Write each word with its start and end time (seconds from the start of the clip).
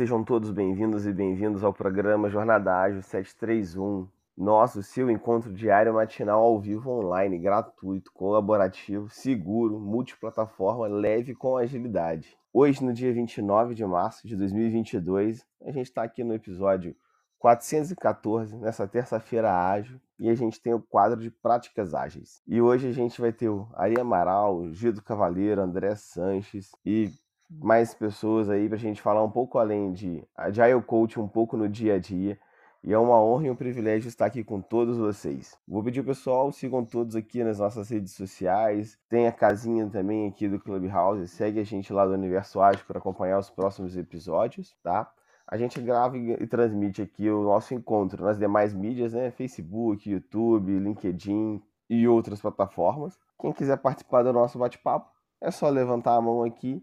sejam 0.00 0.24
todos 0.24 0.50
bem-vindos 0.50 1.06
e 1.06 1.12
bem-vindos 1.12 1.62
ao 1.62 1.74
programa 1.74 2.30
Jornada 2.30 2.74
Ágil 2.74 3.02
731. 3.02 4.08
Nosso, 4.34 4.82
seu 4.82 5.10
encontro 5.10 5.52
diário 5.52 5.92
matinal 5.92 6.40
ao 6.40 6.58
vivo 6.58 6.90
online, 6.90 7.38
gratuito, 7.38 8.10
colaborativo, 8.10 9.10
seguro, 9.10 9.78
multiplataforma, 9.78 10.86
leve 10.86 11.34
com 11.34 11.54
agilidade. 11.54 12.34
Hoje, 12.50 12.82
no 12.82 12.94
dia 12.94 13.12
29 13.12 13.74
de 13.74 13.84
março 13.84 14.26
de 14.26 14.34
2022, 14.36 15.44
a 15.66 15.70
gente 15.70 15.88
está 15.88 16.02
aqui 16.02 16.24
no 16.24 16.32
episódio 16.32 16.96
414, 17.38 18.56
nessa 18.56 18.88
terça-feira 18.88 19.54
ágil, 19.54 20.00
e 20.18 20.30
a 20.30 20.34
gente 20.34 20.62
tem 20.62 20.72
o 20.72 20.80
quadro 20.80 21.20
de 21.20 21.30
práticas 21.30 21.92
ágeis. 21.92 22.40
E 22.48 22.58
hoje 22.58 22.88
a 22.88 22.92
gente 22.92 23.20
vai 23.20 23.34
ter 23.34 23.50
o 23.50 23.68
Ari 23.74 24.00
Amaral, 24.00 24.72
Gildo 24.72 25.02
Cavaleiro, 25.02 25.60
André 25.60 25.94
Sanches 25.94 26.70
e 26.86 27.12
mais 27.50 27.92
pessoas 27.94 28.48
aí 28.48 28.68
para 28.68 28.76
a 28.76 28.80
gente 28.80 29.02
falar 29.02 29.24
um 29.24 29.30
pouco 29.30 29.58
além 29.58 29.92
de 29.92 30.22
Agile 30.36 30.82
Coach, 30.82 31.18
um 31.18 31.26
pouco 31.26 31.56
no 31.56 31.68
dia 31.68 31.94
a 31.94 31.98
dia. 31.98 32.38
E 32.82 32.92
é 32.94 32.98
uma 32.98 33.20
honra 33.20 33.46
e 33.46 33.50
um 33.50 33.56
privilégio 33.56 34.08
estar 34.08 34.26
aqui 34.26 34.42
com 34.42 34.60
todos 34.60 34.96
vocês. 34.96 35.58
Vou 35.68 35.82
pedir 35.82 36.02
pessoal, 36.02 36.50
sigam 36.50 36.82
todos 36.82 37.14
aqui 37.14 37.44
nas 37.44 37.58
nossas 37.58 37.90
redes 37.90 38.12
sociais. 38.14 38.98
Tem 39.08 39.26
a 39.26 39.32
casinha 39.32 39.86
também 39.88 40.26
aqui 40.28 40.48
do 40.48 40.58
Clubhouse. 40.58 41.28
Segue 41.28 41.60
a 41.60 41.64
gente 41.64 41.92
lá 41.92 42.06
do 42.06 42.14
Universo 42.14 42.60
Ágil 42.60 42.84
para 42.86 42.98
acompanhar 42.98 43.38
os 43.38 43.50
próximos 43.50 43.96
episódios, 43.96 44.74
tá? 44.82 45.12
a 45.50 45.56
gente 45.56 45.80
grava 45.80 46.16
e 46.16 46.46
transmite 46.46 47.02
aqui 47.02 47.28
o 47.28 47.42
nosso 47.42 47.74
encontro 47.74 48.24
nas 48.24 48.38
demais 48.38 48.72
mídias, 48.72 49.14
né? 49.14 49.32
Facebook, 49.32 50.08
YouTube, 50.08 50.78
LinkedIn 50.78 51.60
e 51.88 52.06
outras 52.06 52.40
plataformas. 52.40 53.18
Quem 53.36 53.52
quiser 53.52 53.76
participar 53.78 54.22
do 54.22 54.32
nosso 54.32 54.60
bate-papo, 54.60 55.10
é 55.40 55.50
só 55.50 55.68
levantar 55.68 56.14
a 56.14 56.20
mão 56.20 56.44
aqui 56.44 56.80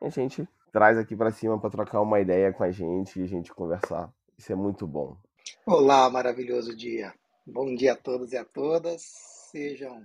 a 0.00 0.08
gente 0.08 0.46
traz 0.72 0.98
aqui 0.98 1.16
para 1.16 1.30
cima 1.30 1.58
para 1.58 1.70
trocar 1.70 2.00
uma 2.00 2.20
ideia 2.20 2.52
com 2.52 2.62
a 2.62 2.70
gente 2.70 3.18
e 3.18 3.22
a 3.22 3.26
gente 3.26 3.52
conversar. 3.52 4.12
Isso 4.36 4.52
é 4.52 4.54
muito 4.54 4.86
bom. 4.86 5.16
Olá, 5.64 6.08
maravilhoso 6.10 6.76
dia. 6.76 7.14
Bom 7.46 7.74
dia 7.74 7.92
a 7.92 7.96
todos 7.96 8.32
e 8.32 8.36
a 8.36 8.44
todas. 8.44 9.02
Sejam 9.50 10.04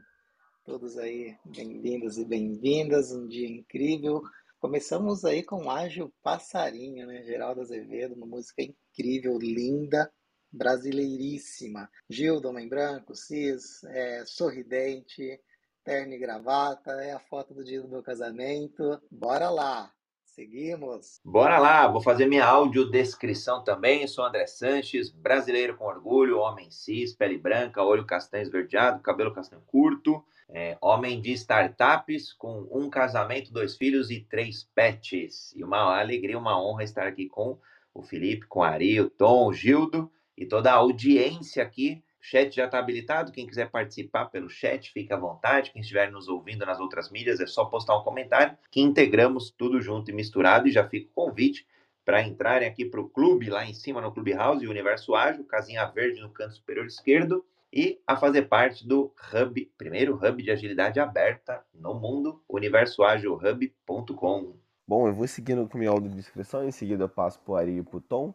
todos 0.63 0.97
aí 0.97 1.35
bem-vindos 1.43 2.17
e 2.17 2.25
bem-vindas. 2.25 3.11
Um 3.11 3.27
dia 3.27 3.47
incrível. 3.47 4.21
Começamos 4.59 5.25
aí 5.25 5.43
com 5.43 5.69
Ágil 5.69 6.13
Passarinho, 6.23 7.07
né? 7.07 7.23
Geraldo 7.23 7.61
Azevedo, 7.61 8.13
uma 8.13 8.27
música 8.27 8.61
incrível, 8.61 9.37
linda, 9.39 10.11
brasileiríssima. 10.51 11.89
Gildo, 12.09 12.49
Homem 12.49 12.69
Branco, 12.69 13.15
Cis, 13.15 13.83
é, 13.85 14.23
sorridente, 14.25 15.39
terno 15.83 16.13
e 16.13 16.17
gravata, 16.17 16.91
é 17.03 17.11
a 17.11 17.19
foto 17.19 17.53
do 17.53 17.63
dia 17.63 17.81
do 17.81 17.87
meu 17.87 18.03
casamento. 18.03 19.01
Bora 19.09 19.49
lá! 19.49 19.91
Seguimos. 20.25 21.19
Bora 21.25 21.59
lá, 21.59 21.85
vou 21.89 22.01
fazer 22.01 22.25
minha 22.25 22.45
audiodescrição 22.45 23.65
também. 23.65 24.01
Eu 24.01 24.07
sou 24.07 24.23
André 24.23 24.47
Sanches, 24.47 25.09
brasileiro 25.09 25.75
com 25.75 25.83
orgulho, 25.83 26.39
homem 26.39 26.71
cis, 26.71 27.13
pele 27.13 27.37
branca, 27.37 27.83
olho 27.83 28.05
castanho 28.05 28.43
esverdeado, 28.43 29.01
cabelo 29.01 29.33
castanho 29.33 29.61
curto, 29.67 30.23
é, 30.47 30.77
homem 30.79 31.21
de 31.21 31.33
startups 31.33 32.31
com 32.31 32.65
um 32.71 32.89
casamento, 32.89 33.51
dois 33.51 33.75
filhos 33.75 34.09
e 34.09 34.21
três 34.21 34.63
pets. 34.73 35.53
E 35.53 35.65
uma 35.65 35.99
alegria, 35.99 36.37
uma 36.37 36.61
honra 36.63 36.85
estar 36.85 37.05
aqui 37.05 37.27
com 37.27 37.59
o 37.93 38.01
Felipe, 38.01 38.47
com 38.47 38.63
a 38.63 38.69
Ari, 38.69 39.01
o 39.01 39.09
Tom, 39.09 39.47
o 39.47 39.53
Gildo 39.53 40.09
e 40.37 40.45
toda 40.45 40.71
a 40.71 40.75
audiência 40.75 41.61
aqui. 41.61 42.01
O 42.21 42.23
chat 42.23 42.55
já 42.55 42.65
está 42.65 42.77
habilitado. 42.77 43.31
Quem 43.31 43.47
quiser 43.47 43.71
participar 43.71 44.25
pelo 44.25 44.47
chat, 44.47 44.91
fique 44.91 45.11
à 45.11 45.17
vontade. 45.17 45.71
Quem 45.71 45.81
estiver 45.81 46.11
nos 46.11 46.27
ouvindo 46.27 46.63
nas 46.65 46.79
outras 46.79 47.09
mídias, 47.09 47.39
é 47.39 47.47
só 47.47 47.65
postar 47.65 47.97
um 47.97 48.03
comentário 48.03 48.55
que 48.69 48.79
integramos 48.79 49.49
tudo 49.49 49.81
junto 49.81 50.11
e 50.11 50.13
misturado. 50.13 50.67
E 50.67 50.71
já 50.71 50.87
fica 50.87 51.09
o 51.09 51.13
convite 51.13 51.65
para 52.05 52.21
entrarem 52.21 52.67
aqui 52.67 52.85
para 52.85 53.01
o 53.01 53.09
clube, 53.09 53.49
lá 53.49 53.65
em 53.65 53.73
cima 53.73 54.01
no 54.01 54.11
Clubhouse, 54.11 54.67
Universo 54.67 55.15
Ágil, 55.15 55.43
casinha 55.45 55.83
verde 55.85 56.21
no 56.21 56.29
canto 56.29 56.53
superior 56.53 56.85
esquerdo 56.85 57.43
e 57.73 57.99
a 58.05 58.17
fazer 58.17 58.43
parte 58.43 58.87
do 58.87 59.11
Hub, 59.33 59.71
primeiro 59.77 60.15
Hub 60.15 60.43
de 60.43 60.51
agilidade 60.51 60.99
aberta 60.99 61.63
no 61.73 61.93
mundo, 61.93 62.43
universoagilhub.com. 62.49 64.55
Bom, 64.87 65.07
eu 65.07 65.13
vou 65.13 65.27
seguindo 65.27 65.67
com 65.67 65.77
minha 65.77 65.89
audiodescrição, 65.89 66.67
em 66.67 66.71
seguida 66.71 67.05
eu 67.05 67.09
passo 67.09 67.39
para 67.39 67.51
o 67.51 67.55
Ari 67.55 67.77
e 67.77 67.83
para 67.83 67.97
o 67.97 68.01
Tom. 68.01 68.33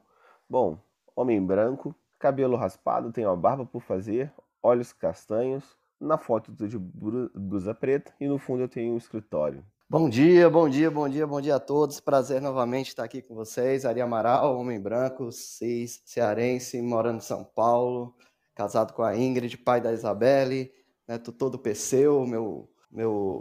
Bom, 0.49 0.79
homem 1.15 1.45
branco, 1.45 1.95
cabelo 2.27 2.57
raspado, 2.57 3.13
tenho 3.13 3.31
a 3.31 3.37
barba 3.37 3.65
por 3.65 3.81
fazer, 3.81 4.33
olhos 4.61 4.93
castanhos, 4.93 5.77
na 6.01 6.19
foto 6.19 6.51
estou 6.51 6.67
de 6.67 6.77
blusa 6.77 7.73
preta 7.73 8.13
e 8.21 8.27
no 8.27 8.37
fundo 8.37 8.63
eu 8.65 8.69
tenho 8.69 8.95
um 8.95 8.97
escritório. 8.97 9.65
Bom 9.89 10.09
dia, 10.09 10.51
bom 10.51 10.69
dia, 10.69 10.91
bom 10.91 11.09
dia, 11.09 11.25
bom 11.25 11.41
dia 11.41 11.55
a 11.55 11.61
todos. 11.61 12.01
Prazer 12.01 12.43
novamente 12.43 12.89
estar 12.89 13.05
aqui 13.05 13.23
com 13.23 13.37
vocês. 13.37 13.87
Ari 13.87 14.01
Amaral, 14.01 14.59
homem 14.59 14.81
branco, 14.81 15.31
cis, 15.31 16.03
cearense, 16.05 16.83
morando 16.83 17.19
em 17.19 17.21
São 17.21 17.45
Paulo 17.45 18.13
casado 18.57 18.95
com 18.95 19.03
a 19.03 19.15
Ingrid, 19.15 19.59
pai 19.59 19.83
da 19.83 19.93
Isabelle, 19.93 20.73
neto 21.07 21.31
todo 21.31 21.59
Perseu, 21.59 22.27
meu, 22.27 22.67
meu 22.91 23.39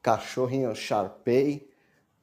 cachorrinho 0.00 0.74
Sharpei. 0.74 1.68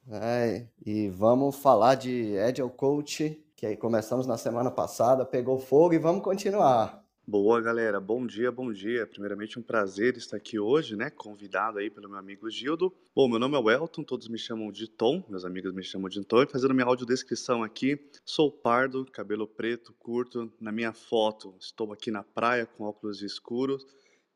Né? 0.06 0.66
E 0.84 1.08
vamos 1.08 1.56
falar 1.56 1.94
de 1.94 2.36
Agile 2.38 2.70
Coach, 2.70 3.38
que 3.60 3.66
aí 3.66 3.76
começamos 3.76 4.26
na 4.26 4.38
semana 4.38 4.70
passada, 4.70 5.22
pegou 5.22 5.58
fogo 5.58 5.92
e 5.92 5.98
vamos 5.98 6.24
continuar. 6.24 7.04
Boa, 7.28 7.60
galera. 7.60 8.00
Bom 8.00 8.26
dia, 8.26 8.50
bom 8.50 8.72
dia. 8.72 9.06
Primeiramente, 9.06 9.58
um 9.58 9.62
prazer 9.62 10.16
estar 10.16 10.38
aqui 10.38 10.58
hoje, 10.58 10.96
né? 10.96 11.10
Convidado 11.10 11.78
aí 11.78 11.90
pelo 11.90 12.08
meu 12.08 12.16
amigo 12.16 12.48
Gildo. 12.48 12.90
Bom, 13.14 13.28
meu 13.28 13.38
nome 13.38 13.58
é 13.58 13.60
Welton, 13.60 14.02
todos 14.02 14.28
me 14.28 14.38
chamam 14.38 14.72
de 14.72 14.88
Tom, 14.88 15.22
meus 15.28 15.44
amigos 15.44 15.74
me 15.74 15.84
chamam 15.84 16.08
de 16.08 16.24
Tom. 16.24 16.42
E 16.42 16.46
fazendo 16.46 16.72
minha 16.72 16.86
audiodescrição 16.86 17.62
aqui, 17.62 18.00
sou 18.24 18.50
pardo, 18.50 19.04
cabelo 19.12 19.46
preto, 19.46 19.94
curto. 19.98 20.50
Na 20.58 20.72
minha 20.72 20.94
foto, 20.94 21.54
estou 21.60 21.92
aqui 21.92 22.10
na 22.10 22.22
praia 22.22 22.64
com 22.64 22.84
óculos 22.84 23.20
escuros, 23.20 23.86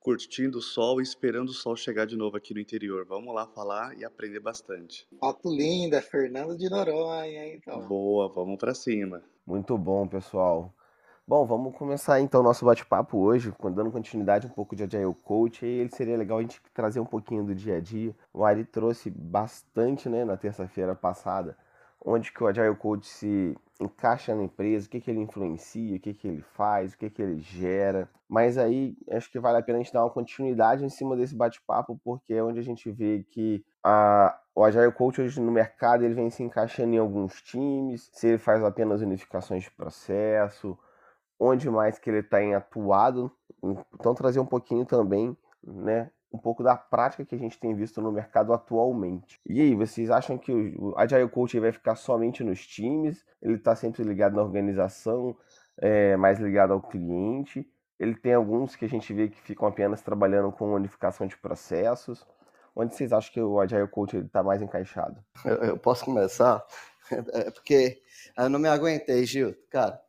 curtindo 0.04 0.58
o 0.58 0.62
sol 0.62 1.00
e 1.00 1.02
esperando 1.02 1.48
o 1.48 1.54
sol 1.54 1.74
chegar 1.74 2.04
de 2.04 2.14
novo 2.14 2.36
aqui 2.36 2.52
no 2.52 2.60
interior. 2.60 3.06
Vamos 3.06 3.34
lá 3.34 3.46
falar 3.46 3.96
e 3.98 4.04
aprender 4.04 4.38
bastante. 4.38 5.08
Foto 5.18 5.48
linda, 5.48 6.02
Fernando 6.02 6.54
de 6.54 6.68
Noronha, 6.68 7.54
então. 7.54 7.80
Boa, 7.88 8.28
vamos 8.28 8.58
para 8.58 8.74
cima. 8.74 9.22
Muito 9.46 9.78
bom, 9.78 10.06
pessoal. 10.06 10.74
Bom, 11.26 11.46
vamos 11.46 11.74
começar 11.74 12.20
então 12.20 12.42
o 12.42 12.44
nosso 12.44 12.66
bate-papo 12.66 13.16
hoje, 13.16 13.50
dando 13.74 13.90
continuidade 13.90 14.46
um 14.46 14.50
pouco 14.50 14.76
de 14.76 14.82
Agile 14.82 15.14
Coach. 15.22 15.64
E 15.64 15.68
ele 15.80 15.88
seria 15.88 16.18
legal 16.18 16.36
a 16.36 16.42
gente 16.42 16.60
trazer 16.74 17.00
um 17.00 17.06
pouquinho 17.06 17.42
do 17.42 17.54
dia 17.54 17.78
a 17.78 17.80
dia. 17.80 18.14
O 18.30 18.44
Ari 18.44 18.66
trouxe 18.66 19.08
bastante 19.08 20.06
né, 20.06 20.22
na 20.22 20.36
terça-feira 20.36 20.94
passada, 20.94 21.56
onde 21.98 22.30
que 22.30 22.44
o 22.44 22.46
Agile 22.46 22.76
Coach 22.76 23.06
se 23.06 23.56
encaixa 23.80 24.34
na 24.34 24.44
empresa, 24.44 24.86
o 24.86 24.90
que, 24.90 25.00
que 25.00 25.10
ele 25.10 25.20
influencia, 25.20 25.96
o 25.96 26.00
que, 26.00 26.14
que 26.14 26.28
ele 26.28 26.42
faz, 26.42 26.92
o 26.92 26.98
que, 26.98 27.10
que 27.10 27.20
ele 27.20 27.40
gera. 27.40 28.08
Mas 28.28 28.56
aí 28.56 28.96
acho 29.10 29.30
que 29.30 29.38
vale 29.38 29.58
a 29.58 29.62
pena 29.62 29.78
a 29.78 29.82
gente 29.82 29.92
dar 29.92 30.04
uma 30.04 30.10
continuidade 30.10 30.84
em 30.84 30.88
cima 30.88 31.16
desse 31.16 31.34
bate-papo, 31.34 32.00
porque 32.04 32.34
é 32.34 32.42
onde 32.42 32.58
a 32.58 32.62
gente 32.62 32.90
vê 32.90 33.24
que 33.30 33.64
a, 33.82 34.38
o 34.54 34.64
Agile 34.64 34.92
Coach 34.92 35.20
hoje 35.20 35.40
no 35.40 35.50
mercado 35.50 36.04
ele 36.04 36.14
vem 36.14 36.30
se 36.30 36.42
encaixando 36.42 36.94
em 36.94 36.98
alguns 36.98 37.42
times, 37.42 38.08
se 38.12 38.28
ele 38.28 38.38
faz 38.38 38.62
apenas 38.62 39.02
unificações 39.02 39.64
de 39.64 39.70
processo, 39.70 40.78
onde 41.38 41.68
mais 41.68 41.98
que 41.98 42.08
ele 42.08 42.20
está 42.20 42.38
atuado. 42.56 43.30
Então 43.94 44.14
trazer 44.14 44.40
um 44.40 44.46
pouquinho 44.46 44.86
também, 44.86 45.36
né, 45.62 46.10
um 46.34 46.38
pouco 46.38 46.64
da 46.64 46.76
prática 46.76 47.24
que 47.24 47.36
a 47.36 47.38
gente 47.38 47.60
tem 47.60 47.72
visto 47.76 48.02
no 48.02 48.10
mercado 48.10 48.52
atualmente. 48.52 49.40
E 49.46 49.60
aí, 49.60 49.72
vocês 49.76 50.10
acham 50.10 50.36
que 50.36 50.50
o 50.52 50.92
Agile 50.98 51.28
Coach 51.28 51.60
vai 51.60 51.70
ficar 51.70 51.94
somente 51.94 52.42
nos 52.42 52.66
times? 52.66 53.24
Ele 53.40 53.54
está 53.54 53.76
sempre 53.76 54.02
ligado 54.02 54.34
na 54.34 54.42
organização, 54.42 55.36
é, 55.78 56.16
mais 56.16 56.40
ligado 56.40 56.72
ao 56.72 56.82
cliente? 56.82 57.64
Ele 58.00 58.16
tem 58.16 58.34
alguns 58.34 58.74
que 58.74 58.84
a 58.84 58.88
gente 58.88 59.14
vê 59.14 59.28
que 59.28 59.40
ficam 59.40 59.68
apenas 59.68 60.02
trabalhando 60.02 60.50
com 60.50 60.74
unificação 60.74 61.24
de 61.24 61.36
processos. 61.36 62.26
Onde 62.74 62.96
vocês 62.96 63.12
acham 63.12 63.32
que 63.32 63.40
o 63.40 63.60
Agile 63.60 63.86
Coach 63.86 64.16
está 64.16 64.42
mais 64.42 64.60
encaixado? 64.60 65.24
Eu, 65.44 65.54
eu, 65.58 65.78
posso 65.78 66.04
começar? 66.04 66.64
É 67.34 67.50
porque 67.50 68.00
eu 68.34 68.48
não 68.48 68.58
me 68.58 68.66
aguentei, 68.66 69.26
Gil. 69.26 69.54
Cara, 69.68 70.00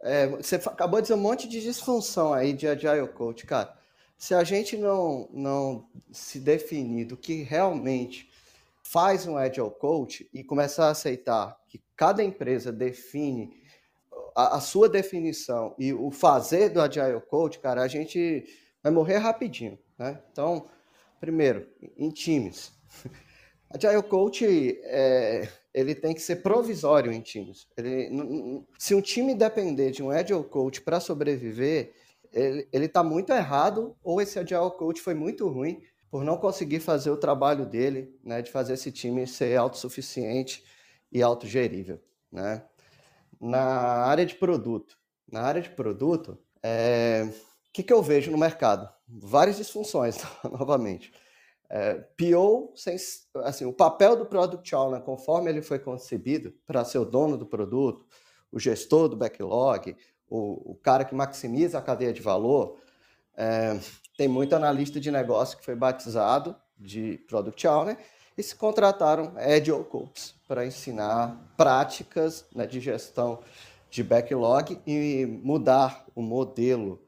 é, 0.00 0.28
você 0.28 0.54
acabou 0.54 1.00
de 1.00 1.08
dizer 1.08 1.14
um 1.14 1.20
monte 1.20 1.48
de 1.48 1.60
disfunção 1.60 2.32
aí 2.32 2.52
de 2.52 2.68
Agile 2.68 3.08
Coach, 3.08 3.44
cara. 3.44 3.76
Se 4.24 4.34
a 4.34 4.42
gente 4.42 4.74
não, 4.78 5.28
não 5.34 5.86
se 6.10 6.38
definir 6.38 7.04
do 7.04 7.14
que 7.14 7.42
realmente 7.42 8.30
faz 8.82 9.26
um 9.26 9.36
Agile 9.36 9.70
Coach 9.78 10.26
e 10.32 10.42
começar 10.42 10.86
a 10.86 10.92
aceitar 10.92 11.54
que 11.68 11.78
cada 11.94 12.24
empresa 12.24 12.72
define 12.72 13.54
a, 14.34 14.56
a 14.56 14.60
sua 14.62 14.88
definição 14.88 15.74
e 15.78 15.92
o 15.92 16.10
fazer 16.10 16.70
do 16.70 16.80
Agile 16.80 17.20
Coach, 17.28 17.58
cara, 17.58 17.82
a 17.82 17.86
gente 17.86 18.46
vai 18.82 18.90
morrer 18.90 19.18
rapidinho, 19.18 19.78
né? 19.98 20.18
Então, 20.32 20.70
primeiro, 21.20 21.68
em 21.94 22.08
times. 22.08 22.72
Agile 23.68 24.02
Coach 24.04 24.46
é, 24.84 25.46
ele 25.74 25.94
tem 25.94 26.14
que 26.14 26.22
ser 26.22 26.36
provisório 26.36 27.12
em 27.12 27.20
times. 27.20 27.68
Ele, 27.76 28.64
se 28.78 28.94
um 28.94 29.02
time 29.02 29.34
depender 29.34 29.90
de 29.90 30.02
um 30.02 30.10
Agile 30.10 30.44
Coach 30.44 30.80
para 30.80 30.98
sobreviver, 30.98 31.92
ele 32.34 32.86
está 32.86 33.02
muito 33.02 33.32
errado, 33.32 33.96
ou 34.02 34.20
esse 34.20 34.38
Agile 34.38 34.70
Coach 34.76 35.00
foi 35.00 35.14
muito 35.14 35.48
ruim 35.48 35.80
por 36.10 36.24
não 36.24 36.36
conseguir 36.36 36.80
fazer 36.80 37.10
o 37.10 37.16
trabalho 37.16 37.66
dele, 37.66 38.14
né, 38.22 38.42
de 38.42 38.50
fazer 38.50 38.74
esse 38.74 38.92
time 38.92 39.26
ser 39.26 39.56
autossuficiente 39.56 40.64
e 41.10 41.22
autogerível. 41.22 42.00
Né? 42.30 42.62
na 43.44 43.60
área 44.06 44.24
de 44.24 44.34
produto. 44.34 44.96
Na 45.30 45.42
área 45.42 45.60
de 45.60 45.70
produto, 45.70 46.38
é... 46.62 47.24
o 47.68 47.72
que, 47.72 47.82
que 47.82 47.92
eu 47.92 48.02
vejo 48.02 48.30
no 48.30 48.38
mercado? 48.38 48.88
Várias 49.06 49.56
disfunções, 49.56 50.16
novamente. 50.44 51.12
É, 51.68 51.94
PO, 51.94 52.72
sem, 52.76 52.96
assim, 53.42 53.64
o 53.64 53.72
papel 53.72 54.16
do 54.16 54.26
Product 54.26 54.74
Owner, 54.74 55.00
conforme 55.00 55.50
ele 55.50 55.62
foi 55.62 55.78
concebido 55.78 56.54
para 56.66 56.84
ser 56.84 56.98
o 56.98 57.04
dono 57.04 57.36
do 57.36 57.46
produto, 57.46 58.06
o 58.52 58.60
gestor 58.60 59.08
do 59.08 59.16
backlog, 59.16 59.96
o, 60.34 60.72
o 60.72 60.74
cara 60.74 61.04
que 61.04 61.14
maximiza 61.14 61.78
a 61.78 61.82
cadeia 61.82 62.12
de 62.12 62.20
valor, 62.20 62.76
é, 63.36 63.78
tem 64.16 64.26
muito 64.26 64.56
analista 64.56 64.98
de 64.98 65.10
negócio 65.10 65.56
que 65.56 65.64
foi 65.64 65.76
batizado 65.76 66.56
de 66.76 67.18
Product 67.28 67.66
Owner 67.68 67.96
e 68.36 68.42
se 68.42 68.56
contrataram 68.56 69.32
Agile 69.36 69.84
Coaches 69.84 70.34
para 70.48 70.66
ensinar 70.66 71.40
práticas 71.56 72.44
né, 72.52 72.66
de 72.66 72.80
gestão 72.80 73.40
de 73.88 74.02
backlog 74.02 74.80
e 74.84 75.24
mudar 75.24 76.04
o 76.16 76.22
modelo 76.22 77.00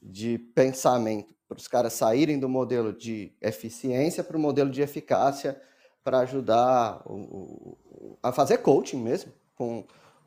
de 0.00 0.38
pensamento 0.38 1.34
para 1.48 1.58
os 1.58 1.66
caras 1.66 1.94
saírem 1.94 2.38
do 2.38 2.48
modelo 2.48 2.92
de 2.92 3.32
eficiência 3.40 4.22
para 4.22 4.36
o 4.36 4.40
modelo 4.40 4.70
de 4.70 4.82
eficácia 4.82 5.60
para 6.04 6.20
ajudar 6.20 7.02
o, 7.04 7.14
o, 7.14 8.18
a 8.22 8.30
fazer 8.30 8.58
coaching 8.58 9.02
mesmo 9.02 9.32
com, 9.56 9.84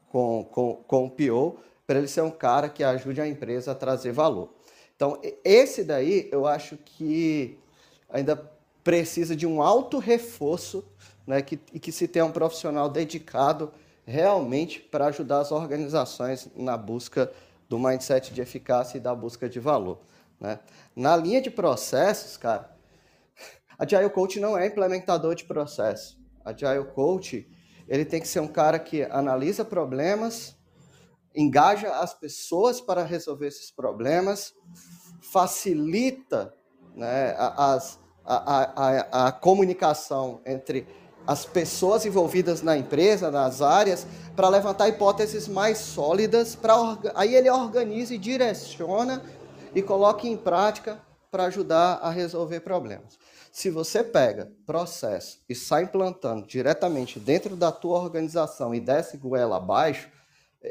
com, 0.09 0.44
com, 0.44 0.75
com 0.86 1.06
o 1.06 1.09
PO, 1.09 1.57
para 1.92 2.00
ele 2.00 2.08
ser 2.08 2.22
um 2.22 2.32
cara 2.32 2.70
que 2.70 2.86
ajude 2.86 3.20
a 3.20 3.28
empresa 3.28 3.74
a 3.74 3.76
trazer 3.76 4.14
valor. 4.14 4.54
Então, 4.96 5.20
esse 5.44 5.84
daí 5.84 6.30
eu 6.32 6.48
acho 6.48 6.78
que 6.78 7.60
ainda 8.10 8.50
precisa 8.82 9.36
de 9.36 9.46
um 9.46 9.62
alto 9.62 9.98
reforço 9.98 10.86
né, 11.28 11.42
que, 11.42 11.60
e 11.74 11.82
que 11.82 11.92
se 11.92 12.08
tenha 12.08 12.24
um 12.24 12.32
profissional 12.32 12.88
dedicado 12.88 13.74
realmente 14.06 14.80
para 14.80 15.08
ajudar 15.08 15.42
as 15.42 15.52
organizações 15.52 16.48
na 16.56 16.78
busca 16.78 17.30
do 17.68 17.78
mindset 17.78 18.34
de 18.34 18.40
eficácia 18.40 18.98
e 18.98 19.02
da 19.02 19.14
busca 19.14 19.50
de 19.50 19.60
valor. 19.60 20.00
Né? 20.40 20.60
Na 20.96 21.18
linha 21.18 21.42
de 21.42 21.52
processos, 21.52 22.38
cara, 22.38 22.74
a 23.78 23.84
Agile 23.84 24.10
Coach 24.10 24.40
não 24.40 24.58
é 24.58 24.66
implementador 24.66 25.36
de 25.36 25.44
processo. 25.44 26.18
A 26.46 26.52
Agile 26.52 26.86
Coach 26.96 27.46
ele 27.86 28.06
tem 28.06 28.22
que 28.22 28.30
ser 28.30 28.40
um 28.40 28.48
cara 28.48 28.80
que 28.80 29.04
analisa 29.04 29.66
problemas, 29.66 30.56
engaja 31.36 31.89
as 32.00 32.13
pessoas 32.13 32.81
para 32.81 33.04
resolver 33.04 33.48
esses 33.48 33.72
problemas, 33.72 34.54
facilita 35.22 36.54
né, 36.95 37.36
as, 37.38 38.00
a, 38.25 38.62
a, 39.16 39.28
a 39.28 39.31
comunicação 39.31 40.42
entre 40.45 40.88
as 41.25 41.45
pessoas 41.45 42.06
envolvidas 42.06 42.62
na 42.62 42.78
empresa, 42.78 43.30
nas 43.30 43.62
áreas, 43.62 44.07
para 44.36 44.50
levantar 44.50 44.89
hipóteses 44.89 45.48
mais 45.48 45.78
sólidas, 45.78 46.56
para 46.56 46.75
aí 47.13 47.36
ele 47.36 47.50
organiza 47.50 48.16
e 48.16 48.18
direciona 48.18 49.22
e 49.74 49.81
coloca 49.81 50.28
em 50.28 50.36
prática 50.36 51.00
para 51.30 51.45
ajudar 51.45 52.00
a 52.01 52.10
resolver 52.10 52.60
problemas. 52.62 53.18
Se 53.51 53.69
você 53.69 54.04
pega 54.04 54.51
processo 54.66 55.39
e 55.48 55.54
sai 55.54 55.83
implantando 55.83 56.48
diretamente 56.48 57.19
dentro 57.19 57.56
da 57.56 57.72
tua 57.72 58.00
organização 58.00 58.74
e 58.74 58.80
desce 58.80 59.18
goela 59.18 59.57
abaixo, 59.57 60.10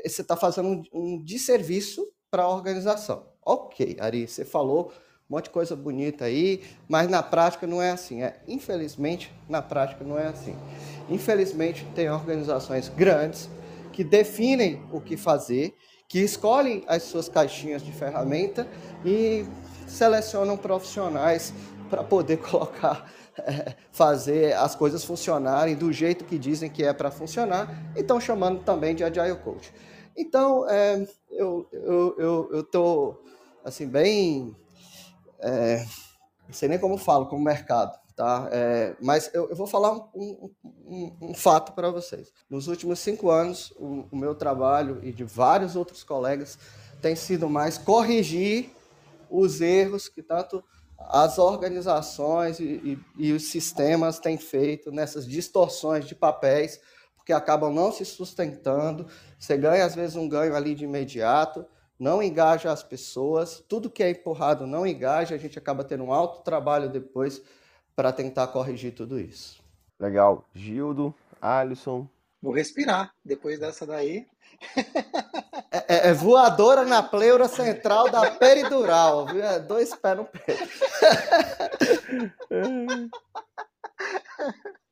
você 0.04 0.22
está 0.22 0.36
fazendo 0.36 0.68
um, 0.68 0.82
um 0.92 1.24
desserviço 1.24 2.06
para 2.30 2.44
a 2.44 2.48
organização. 2.48 3.26
Ok, 3.44 3.96
Ari, 3.98 4.28
você 4.28 4.44
falou 4.44 4.92
um 5.28 5.34
monte 5.34 5.44
de 5.44 5.50
coisa 5.50 5.76
bonita 5.76 6.24
aí, 6.24 6.62
mas 6.88 7.08
na 7.08 7.22
prática 7.22 7.66
não 7.66 7.80
é 7.80 7.90
assim. 7.90 8.22
É, 8.22 8.40
infelizmente, 8.48 9.32
na 9.48 9.62
prática 9.62 10.04
não 10.04 10.18
é 10.18 10.26
assim. 10.26 10.56
Infelizmente, 11.08 11.86
tem 11.94 12.10
organizações 12.10 12.88
grandes 12.88 13.48
que 13.92 14.04
definem 14.04 14.82
o 14.92 15.00
que 15.00 15.16
fazer, 15.16 15.74
que 16.08 16.18
escolhem 16.18 16.84
as 16.86 17.04
suas 17.04 17.28
caixinhas 17.28 17.82
de 17.82 17.92
ferramenta 17.92 18.66
e 19.04 19.46
selecionam 19.86 20.56
profissionais 20.56 21.52
para 21.88 22.02
poder 22.02 22.38
colocar, 22.42 23.12
fazer 23.92 24.54
as 24.54 24.74
coisas 24.74 25.04
funcionarem 25.04 25.74
do 25.74 25.92
jeito 25.92 26.24
que 26.24 26.38
dizem 26.38 26.70
que 26.70 26.84
é 26.84 26.92
para 26.92 27.10
funcionar, 27.10 27.92
e 27.96 28.00
estão 28.00 28.20
chamando 28.20 28.62
também 28.62 28.94
de 28.94 29.04
Agile 29.04 29.36
Coach. 29.36 29.72
Então, 30.16 30.68
é, 30.68 31.06
eu 31.30 31.68
estou 31.72 32.14
eu, 32.18 32.50
eu, 32.52 32.64
eu 32.72 33.24
assim, 33.64 33.86
bem 33.86 34.56
é, 35.40 35.84
não 36.46 36.54
sei 36.54 36.68
nem 36.68 36.78
como 36.78 36.98
falo, 36.98 37.26
como 37.26 37.42
mercado, 37.42 37.98
tá? 38.16 38.48
É, 38.50 38.96
mas 39.00 39.30
eu, 39.32 39.48
eu, 39.48 39.56
vou 39.56 39.66
falar 39.66 39.92
um, 39.92 40.08
um, 40.14 40.50
um, 40.64 41.16
um 41.30 41.34
fato 41.34 41.72
para 41.72 41.90
vocês. 41.90 42.32
Nos 42.48 42.68
últimos 42.68 42.98
cinco 42.98 43.30
anos, 43.30 43.72
o, 43.78 44.04
o, 44.10 44.16
meu 44.16 44.34
trabalho 44.34 44.98
e 45.02 45.12
de 45.12 45.24
vários 45.24 45.76
outros 45.76 46.02
colegas 46.02 46.58
tem 47.00 47.14
sido 47.16 47.48
mais 47.48 47.78
corrigir 47.78 48.70
os 49.30 49.60
erros 49.60 50.08
que 50.08 50.22
tanto 50.22 50.62
as 51.08 51.38
organizações 51.38 52.60
e, 52.60 52.64
e, 52.64 53.28
e 53.28 53.32
os 53.32 53.44
sistemas 53.50 54.18
têm 54.18 54.38
feito 54.38 54.92
nessas 54.92 55.26
distorções 55.26 56.06
de 56.06 56.14
papéis, 56.14 56.80
porque 57.16 57.32
acabam 57.32 57.72
não 57.72 57.90
se 57.90 58.04
sustentando. 58.04 59.06
Você 59.38 59.56
ganha, 59.56 59.84
às 59.84 59.94
vezes, 59.94 60.16
um 60.16 60.28
ganho 60.28 60.54
ali 60.54 60.74
de 60.74 60.84
imediato, 60.84 61.64
não 61.98 62.22
engaja 62.22 62.72
as 62.72 62.82
pessoas, 62.82 63.62
tudo 63.68 63.90
que 63.90 64.02
é 64.02 64.10
empurrado 64.10 64.66
não 64.66 64.86
engaja, 64.86 65.34
a 65.34 65.38
gente 65.38 65.58
acaba 65.58 65.84
tendo 65.84 66.04
um 66.04 66.12
alto 66.12 66.42
trabalho 66.42 66.88
depois 66.88 67.42
para 67.94 68.12
tentar 68.12 68.46
corrigir 68.46 68.94
tudo 68.94 69.20
isso. 69.20 69.62
Legal. 69.98 70.48
Gildo, 70.54 71.14
Alisson. 71.42 72.08
Vou 72.40 72.54
respirar 72.54 73.12
depois 73.22 73.60
dessa 73.60 73.86
daí. 73.86 74.26
É, 75.72 76.08
é, 76.08 76.08
é 76.08 76.12
voadora 76.12 76.84
na 76.84 77.02
pleura 77.02 77.46
central 77.46 78.10
da 78.10 78.32
peridural, 78.32 79.26
viu? 79.26 79.42
É 79.42 79.60
dois 79.60 79.94
pés 79.94 80.16
no 80.16 80.24
peito. 80.24 80.68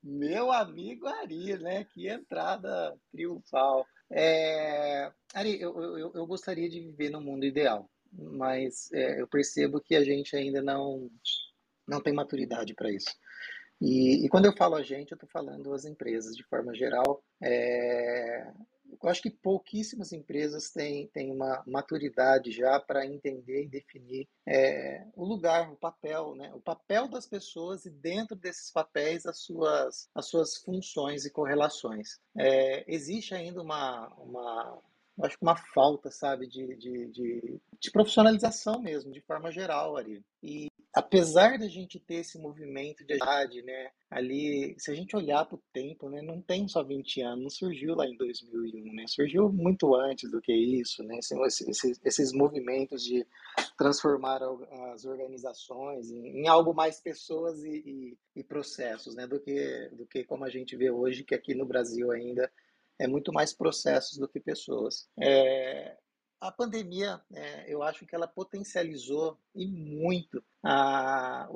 Meu 0.03 0.53
amigo 0.53 1.07
Ari, 1.07 1.59
né? 1.59 1.85
Que 1.85 2.09
entrada 2.09 2.97
triunfal. 3.11 3.85
É, 4.11 5.11
Ari, 5.35 5.61
eu, 5.61 5.79
eu, 5.99 6.13
eu 6.15 6.27
gostaria 6.27 6.69
de 6.69 6.81
viver 6.81 7.11
no 7.11 7.21
mundo 7.21 7.45
ideal, 7.45 7.91
mas 8.13 8.91
é, 8.93 9.21
eu 9.21 9.27
percebo 9.27 9.81
que 9.81 9.95
a 9.95 10.05
gente 10.05 10.35
ainda 10.35 10.63
não, 10.63 11.11
não 11.87 12.01
tem 12.01 12.13
maturidade 12.13 12.73
para 12.75 12.91
isso. 12.91 13.15
E, 13.81 14.25
e, 14.25 14.29
quando 14.29 14.47
eu 14.47 14.57
falo 14.57 14.75
a 14.75 14.83
gente, 14.83 15.13
eu 15.13 15.17
estou 15.17 15.29
falando 15.29 15.73
as 15.73 15.85
empresas 15.85 16.35
de 16.35 16.43
forma 16.45 16.75
geral. 16.75 17.23
É, 17.41 18.51
eu 19.03 19.09
acho 19.09 19.23
que 19.23 19.31
pouquíssimas 19.31 20.13
empresas 20.13 20.71
têm, 20.71 21.07
têm 21.09 21.33
uma 21.33 21.63
maturidade 21.67 22.51
já 22.51 22.81
para 22.81 23.07
entender 23.07 23.65
e 23.65 23.69
definir 23.69 24.29
é, 24.47 25.05
o 25.15 25.25
lugar, 25.25 25.71
o 25.71 25.77
papel, 25.77 26.35
né? 26.35 26.53
o 26.55 26.61
papel 26.61 27.09
das 27.09 27.27
pessoas 27.27 27.85
e 27.85 27.91
dentro 27.91 28.37
desses 28.37 28.71
papéis 28.71 29.27
as 29.27 29.39
suas, 29.39 30.09
as 30.15 30.27
suas 30.27 30.57
funções 30.57 31.25
e 31.25 31.31
correlações. 31.31 32.19
É, 32.37 32.85
existe 32.93 33.35
ainda 33.35 33.63
uma, 33.63 34.09
uma, 34.19 34.79
acho 35.23 35.37
que 35.37 35.45
uma 35.45 35.57
falta, 35.57 36.11
sabe, 36.11 36.47
de, 36.47 36.77
de, 36.77 37.07
de, 37.09 37.61
de 37.81 37.91
profissionalização 37.91 38.81
mesmo, 38.81 39.13
de 39.13 39.21
forma 39.21 39.51
geral 39.51 39.97
ali. 39.97 40.23
E 40.43 40.68
apesar 40.99 41.57
da 41.57 41.69
gente 41.69 42.01
ter 42.01 42.17
esse 42.17 42.37
movimento 42.41 43.05
de 43.05 43.13
agilidade, 43.13 43.63
né, 43.63 43.93
ali, 44.11 44.75
se 44.79 44.91
a 44.91 44.95
gente 44.95 45.15
olhar 45.15 45.45
para 45.45 45.55
o 45.55 45.63
tempo, 45.73 46.11
né, 46.11 46.21
não 46.21 46.43
tem 46.43 46.67
só 46.67 46.83
20 46.83 47.21
anos, 47.21 47.43
não 47.45 47.51
surgiu 47.51 47.95
lá 47.95 48.05
em 48.05 48.17
2001, 48.17 48.93
né, 48.95 49.05
surgiu 49.07 49.49
muito 49.49 49.95
antes 49.95 50.29
do 50.29 50.41
que 50.41 50.53
isso, 50.53 51.05
né, 51.05 51.21
esses, 51.47 52.01
esses 52.05 52.33
movimentos 52.33 53.05
de 53.05 53.25
transformar 53.77 54.41
as 54.93 55.05
organizações 55.05 56.11
em, 56.11 56.41
em 56.41 56.49
algo 56.49 56.75
mais 56.75 57.01
pessoas 57.01 57.63
e, 57.63 57.77
e, 58.35 58.41
e, 58.41 58.43
processos, 58.43 59.15
né, 59.15 59.25
do 59.25 59.39
que, 59.39 59.91
do 59.93 60.05
que 60.05 60.25
como 60.25 60.45
a 60.45 60.51
gente 60.51 60.77
vê 60.77 60.91
hoje, 60.91 61.23
que 61.23 61.35
aqui 61.35 61.55
no 61.55 61.65
Brasil 61.65 62.11
ainda 62.11 62.51
é 62.99 63.07
muito 63.07 63.33
mais 63.33 63.53
processos 63.53 64.19
do 64.19 64.27
que 64.27 64.41
pessoas. 64.41 65.09
É, 65.17 65.97
a 66.41 66.53
pandemia, 66.53 67.21
é, 67.33 67.73
eu 67.73 67.83
acho 67.83 68.07
que 68.07 68.15
ela 68.15 68.27
potencializou 68.27 69.39
e 69.55 69.67
muito 69.67 70.43
a, 70.63 71.49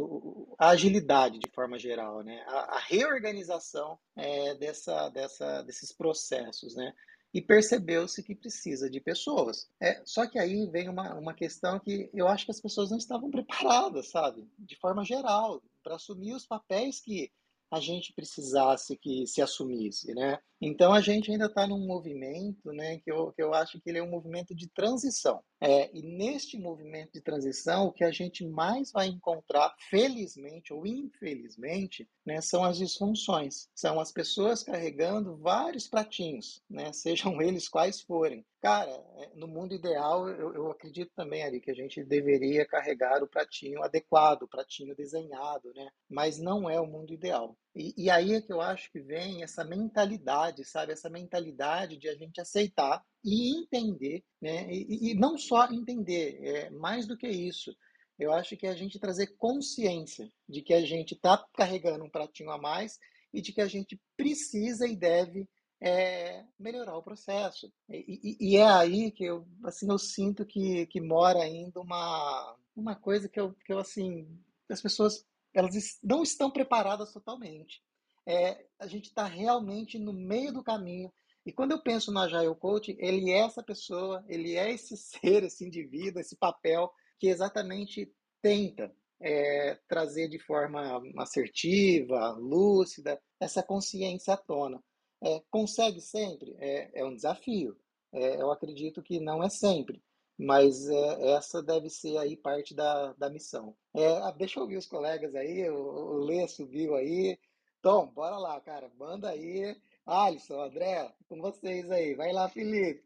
a 0.59 0.69
agilidade 0.71 1.39
de 1.39 1.51
forma 1.51 1.79
geral, 1.79 2.23
né? 2.23 2.45
a, 2.49 2.77
a 2.77 2.79
reorganização 2.81 3.99
é, 4.17 4.55
dessa, 4.55 5.09
dessa, 5.11 5.63
desses 5.63 5.93
processos. 5.93 6.75
Né? 6.75 6.93
E 7.33 7.41
percebeu-se 7.41 8.23
que 8.23 8.35
precisa 8.35 8.91
de 8.91 9.01
pessoas. 9.01 9.69
É, 9.81 10.03
só 10.05 10.27
que 10.27 10.39
aí 10.39 10.67
vem 10.67 10.89
uma, 10.89 11.15
uma 11.15 11.35
questão 11.35 11.79
que 11.79 12.11
eu 12.13 12.29
acho 12.29 12.45
que 12.45 12.51
as 12.51 12.61
pessoas 12.61 12.91
não 12.91 12.99
estavam 12.99 13.31
preparadas, 13.31 14.11
sabe? 14.11 14.47
De 14.59 14.77
forma 14.77 15.05
geral, 15.05 15.63
para 15.83 15.95
assumir 15.95 16.35
os 16.35 16.47
papéis 16.47 17.01
que 17.01 17.33
a 17.71 17.81
gente 17.81 18.13
precisasse 18.13 18.99
que 18.99 19.27
se 19.27 19.41
assumisse, 19.41 20.13
né? 20.15 20.39
Então 20.65 20.93
a 20.93 21.01
gente 21.01 21.29
ainda 21.29 21.47
está 21.47 21.67
num 21.67 21.85
movimento, 21.85 22.73
né, 22.73 23.01
que 23.01 23.11
eu, 23.11 23.33
que 23.33 23.43
eu 23.43 23.53
acho 23.53 23.81
que 23.81 23.91
ele 23.91 23.99
é 23.99 24.03
um 24.03 24.09
movimento 24.09 24.55
de 24.55 24.69
transição. 24.69 25.43
É, 25.61 25.91
e 25.93 26.03
neste 26.03 26.57
movimento 26.57 27.13
de 27.15 27.21
transição, 27.21 27.87
o 27.87 27.93
que 27.93 28.05
a 28.05 28.13
gente 28.13 28.47
mais 28.47 28.93
vai 28.93 29.09
encontrar, 29.09 29.75
felizmente 29.91 30.73
ou 30.73 30.87
infelizmente, 30.87 32.09
né, 32.25 32.41
são 32.41 32.63
as 32.63 32.79
disfunções. 32.79 33.69
São 33.75 33.99
as 33.99 34.13
pessoas 34.13 34.63
carregando 34.63 35.37
vários 35.37 35.89
pratinhos, 35.89 36.63
né, 36.71 36.93
sejam 36.95 37.43
eles 37.43 37.69
quais 37.69 38.01
forem. 38.01 38.47
Cara, 38.63 38.93
é, 39.17 39.31
no 39.35 39.49
mundo 39.49 39.75
ideal, 39.75 40.29
eu, 40.29 40.55
eu 40.55 40.71
acredito 40.71 41.11
também, 41.17 41.43
ali 41.43 41.61
que 41.61 41.73
a 41.73 41.75
gente 41.75 42.05
deveria 42.05 42.65
carregar 42.65 43.21
o 43.21 43.27
pratinho 43.27 43.83
adequado, 43.83 44.45
o 44.45 44.49
pratinho 44.49 44.95
desenhado, 44.95 45.73
né? 45.75 45.91
Mas 46.09 46.39
não 46.39 46.71
é 46.71 46.81
o 46.81 46.87
mundo 46.87 47.13
ideal. 47.13 47.57
E, 47.75 47.93
e 47.97 48.11
aí 48.11 48.35
é 48.35 48.41
que 48.41 48.53
eu 48.53 48.61
acho 48.61 48.93
que 48.93 49.01
vem 49.01 49.43
essa 49.43 49.65
mentalidade, 49.65 50.52
sabe? 50.65 50.93
Essa 50.93 51.11
mentalidade 51.11 51.97
de 51.97 52.09
a 52.09 52.15
gente 52.15 52.41
aceitar 52.41 53.05
e 53.25 53.57
entender, 53.59 54.25
né? 54.41 54.73
E, 54.73 55.11
e 55.11 55.15
não 55.15 55.39
só 55.39 55.71
entender, 55.71 56.39
é 56.43 56.71
mais 56.71 57.07
do 57.07 57.17
que 57.17 57.29
isso. 57.29 57.75
Eu 58.19 58.33
acho 58.33 58.57
que 58.57 58.67
é 58.67 58.71
a 58.71 58.77
gente 58.77 58.99
trazer 58.99 59.35
consciência 59.37 60.31
de 60.49 60.63
que 60.63 60.75
a 60.75 60.85
gente 60.85 61.15
está 61.15 61.45
carregando 61.55 62.05
um 62.05 62.11
pratinho 62.11 62.51
a 62.51 62.59
mais 62.59 62.99
e 63.33 63.41
de 63.41 63.53
que 63.53 63.61
a 63.61 63.67
gente 63.67 64.01
precisa 64.17 64.87
e 64.87 64.95
deve 64.95 65.49
é, 65.81 66.45
melhorar 66.59 66.97
o 66.97 67.03
processo. 67.03 67.73
E, 67.89 68.37
e, 68.41 68.53
e, 68.53 68.57
é 68.57 68.65
aí 68.65 69.11
que 69.11 69.25
eu, 69.25 69.47
assim, 69.65 69.91
eu 69.91 69.99
sinto 69.99 70.47
que, 70.47 70.87
que 70.87 71.01
mora 71.01 71.41
ainda 71.43 71.81
uma, 71.81 72.57
uma 72.77 72.95
coisa 72.95 73.29
que 73.29 73.41
eu, 73.41 73.53
que 73.65 73.73
eu, 73.73 73.79
assim, 73.79 74.29
as 74.71 74.81
pessoas 74.81 75.27
elas 75.55 75.75
não 76.03 76.23
estão 76.23 76.51
preparadas 76.51 77.13
totalmente. 77.13 77.83
É, 78.27 78.67
a 78.79 78.87
gente 78.87 79.07
está 79.07 79.25
realmente 79.25 79.99
no 79.99 80.13
meio 80.13 80.53
do 80.53 80.63
caminho. 80.63 81.13
E 81.45 81.53
quando 81.53 81.73
eu 81.73 81.83
penso 81.83 82.13
no 82.13 82.21
Agile 82.21 82.55
Coach, 82.55 82.97
ele 82.99 83.31
é 83.31 83.39
essa 83.39 83.63
pessoa, 83.63 84.25
ele 84.29 84.57
é 84.57 84.71
esse 84.73 84.97
ser, 84.97 85.43
esse 85.45 85.65
indivíduo, 85.65 86.21
esse 86.21 86.37
papel 86.37 86.91
que 87.19 87.29
exatamente 87.29 88.13
tenta 88.41 88.95
é, 89.21 89.79
trazer 89.89 90.29
de 90.29 90.39
forma 90.39 91.01
assertiva, 91.19 92.33
lúcida, 92.33 93.21
essa 93.41 93.63
consciência 93.63 94.35
à 94.35 94.37
tona. 94.37 94.83
É, 95.23 95.41
consegue 95.51 96.01
sempre? 96.01 96.57
É, 96.59 97.01
é 97.01 97.05
um 97.05 97.15
desafio. 97.15 97.77
É, 98.13 98.41
eu 98.41 98.51
acredito 98.51 99.03
que 99.03 99.21
não 99.21 99.43
é 99.43 99.49
sempre 99.49 100.03
mas 100.39 100.89
é, 100.89 101.33
essa 101.35 101.63
deve 101.63 101.89
ser 101.89 102.17
aí 102.19 102.37
parte 102.37 102.75
da, 102.75 103.13
da 103.15 103.31
missão. 103.31 103.77
É, 103.95 104.07
ah, 104.19 104.31
deixa 104.33 104.59
eu 104.59 104.65
ouvir 104.65 104.77
os 104.77 104.87
colegas 104.87 105.35
aí, 105.35 105.69
o, 105.71 105.77
o 105.77 106.17
Lê 106.25 106.47
subiu 106.49 106.95
aí. 106.97 107.39
Tom, 107.83 108.07
bora 108.15 108.39
lá, 108.39 108.61
cara, 108.61 108.89
manda 108.97 109.29
aí. 109.29 109.75
Alisson, 110.07 110.63
André, 110.63 111.13
com 111.29 111.41
vocês 111.41 111.91
aí. 111.91 112.15
Vai 112.15 112.33
lá, 112.33 112.49
Felipe. 112.49 113.03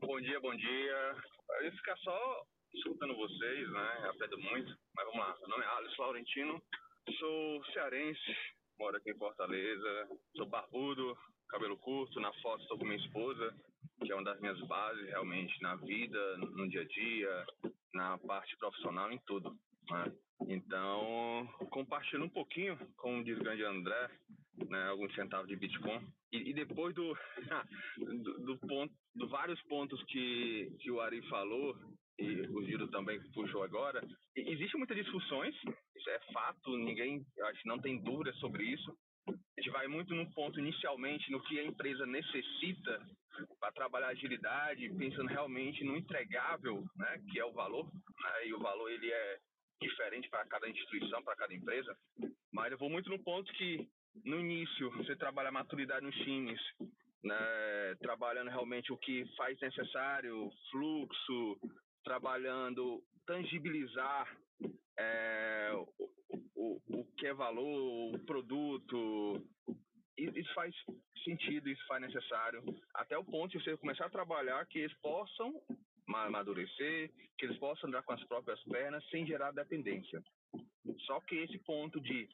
Bom 0.00 0.20
dia, 0.20 0.38
bom 0.40 0.54
dia. 0.54 1.16
Eu 1.60 1.64
ia 1.64 1.72
ficar 1.72 1.96
só 1.96 2.44
escutando 2.74 3.16
vocês, 3.16 3.70
né? 3.70 4.08
Aprendo 4.10 4.38
muito, 4.38 4.76
mas 4.94 5.06
vamos 5.06 5.20
lá. 5.20 5.34
Meu 5.40 5.48
nome 5.48 5.64
é 5.64 5.68
Alisson 5.68 6.02
Laurentino, 6.02 6.62
sou 7.18 7.64
cearense, 7.72 8.36
moro 8.78 8.98
aqui 8.98 9.12
em 9.12 9.18
Fortaleza, 9.18 10.08
sou 10.36 10.44
barbudo, 10.44 11.16
cabelo 11.48 11.78
curto, 11.78 12.20
na 12.20 12.32
foto 12.42 12.62
estou 12.62 12.78
com 12.78 12.84
minha 12.84 13.02
esposa, 13.02 13.54
que 14.04 14.12
é 14.12 14.14
uma 14.14 14.24
das 14.24 14.38
minhas 14.40 14.60
bases 14.66 15.06
realmente 15.08 15.58
na 15.62 15.74
vida, 15.76 16.36
no 16.36 16.68
dia 16.68 16.82
a 16.82 16.86
dia, 16.86 17.46
na 17.94 18.18
parte 18.18 18.54
profissional, 18.58 19.10
em 19.10 19.18
tudo. 19.26 19.56
Né? 19.90 20.12
Então, 20.46 21.48
compartilhando 21.70 22.26
um 22.26 22.30
pouquinho, 22.30 22.78
como 22.96 23.24
diz 23.24 23.36
o 23.36 23.42
grande 23.42 23.64
André, 23.64 24.10
né, 24.68 24.88
alguns 24.88 25.14
centavos 25.14 25.48
de 25.48 25.56
Bitcoin. 25.56 26.06
E, 26.32 26.50
e 26.50 26.54
depois 26.54 26.94
do, 26.94 27.16
do, 27.98 28.38
do, 28.44 28.58
ponto, 28.58 28.94
do 29.14 29.28
vários 29.28 29.60
pontos 29.62 30.02
que, 30.04 30.70
que 30.80 30.90
o 30.90 31.00
Ari 31.00 31.22
falou, 31.28 31.76
e 32.18 32.40
o 32.48 32.64
Giro 32.64 32.88
também 32.88 33.20
puxou 33.32 33.62
agora, 33.62 34.02
existe 34.34 34.76
muitas 34.76 34.96
discussões, 34.96 35.54
isso 35.96 36.10
é 36.10 36.18
fato, 36.32 36.76
ninguém, 36.76 37.24
acho 37.44 37.62
que 37.62 37.68
não 37.68 37.78
tem 37.78 38.02
dúvida 38.02 38.32
sobre 38.34 38.64
isso. 38.64 38.96
A 39.28 39.60
gente 39.60 39.70
vai 39.70 39.86
muito 39.86 40.14
no 40.14 40.28
ponto 40.32 40.58
inicialmente 40.58 41.30
no 41.30 41.42
que 41.42 41.60
a 41.60 41.64
empresa 41.64 42.06
necessita 42.06 43.06
para 43.60 43.72
trabalhar 43.72 44.08
agilidade, 44.08 44.88
pensando 44.96 45.28
realmente 45.28 45.84
no 45.84 45.96
entregável, 45.96 46.84
né, 46.96 47.22
que 47.30 47.38
é 47.38 47.44
o 47.44 47.52
valor, 47.52 47.84
né, 47.84 48.46
e 48.46 48.54
o 48.54 48.58
valor 48.58 48.90
ele 48.90 49.10
é 49.10 49.38
diferente 49.80 50.28
para 50.28 50.46
cada 50.46 50.68
instituição, 50.68 51.22
para 51.22 51.36
cada 51.36 51.54
empresa. 51.54 51.96
Mas 52.52 52.72
eu 52.72 52.78
vou 52.78 52.90
muito 52.90 53.08
no 53.10 53.22
ponto 53.22 53.52
que 53.54 53.88
no 54.24 54.40
início 54.40 54.90
você 54.92 55.14
trabalha 55.16 55.48
a 55.48 55.52
maturidade 55.52 56.04
nos 56.04 56.14
times, 56.16 56.60
né, 57.22 57.94
trabalhando 58.00 58.48
realmente 58.48 58.92
o 58.92 58.98
que 58.98 59.24
faz 59.36 59.58
necessário, 59.60 60.50
fluxo, 60.70 61.58
trabalhando 62.04 63.02
tangibilizar 63.28 64.26
é, 64.98 65.70
o, 65.74 66.10
o, 66.56 66.80
o 66.88 67.04
que 67.18 67.26
é 67.26 67.34
valor, 67.34 68.14
o 68.14 68.18
produto, 68.24 69.46
isso 70.16 70.54
faz 70.54 70.74
sentido, 71.22 71.68
isso 71.68 71.86
faz 71.86 72.00
necessário, 72.00 72.64
até 72.94 73.18
o 73.18 73.24
ponto 73.24 73.56
de 73.56 73.62
você 73.62 73.76
começar 73.76 74.06
a 74.06 74.10
trabalhar 74.10 74.66
que 74.66 74.78
eles 74.78 74.96
possam 75.00 75.62
amadurecer, 76.14 77.10
que 77.36 77.46
eles 77.46 77.58
possam 77.58 77.88
andar 77.88 78.02
com 78.02 78.12
as 78.12 78.24
próprias 78.24 78.62
pernas 78.64 79.04
sem 79.08 79.26
gerar 79.26 79.52
dependência. 79.52 80.22
Só 81.06 81.20
que 81.20 81.36
esse 81.36 81.58
ponto 81.58 82.00
de 82.00 82.28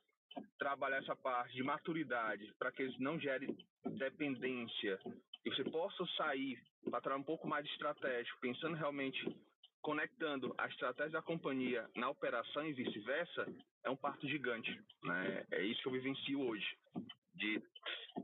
trabalhar 0.59 0.99
essa 0.99 1.15
parte 1.17 1.55
de 1.55 1.63
maturidade 1.63 2.53
para 2.59 2.73
que 2.73 2.83
eles 2.83 2.99
não 2.99 3.19
gerem 3.19 3.57
dependência 3.99 4.99
e 5.45 5.51
você 5.51 5.65
possa 5.65 6.05
sair 6.17 6.59
para 6.91 7.01
trabalhar 7.01 7.21
um 7.21 7.25
pouco 7.25 7.47
mais 7.47 7.67
estratégico, 7.67 8.41
pensando 8.41 8.77
realmente 8.77 9.23
conectando 9.83 10.55
a 10.57 10.67
estratégia 10.67 11.13
da 11.13 11.23
companhia 11.23 11.89
na 11.95 12.09
operação 12.09 12.67
e 12.67 12.73
vice-versa, 12.73 13.47
é 13.85 13.91
um 13.91 13.97
parto 13.97 14.27
gigante. 14.27 14.81
Né? 15.03 15.45
É 15.51 15.63
isso 15.63 15.83
que 15.83 15.89
eu 15.89 15.93
vivencio 15.93 16.41
hoje. 16.41 16.67
De 17.35 17.63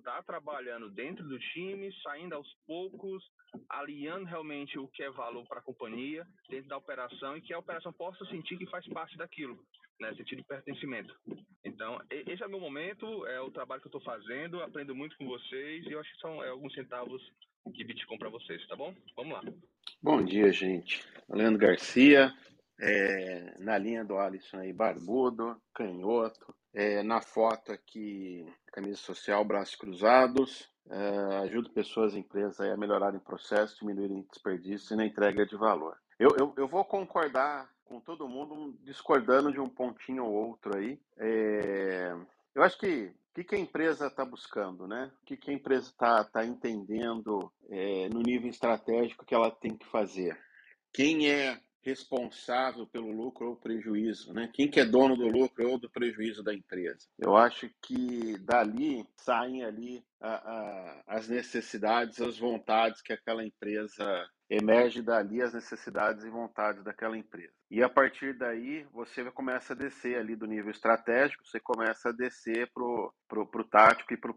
estar 0.01 0.17
tá 0.17 0.23
trabalhando 0.23 0.91
dentro 0.91 1.27
do 1.27 1.39
time, 1.39 1.93
saindo 2.03 2.35
aos 2.35 2.49
poucos, 2.67 3.23
alinhando 3.69 4.25
realmente 4.25 4.79
o 4.79 4.89
que 4.89 5.03
é 5.03 5.11
valor 5.11 5.47
para 5.47 5.61
a 5.61 5.63
companhia 5.63 6.27
dentro 6.49 6.69
da 6.69 6.77
operação 6.77 7.37
e 7.37 7.41
que 7.41 7.55
a 7.55 7.59
operação 7.59 7.93
possa 7.93 8.25
sentir 8.27 8.59
que 8.59 8.67
faz 8.67 8.87
parte 8.89 9.17
daquilo, 9.17 9.59
né? 10.01 10.15
Sentido 10.15 10.39
de 10.39 10.45
pertencimento. 10.45 11.15
Então, 11.65 12.01
esse 12.11 12.43
é 12.43 12.47
o 12.47 12.51
meu 12.51 12.61
momento, 12.61 13.27
é 13.27 13.41
o 13.41 13.51
trabalho 13.51 13.81
que 13.81 13.87
eu 13.87 13.97
estou 13.97 14.03
fazendo, 14.03 14.63
aprendo 14.63 14.95
muito 14.95 15.17
com 15.17 15.27
vocês 15.27 15.87
e 15.87 15.93
eu 15.93 16.01
acho 16.01 16.13
que 16.13 16.21
são 16.21 16.43
é, 16.43 16.49
alguns 16.49 16.73
centavos 16.75 17.23
de 17.67 17.85
Bitcoin 17.85 18.19
para 18.19 18.31
vocês, 18.31 18.67
tá 18.67 18.75
bom? 18.75 18.95
Vamos 19.15 19.35
lá. 19.35 19.43
Bom 20.03 20.25
dia, 20.25 20.51
gente. 20.51 21.05
Leandro 21.29 21.61
Garcia, 21.61 22.33
é, 22.81 23.55
na 23.59 23.77
linha 23.77 24.05
do 24.05 24.17
Alisson 24.17 24.59
aí, 24.59 24.73
barbudo, 24.73 25.61
canhoto, 25.75 26.55
é, 26.73 27.03
na 27.03 27.21
foto 27.21 27.73
aqui, 27.73 28.47
camisa 28.73 28.97
social, 28.97 29.45
braços 29.45 29.75
cruzados, 29.75 30.69
é, 30.89 31.37
ajudo 31.45 31.71
pessoas 31.71 32.15
e 32.15 32.19
empresas 32.19 32.61
a 32.61 32.77
melhorarem 32.77 33.21
processos, 33.21 33.79
diminuírem 33.79 34.27
desperdício 34.31 34.95
e 34.95 34.97
na 34.97 35.07
entrega 35.07 35.47
de 35.47 35.57
valor. 35.57 35.97
Eu, 36.19 36.37
eu, 36.39 36.53
eu, 36.57 36.69
vou 36.69 36.85
concordar 36.85 37.71
com 37.85 38.01
todo 38.01 38.29
mundo, 38.29 38.77
discordando 38.83 39.53
de 39.53 39.61
um 39.61 39.69
pontinho 39.69 40.25
ou 40.25 40.33
outro 40.33 40.77
aí. 40.77 41.01
É, 41.17 42.15
eu 42.55 42.63
acho 42.63 42.79
que 42.79 43.13
o 43.31 43.35
que, 43.35 43.45
que, 43.45 43.55
a 43.55 43.59
empresa 43.59 44.09
está 44.09 44.25
buscando, 44.25 44.89
né? 44.89 45.11
O 45.23 45.25
que, 45.25 45.37
que 45.37 45.51
a 45.51 45.55
empresa 45.55 45.87
está 45.87 46.25
tá 46.25 46.45
entendendo 46.45 47.51
é, 47.69 48.09
no 48.09 48.21
nível 48.21 48.51
estratégico 48.51 49.25
que 49.25 49.35
ela 49.35 49.51
tem 49.51 49.77
que 49.77 49.87
fazer? 49.87 50.37
Quem 50.93 51.31
é 51.31 51.61
responsável 51.83 52.87
pelo 52.87 53.11
lucro 53.11 53.49
ou 53.49 53.57
prejuízo, 53.57 54.33
né? 54.33 54.51
Quem 54.53 54.69
que 54.69 54.81
é 54.81 54.85
dono 54.85 55.17
do 55.17 55.27
lucro 55.27 55.71
ou 55.71 55.79
do 55.79 55.91
prejuízo 55.91 56.43
da 56.43 56.55
empresa? 56.55 57.07
Eu 57.19 57.37
acho 57.37 57.71
que 57.83 58.37
dali 58.39 59.07
saem 59.17 59.65
ali 59.65 60.05
a, 60.21 60.35
a, 60.35 61.03
as 61.07 61.29
necessidades, 61.29 62.21
as 62.21 62.39
vontades 62.39 63.01
que 63.01 63.13
aquela 63.13 63.45
empresa 63.45 64.29
emerge 64.51 65.01
dali 65.01 65.41
as 65.41 65.55
necessidades 65.55 66.25
e 66.25 66.29
vontades 66.29 66.83
daquela 66.83 67.17
empresa. 67.17 67.55
E 67.71 67.83
a 67.85 67.89
partir 67.89 68.37
daí 68.37 68.85
você 68.93 69.23
começa 69.31 69.73
a 69.73 69.77
descer 69.77 70.19
ali 70.19 70.35
do 70.35 70.47
nível 70.47 70.73
estratégico, 70.73 71.47
você 71.47 71.61
começa 71.61 72.09
a 72.09 72.13
descer 72.13 72.69
para 72.73 72.83
o 72.83 73.65
tático 73.71 74.13
e 74.13 74.17
para 74.17 74.33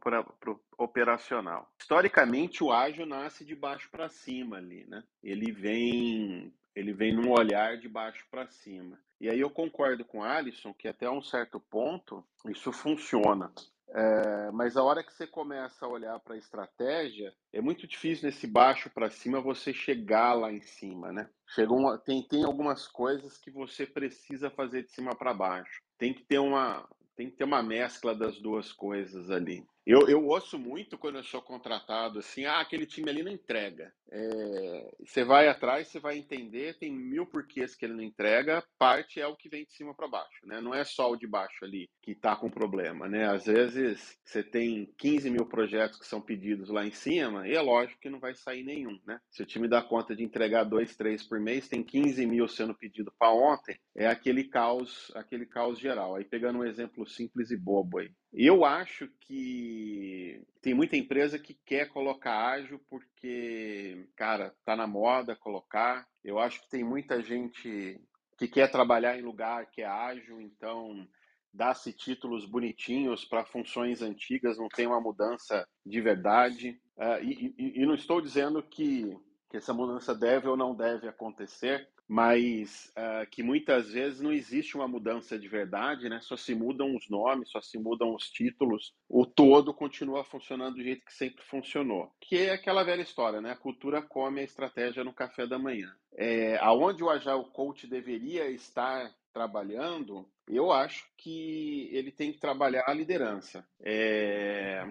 o 0.51 0.59
operacional. 0.77 1.67
Historicamente, 1.79 2.63
o 2.63 2.71
ágil 2.71 3.07
nasce 3.07 3.43
de 3.43 3.55
baixo 3.55 3.89
para 3.89 4.07
cima 4.07 4.57
ali, 4.57 4.85
né? 4.87 5.03
Ele 5.23 5.51
vem 5.51 6.53
ele 6.75 6.93
vem 6.93 7.13
num 7.13 7.31
olhar 7.31 7.77
de 7.77 7.87
baixo 7.87 8.25
para 8.29 8.47
cima. 8.47 8.99
E 9.19 9.29
aí 9.29 9.39
eu 9.39 9.49
concordo 9.49 10.03
com 10.03 10.19
o 10.19 10.23
Alisson 10.23 10.73
que 10.73 10.87
até 10.87 11.09
um 11.09 11.21
certo 11.21 11.59
ponto 11.59 12.25
isso 12.45 12.71
funciona. 12.71 13.51
É, 13.95 14.51
mas 14.51 14.75
a 14.75 14.83
hora 14.83 15.03
que 15.03 15.13
você 15.13 15.27
começa 15.27 15.85
a 15.85 15.89
olhar 15.89 16.19
para 16.19 16.33
a 16.33 16.37
estratégia, 16.37 17.31
é 17.51 17.61
muito 17.61 17.85
difícil 17.85 18.25
nesse 18.25 18.47
baixo 18.47 18.89
para 18.89 19.11
cima 19.11 19.39
você 19.39 19.71
chegar 19.71 20.33
lá 20.33 20.51
em 20.51 20.61
cima, 20.61 21.11
né? 21.11 21.29
Chegou 21.53 21.95
tem, 21.99 22.27
tem 22.27 22.43
algumas 22.43 22.87
coisas 22.87 23.37
que 23.37 23.51
você 23.51 23.85
precisa 23.85 24.49
fazer 24.49 24.83
de 24.83 24.91
cima 24.91 25.15
para 25.15 25.33
baixo. 25.33 25.79
Tem 25.97 26.11
que 26.11 26.23
ter 26.23 26.39
uma 26.39 26.87
tem 27.15 27.29
que 27.29 27.37
ter 27.37 27.43
uma 27.43 27.61
mescla 27.61 28.15
das 28.15 28.39
duas 28.39 28.71
coisas 28.71 29.29
ali. 29.29 29.63
Eu, 29.85 30.07
eu 30.07 30.25
ouço 30.27 30.57
muito 30.57 30.97
quando 30.97 31.17
eu 31.17 31.23
sou 31.23 31.41
contratado 31.41 32.19
assim, 32.19 32.45
ah, 32.45 32.61
aquele 32.61 32.85
time 32.85 33.09
ali 33.09 33.21
não 33.21 33.31
entrega. 33.31 33.93
É, 34.09 34.91
você 35.05 35.25
vai 35.25 35.49
atrás, 35.49 35.87
você 35.87 35.99
vai 35.99 36.17
entender, 36.17 36.77
tem 36.77 36.89
mil 36.91 37.25
porquês 37.25 37.75
que 37.75 37.83
ele 37.83 37.93
não 37.93 38.01
entrega, 38.01 38.63
parte 38.77 39.19
é 39.19 39.27
o 39.27 39.35
que 39.35 39.49
vem 39.49 39.65
de 39.65 39.73
cima 39.73 39.93
para 39.93 40.07
baixo, 40.07 40.45
né? 40.45 40.61
Não 40.61 40.73
é 40.73 40.85
só 40.85 41.11
o 41.11 41.17
de 41.17 41.27
baixo 41.27 41.65
ali 41.65 41.89
que 42.01 42.11
está 42.11 42.33
com 42.35 42.49
problema, 42.49 43.09
né? 43.09 43.25
Às 43.25 43.45
vezes 43.45 44.17
você 44.23 44.41
tem 44.41 44.93
15 44.97 45.29
mil 45.29 45.45
projetos 45.45 45.99
que 45.99 46.05
são 46.05 46.21
pedidos 46.21 46.69
lá 46.69 46.85
em 46.85 46.91
cima, 46.91 47.45
e 47.47 47.53
é 47.53 47.61
lógico 47.61 47.99
que 47.99 48.09
não 48.09 48.19
vai 48.19 48.35
sair 48.35 48.63
nenhum, 48.63 48.97
né? 49.05 49.19
Se 49.31 49.43
o 49.43 49.45
time 49.45 49.67
dá 49.67 49.81
conta 49.81 50.15
de 50.15 50.23
entregar 50.23 50.63
dois, 50.63 50.95
três 50.95 51.27
por 51.27 51.41
mês, 51.41 51.67
tem 51.67 51.83
15 51.83 52.25
mil 52.25 52.47
sendo 52.47 52.73
pedido 52.73 53.11
para 53.19 53.33
ontem, 53.33 53.77
é 53.95 54.07
aquele 54.07 54.45
caos, 54.45 55.11
aquele 55.15 55.45
caos 55.45 55.77
geral. 55.77 56.15
Aí 56.15 56.23
pegando 56.23 56.59
um 56.59 56.65
exemplo 56.65 57.05
simples 57.05 57.51
e 57.51 57.57
bobo 57.57 57.97
aí. 57.97 58.11
Eu 58.33 58.65
acho 58.65 59.07
que 59.21 60.41
tem 60.59 60.73
muita 60.73 60.97
empresa 60.97 61.37
que 61.37 61.53
quer 61.53 61.87
colocar 61.89 62.49
ágil 62.49 62.81
porque, 62.89 64.07
cara, 64.15 64.55
tá 64.65 64.75
na 64.75 64.87
moda 64.87 65.35
colocar. 65.35 66.07
Eu 66.23 66.39
acho 66.39 66.61
que 66.61 66.69
tem 66.69 66.83
muita 66.83 67.21
gente 67.21 68.01
que 68.37 68.47
quer 68.47 68.71
trabalhar 68.71 69.17
em 69.17 69.21
lugar 69.21 69.69
que 69.69 69.83
é 69.83 69.85
ágil, 69.85 70.41
então 70.41 71.07
dá-se 71.53 71.93
títulos 71.93 72.45
bonitinhos 72.47 73.23
para 73.23 73.45
funções 73.45 74.01
antigas, 74.01 74.57
não 74.57 74.67
tem 74.67 74.87
uma 74.87 74.99
mudança 74.99 75.67
de 75.85 76.01
verdade. 76.01 76.81
Uh, 76.97 77.23
e, 77.23 77.55
e, 77.57 77.81
e, 77.81 77.85
não 77.85 77.93
estou 77.93 78.19
dizendo 78.19 78.63
que, 78.63 79.15
que 79.49 79.57
essa 79.57 79.73
mudança 79.73 80.15
deve 80.15 80.47
ou 80.47 80.57
não 80.57 80.75
deve 80.75 81.07
acontecer, 81.07 81.87
mas 82.13 82.93
uh, 82.95 83.27
que 83.31 83.41
muitas 83.41 83.91
vezes 83.91 84.21
não 84.21 84.31
existe 84.31 84.77
uma 84.77 84.87
mudança 84.87 85.35
de 85.39 85.47
verdade, 85.47 86.07
né? 86.07 86.19
Só 86.21 86.37
se 86.37 86.53
mudam 86.53 86.95
os 86.95 87.09
nomes, 87.09 87.49
só 87.49 87.59
se 87.59 87.75
mudam 87.79 88.13
os 88.13 88.29
títulos, 88.29 88.93
o 89.09 89.25
todo 89.25 89.73
continua 89.73 90.23
funcionando 90.23 90.75
do 90.75 90.83
jeito 90.83 91.03
que 91.03 91.11
sempre 91.11 91.43
funcionou. 91.43 92.11
Que 92.21 92.37
é 92.37 92.51
aquela 92.51 92.83
velha 92.83 93.01
história, 93.01 93.41
né? 93.41 93.49
A 93.49 93.57
cultura 93.57 93.99
come 93.99 94.41
a 94.41 94.43
estratégia 94.43 95.03
no 95.03 95.11
café 95.11 95.47
da 95.47 95.57
manhã. 95.57 95.91
É, 96.15 96.55
aonde 96.57 97.03
o 97.03 97.09
Agile 97.09 97.49
Coach 97.51 97.87
deveria 97.87 98.47
estar 98.51 99.11
trabalhando, 99.33 100.25
eu 100.47 100.71
acho 100.71 101.05
que 101.17 101.89
ele 101.91 102.11
tem 102.11 102.31
que 102.31 102.39
trabalhar 102.39 102.83
a 102.87 102.93
liderança. 102.93 103.65
É, 103.81 104.85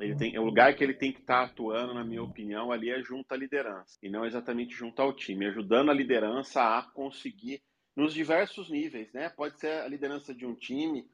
ele 0.00 0.16
tem, 0.16 0.38
o 0.38 0.44
lugar 0.44 0.74
que 0.74 0.82
ele 0.82 0.94
tem 0.94 1.12
que 1.12 1.20
estar 1.20 1.44
atuando, 1.44 1.92
na 1.92 2.04
minha 2.04 2.22
opinião, 2.22 2.72
ali 2.72 2.90
é 2.90 3.02
junto 3.02 3.32
à 3.32 3.36
liderança, 3.36 3.98
e 4.02 4.08
não 4.08 4.24
exatamente 4.24 4.74
junto 4.74 5.00
ao 5.00 5.12
time, 5.12 5.46
ajudando 5.46 5.90
a 5.90 5.94
liderança 5.94 6.62
a 6.62 6.82
conseguir 6.82 7.62
nos 7.94 8.14
diversos 8.14 8.70
níveis, 8.70 9.12
né? 9.12 9.28
Pode 9.28 9.60
ser 9.60 9.82
a 9.82 9.88
liderança 9.88 10.34
de 10.34 10.46
um 10.46 10.54
time, 10.54 11.06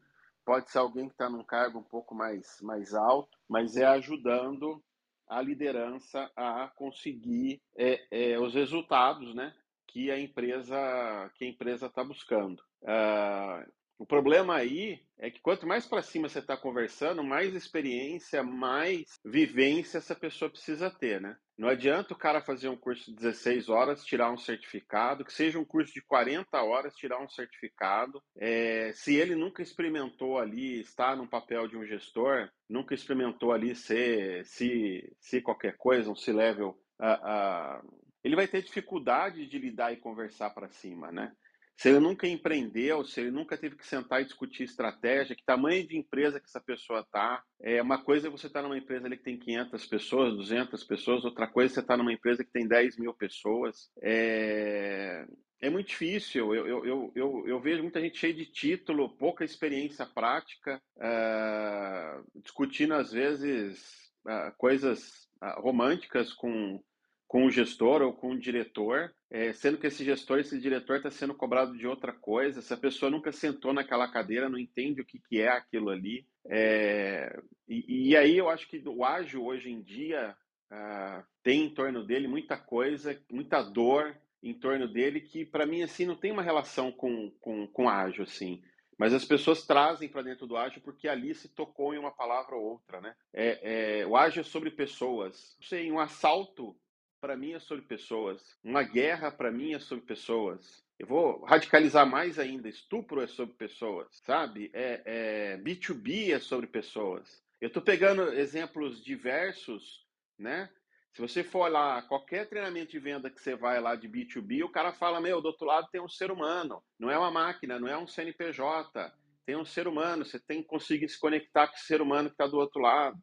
pode 0.44 0.70
ser 0.70 0.78
alguém 0.78 1.08
que 1.08 1.14
está 1.14 1.28
num 1.28 1.42
cargo 1.42 1.80
um 1.80 1.82
pouco 1.82 2.14
mais, 2.14 2.60
mais 2.62 2.94
alto, 2.94 3.36
mas 3.48 3.76
é 3.76 3.84
ajudando 3.84 4.82
a 5.28 5.42
liderança 5.42 6.30
a 6.34 6.68
conseguir 6.74 7.60
é, 7.76 8.00
é, 8.10 8.38
os 8.38 8.54
resultados, 8.54 9.34
né? 9.34 9.54
Que 9.88 10.10
a 10.10 10.18
empresa 10.18 11.30
que 11.34 11.44
a 11.44 11.48
empresa 11.48 11.86
está 11.86 12.04
buscando. 12.04 12.60
Uh, 12.82 13.66
o 13.98 14.06
problema 14.06 14.54
aí 14.54 15.00
é 15.18 15.28
que 15.28 15.40
quanto 15.40 15.66
mais 15.66 15.84
para 15.84 16.02
cima 16.02 16.28
você 16.28 16.38
está 16.38 16.56
conversando, 16.56 17.24
mais 17.24 17.52
experiência, 17.52 18.44
mais 18.44 19.18
vivência 19.24 19.98
essa 19.98 20.14
pessoa 20.14 20.48
precisa 20.48 20.88
ter, 20.88 21.20
né? 21.20 21.36
Não 21.58 21.68
adianta 21.68 22.14
o 22.14 22.16
cara 22.16 22.40
fazer 22.40 22.68
um 22.68 22.76
curso 22.76 23.10
de 23.10 23.16
16 23.16 23.68
horas, 23.68 24.04
tirar 24.04 24.30
um 24.30 24.38
certificado, 24.38 25.24
que 25.24 25.32
seja 25.32 25.58
um 25.58 25.64
curso 25.64 25.92
de 25.92 26.00
40 26.00 26.62
horas, 26.62 26.94
tirar 26.94 27.20
um 27.20 27.28
certificado. 27.28 28.22
É, 28.36 28.92
se 28.94 29.16
ele 29.16 29.34
nunca 29.34 29.60
experimentou 29.60 30.38
ali 30.38 30.80
estar 30.80 31.16
no 31.16 31.26
papel 31.26 31.66
de 31.66 31.76
um 31.76 31.84
gestor, 31.84 32.48
nunca 32.68 32.94
experimentou 32.94 33.50
ali 33.50 33.74
ser, 33.74 34.44
se, 34.46 35.12
se 35.18 35.42
qualquer 35.42 35.76
coisa, 35.76 36.08
um 36.08 36.14
C-level, 36.14 36.78
uh, 37.00 37.82
uh, 37.82 37.97
ele 38.28 38.36
vai 38.36 38.46
ter 38.46 38.62
dificuldade 38.62 39.46
de 39.46 39.58
lidar 39.58 39.92
e 39.92 39.96
conversar 39.96 40.50
para 40.50 40.68
cima, 40.68 41.10
né? 41.10 41.32
se 41.78 41.88
ele 41.88 42.00
nunca 42.00 42.26
empreendeu, 42.26 43.04
se 43.04 43.20
ele 43.20 43.30
nunca 43.30 43.56
teve 43.56 43.76
que 43.76 43.86
sentar 43.86 44.20
e 44.20 44.24
discutir 44.24 44.64
estratégia, 44.64 45.36
que 45.36 45.44
tamanho 45.44 45.86
de 45.86 45.96
empresa 45.96 46.40
que 46.40 46.46
essa 46.46 46.60
pessoa 46.60 47.00
está. 47.00 47.40
É 47.62 47.80
uma 47.80 48.02
coisa 48.02 48.26
é 48.26 48.30
você 48.30 48.48
estar 48.48 48.62
tá 48.62 48.68
numa 48.68 48.76
empresa 48.76 49.06
ali 49.06 49.16
que 49.16 49.22
tem 49.22 49.38
500 49.38 49.86
pessoas, 49.86 50.34
200 50.34 50.82
pessoas, 50.82 51.24
outra 51.24 51.46
coisa 51.46 51.72
é 51.72 51.74
você 51.74 51.80
estar 51.80 51.94
tá 51.94 51.96
numa 51.96 52.12
empresa 52.12 52.42
que 52.42 52.50
tem 52.50 52.66
10 52.66 52.98
mil 52.98 53.14
pessoas. 53.14 53.92
É, 54.02 55.24
é 55.60 55.70
muito 55.70 55.90
difícil. 55.90 56.52
Eu, 56.52 56.66
eu, 56.66 56.84
eu, 56.84 57.12
eu, 57.14 57.44
eu 57.46 57.60
vejo 57.60 57.84
muita 57.84 58.00
gente 58.00 58.18
cheia 58.18 58.34
de 58.34 58.46
título, 58.46 59.16
pouca 59.16 59.44
experiência 59.44 60.04
prática, 60.04 60.82
uh, 60.96 62.40
discutindo 62.42 62.94
às 62.94 63.12
vezes 63.12 64.10
uh, 64.26 64.52
coisas 64.56 65.28
uh, 65.40 65.60
românticas 65.60 66.32
com 66.32 66.82
com 67.28 67.44
o 67.44 67.50
gestor 67.50 68.00
ou 68.00 68.14
com 68.14 68.30
o 68.30 68.38
diretor, 68.38 69.14
é, 69.30 69.52
sendo 69.52 69.76
que 69.76 69.86
esse 69.86 70.02
gestor, 70.02 70.38
esse 70.38 70.58
diretor 70.58 70.96
está 70.96 71.10
sendo 71.10 71.34
cobrado 71.34 71.76
de 71.76 71.86
outra 71.86 72.10
coisa, 72.10 72.62
se 72.62 72.72
a 72.72 72.76
pessoa 72.76 73.10
nunca 73.10 73.30
sentou 73.30 73.74
naquela 73.74 74.10
cadeira, 74.10 74.48
não 74.48 74.58
entende 74.58 75.02
o 75.02 75.04
que, 75.04 75.18
que 75.18 75.38
é 75.38 75.48
aquilo 75.48 75.90
ali. 75.90 76.26
É, 76.46 77.38
e, 77.68 78.08
e, 78.08 78.16
aí 78.16 78.38
eu 78.38 78.48
acho 78.48 78.66
que 78.66 78.82
o 78.88 79.04
ágil 79.04 79.44
hoje 79.44 79.70
em 79.70 79.82
dia 79.82 80.34
uh, 80.72 81.22
tem 81.42 81.66
em 81.66 81.70
torno 81.74 82.02
dele 82.02 82.26
muita 82.26 82.56
coisa, 82.56 83.20
muita 83.30 83.62
dor 83.62 84.16
em 84.42 84.54
torno 84.54 84.88
dele 84.88 85.20
que 85.20 85.44
para 85.44 85.66
mim 85.66 85.82
assim 85.82 86.06
não 86.06 86.16
tem 86.16 86.32
uma 86.32 86.42
relação 86.42 86.90
com, 86.90 87.30
com, 87.40 87.66
com 87.66 87.88
ágil 87.90 88.24
assim. 88.24 88.62
Mas 88.96 89.12
as 89.12 89.24
pessoas 89.24 89.66
trazem 89.66 90.08
para 90.08 90.22
dentro 90.22 90.46
do 90.46 90.56
ágil 90.56 90.80
porque 90.80 91.06
ali 91.06 91.34
se 91.34 91.48
tocou 91.48 91.92
em 91.92 91.98
uma 91.98 92.10
palavra 92.10 92.56
ou 92.56 92.64
outra, 92.64 93.00
né? 93.00 93.14
É, 93.32 94.00
é, 94.00 94.06
o 94.06 94.16
ágil 94.16 94.40
é 94.40 94.44
sobre 94.44 94.70
pessoas. 94.70 95.56
Sei, 95.60 95.92
um 95.92 96.00
assalto 96.00 96.74
para 97.20 97.36
mim 97.36 97.52
é 97.52 97.58
sobre 97.58 97.84
pessoas. 97.84 98.56
Uma 98.62 98.82
guerra, 98.82 99.30
para 99.30 99.50
mim, 99.50 99.74
é 99.74 99.78
sobre 99.78 100.04
pessoas. 100.04 100.84
Eu 100.98 101.06
vou 101.06 101.44
radicalizar 101.44 102.06
mais 102.06 102.38
ainda. 102.38 102.68
Estupro 102.68 103.20
é 103.20 103.26
sobre 103.26 103.54
pessoas, 103.54 104.08
sabe? 104.24 104.70
É, 104.72 105.02
é 105.04 105.58
B2B 105.58 106.34
é 106.34 106.38
sobre 106.38 106.66
pessoas. 106.66 107.42
Eu 107.60 107.68
estou 107.68 107.82
pegando 107.82 108.32
exemplos 108.32 109.02
diversos, 109.02 110.06
né? 110.38 110.70
Se 111.12 111.20
você 111.20 111.42
for 111.42 111.70
lá, 111.70 112.02
qualquer 112.02 112.48
treinamento 112.48 112.92
de 112.92 113.00
venda 113.00 113.30
que 113.30 113.40
você 113.40 113.56
vai 113.56 113.80
lá 113.80 113.96
de 113.96 114.08
B2B, 114.08 114.62
o 114.64 114.70
cara 114.70 114.92
fala: 114.92 115.20
Meu, 115.20 115.40
do 115.40 115.48
outro 115.48 115.66
lado 115.66 115.88
tem 115.90 116.00
um 116.00 116.08
ser 116.08 116.30
humano. 116.30 116.82
Não 116.98 117.10
é 117.10 117.18
uma 117.18 117.30
máquina, 117.30 117.78
não 117.80 117.88
é 117.88 117.98
um 117.98 118.06
CNPJ. 118.06 119.12
Tem 119.44 119.56
um 119.56 119.64
ser 119.64 119.88
humano. 119.88 120.24
Você 120.24 120.38
tem 120.38 120.62
que 120.62 120.68
conseguir 120.68 121.08
se 121.08 121.18
conectar 121.18 121.66
com 121.66 121.74
esse 121.74 121.86
ser 121.86 122.00
humano 122.00 122.28
que 122.28 122.34
está 122.34 122.46
do 122.46 122.58
outro 122.58 122.80
lado. 122.80 123.18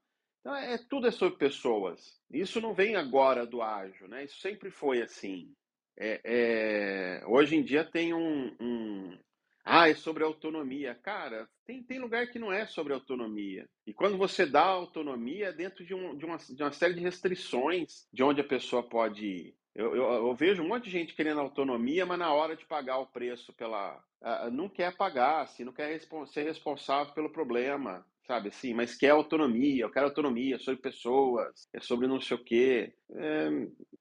Então, 0.45 0.55
é, 0.55 0.77
tudo 0.77 1.07
é 1.07 1.11
sobre 1.11 1.39
pessoas. 1.39 2.21
Isso 2.31 2.61
não 2.61 2.71
vem 2.71 2.95
agora 2.95 3.47
do 3.47 3.63
ágil, 3.63 4.07
né? 4.07 4.25
Isso 4.25 4.39
sempre 4.41 4.69
foi 4.69 5.01
assim. 5.01 5.51
É, 5.97 6.21
é, 6.23 7.25
hoje 7.25 7.55
em 7.55 7.63
dia 7.63 7.83
tem 7.83 8.13
um, 8.13 8.55
um, 8.59 9.17
Ah, 9.65 9.89
é 9.89 9.95
sobre 9.95 10.23
autonomia. 10.23 10.93
Cara, 10.93 11.49
tem, 11.65 11.81
tem 11.81 11.97
lugar 11.97 12.27
que 12.27 12.37
não 12.37 12.53
é 12.53 12.67
sobre 12.67 12.93
autonomia. 12.93 13.67
E 13.87 13.93
quando 13.93 14.19
você 14.19 14.45
dá 14.45 14.61
autonomia, 14.61 15.47
é 15.47 15.51
dentro 15.51 15.83
de, 15.83 15.95
um, 15.95 16.15
de, 16.15 16.25
uma, 16.25 16.37
de 16.37 16.61
uma 16.61 16.71
série 16.71 16.93
de 16.93 16.99
restrições 16.99 18.05
de 18.13 18.21
onde 18.21 18.39
a 18.39 18.47
pessoa 18.47 18.83
pode 18.83 19.25
ir. 19.25 19.55
Eu, 19.73 19.95
eu, 19.95 20.03
eu, 20.03 20.35
vejo 20.35 20.61
um 20.61 20.67
monte 20.67 20.85
de 20.85 20.91
gente 20.91 21.15
querendo 21.15 21.39
autonomia, 21.39 22.05
mas 22.05 22.19
na 22.19 22.31
hora 22.31 22.55
de 22.55 22.65
pagar 22.65 22.99
o 22.99 23.07
preço 23.07 23.51
pela. 23.53 23.97
Uh, 24.21 24.51
não 24.51 24.69
quer 24.69 24.95
pagar, 24.95 25.41
assim, 25.41 25.63
não 25.63 25.73
quer 25.73 25.91
respons 25.91 26.31
ser 26.31 26.43
responsável 26.43 27.13
pelo 27.15 27.31
problema 27.31 28.05
sabe 28.25 28.49
assim, 28.49 28.73
mas 28.73 28.95
quer 28.95 29.11
autonomia, 29.11 29.83
eu 29.83 29.91
quero 29.91 30.07
autonomia, 30.07 30.57
sobre 30.59 30.81
pessoas, 30.81 31.69
é 31.73 31.79
sobre 31.79 32.07
não 32.07 32.19
sei 32.19 32.37
o 32.37 32.43
quê. 32.43 32.93
É, 33.15 33.49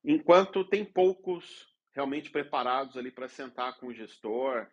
enquanto 0.05 0.65
tem 0.65 0.85
poucos 0.85 1.75
realmente 1.95 2.31
preparados 2.31 2.97
ali 2.97 3.11
para 3.11 3.29
sentar 3.29 3.79
com 3.79 3.87
o 3.87 3.95
gestor. 3.95 4.67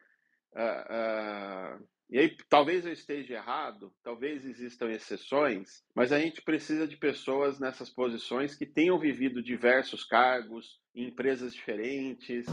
Uh, 0.54 1.88
e 2.12 2.19
aí, 2.19 2.36
talvez 2.50 2.86
eu 2.86 2.91
esteja 2.91 3.36
errado, 3.36 3.93
talvez 4.04 4.45
existam 4.45 4.91
exceções, 4.91 5.82
mas 5.95 6.12
a 6.12 6.19
gente 6.19 6.41
precisa 6.41 6.86
de 6.86 6.97
pessoas 6.97 7.58
nessas 7.58 7.89
posições 7.89 8.54
que 8.54 8.65
tenham 8.65 9.00
vivido 9.00 9.41
diversos 9.41 10.04
cargos 10.04 10.82
em 10.93 11.08
empresas 11.08 11.54
diferentes. 11.54 12.45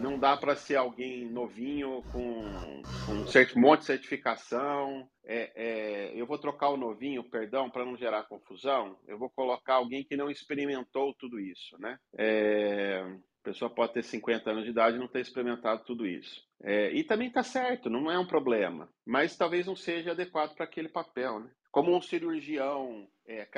Não 0.00 0.18
dá 0.18 0.36
para 0.38 0.56
ser 0.56 0.76
alguém 0.76 1.30
novinho 1.30 2.02
com, 2.12 2.82
com 3.04 3.58
um 3.58 3.60
monte 3.60 3.80
de 3.80 3.86
certificação. 3.86 5.06
É, 5.26 5.52
é, 5.54 6.12
eu 6.14 6.26
vou 6.26 6.38
trocar 6.38 6.70
o 6.70 6.76
novinho, 6.78 7.28
perdão, 7.28 7.68
para 7.68 7.84
não 7.84 7.96
gerar 7.96 8.22
confusão. 8.22 8.96
Eu 9.06 9.18
vou 9.18 9.28
colocar 9.28 9.74
alguém 9.74 10.02
que 10.02 10.16
não 10.16 10.30
experimentou 10.30 11.14
tudo 11.18 11.38
isso, 11.38 11.76
né? 11.78 11.98
É, 12.16 13.04
pessoa 13.48 13.70
pode 13.70 13.94
ter 13.94 14.02
50 14.02 14.50
anos 14.50 14.64
de 14.64 14.70
idade 14.70 14.96
e 14.96 15.00
não 15.00 15.08
ter 15.08 15.20
experimentado 15.20 15.82
tudo 15.84 16.06
isso. 16.06 16.46
É, 16.62 16.92
e 16.92 17.02
também 17.02 17.28
está 17.28 17.42
certo, 17.42 17.88
não 17.88 18.10
é 18.10 18.18
um 18.18 18.26
problema. 18.26 18.88
Mas 19.06 19.36
talvez 19.36 19.66
não 19.66 19.74
seja 19.74 20.10
adequado 20.10 20.54
para 20.54 20.64
aquele 20.64 20.88
papel. 20.88 21.40
Né? 21.40 21.50
Como 21.70 21.96
um 21.96 22.02
cirurgião 22.02 23.08
é, 23.26 23.48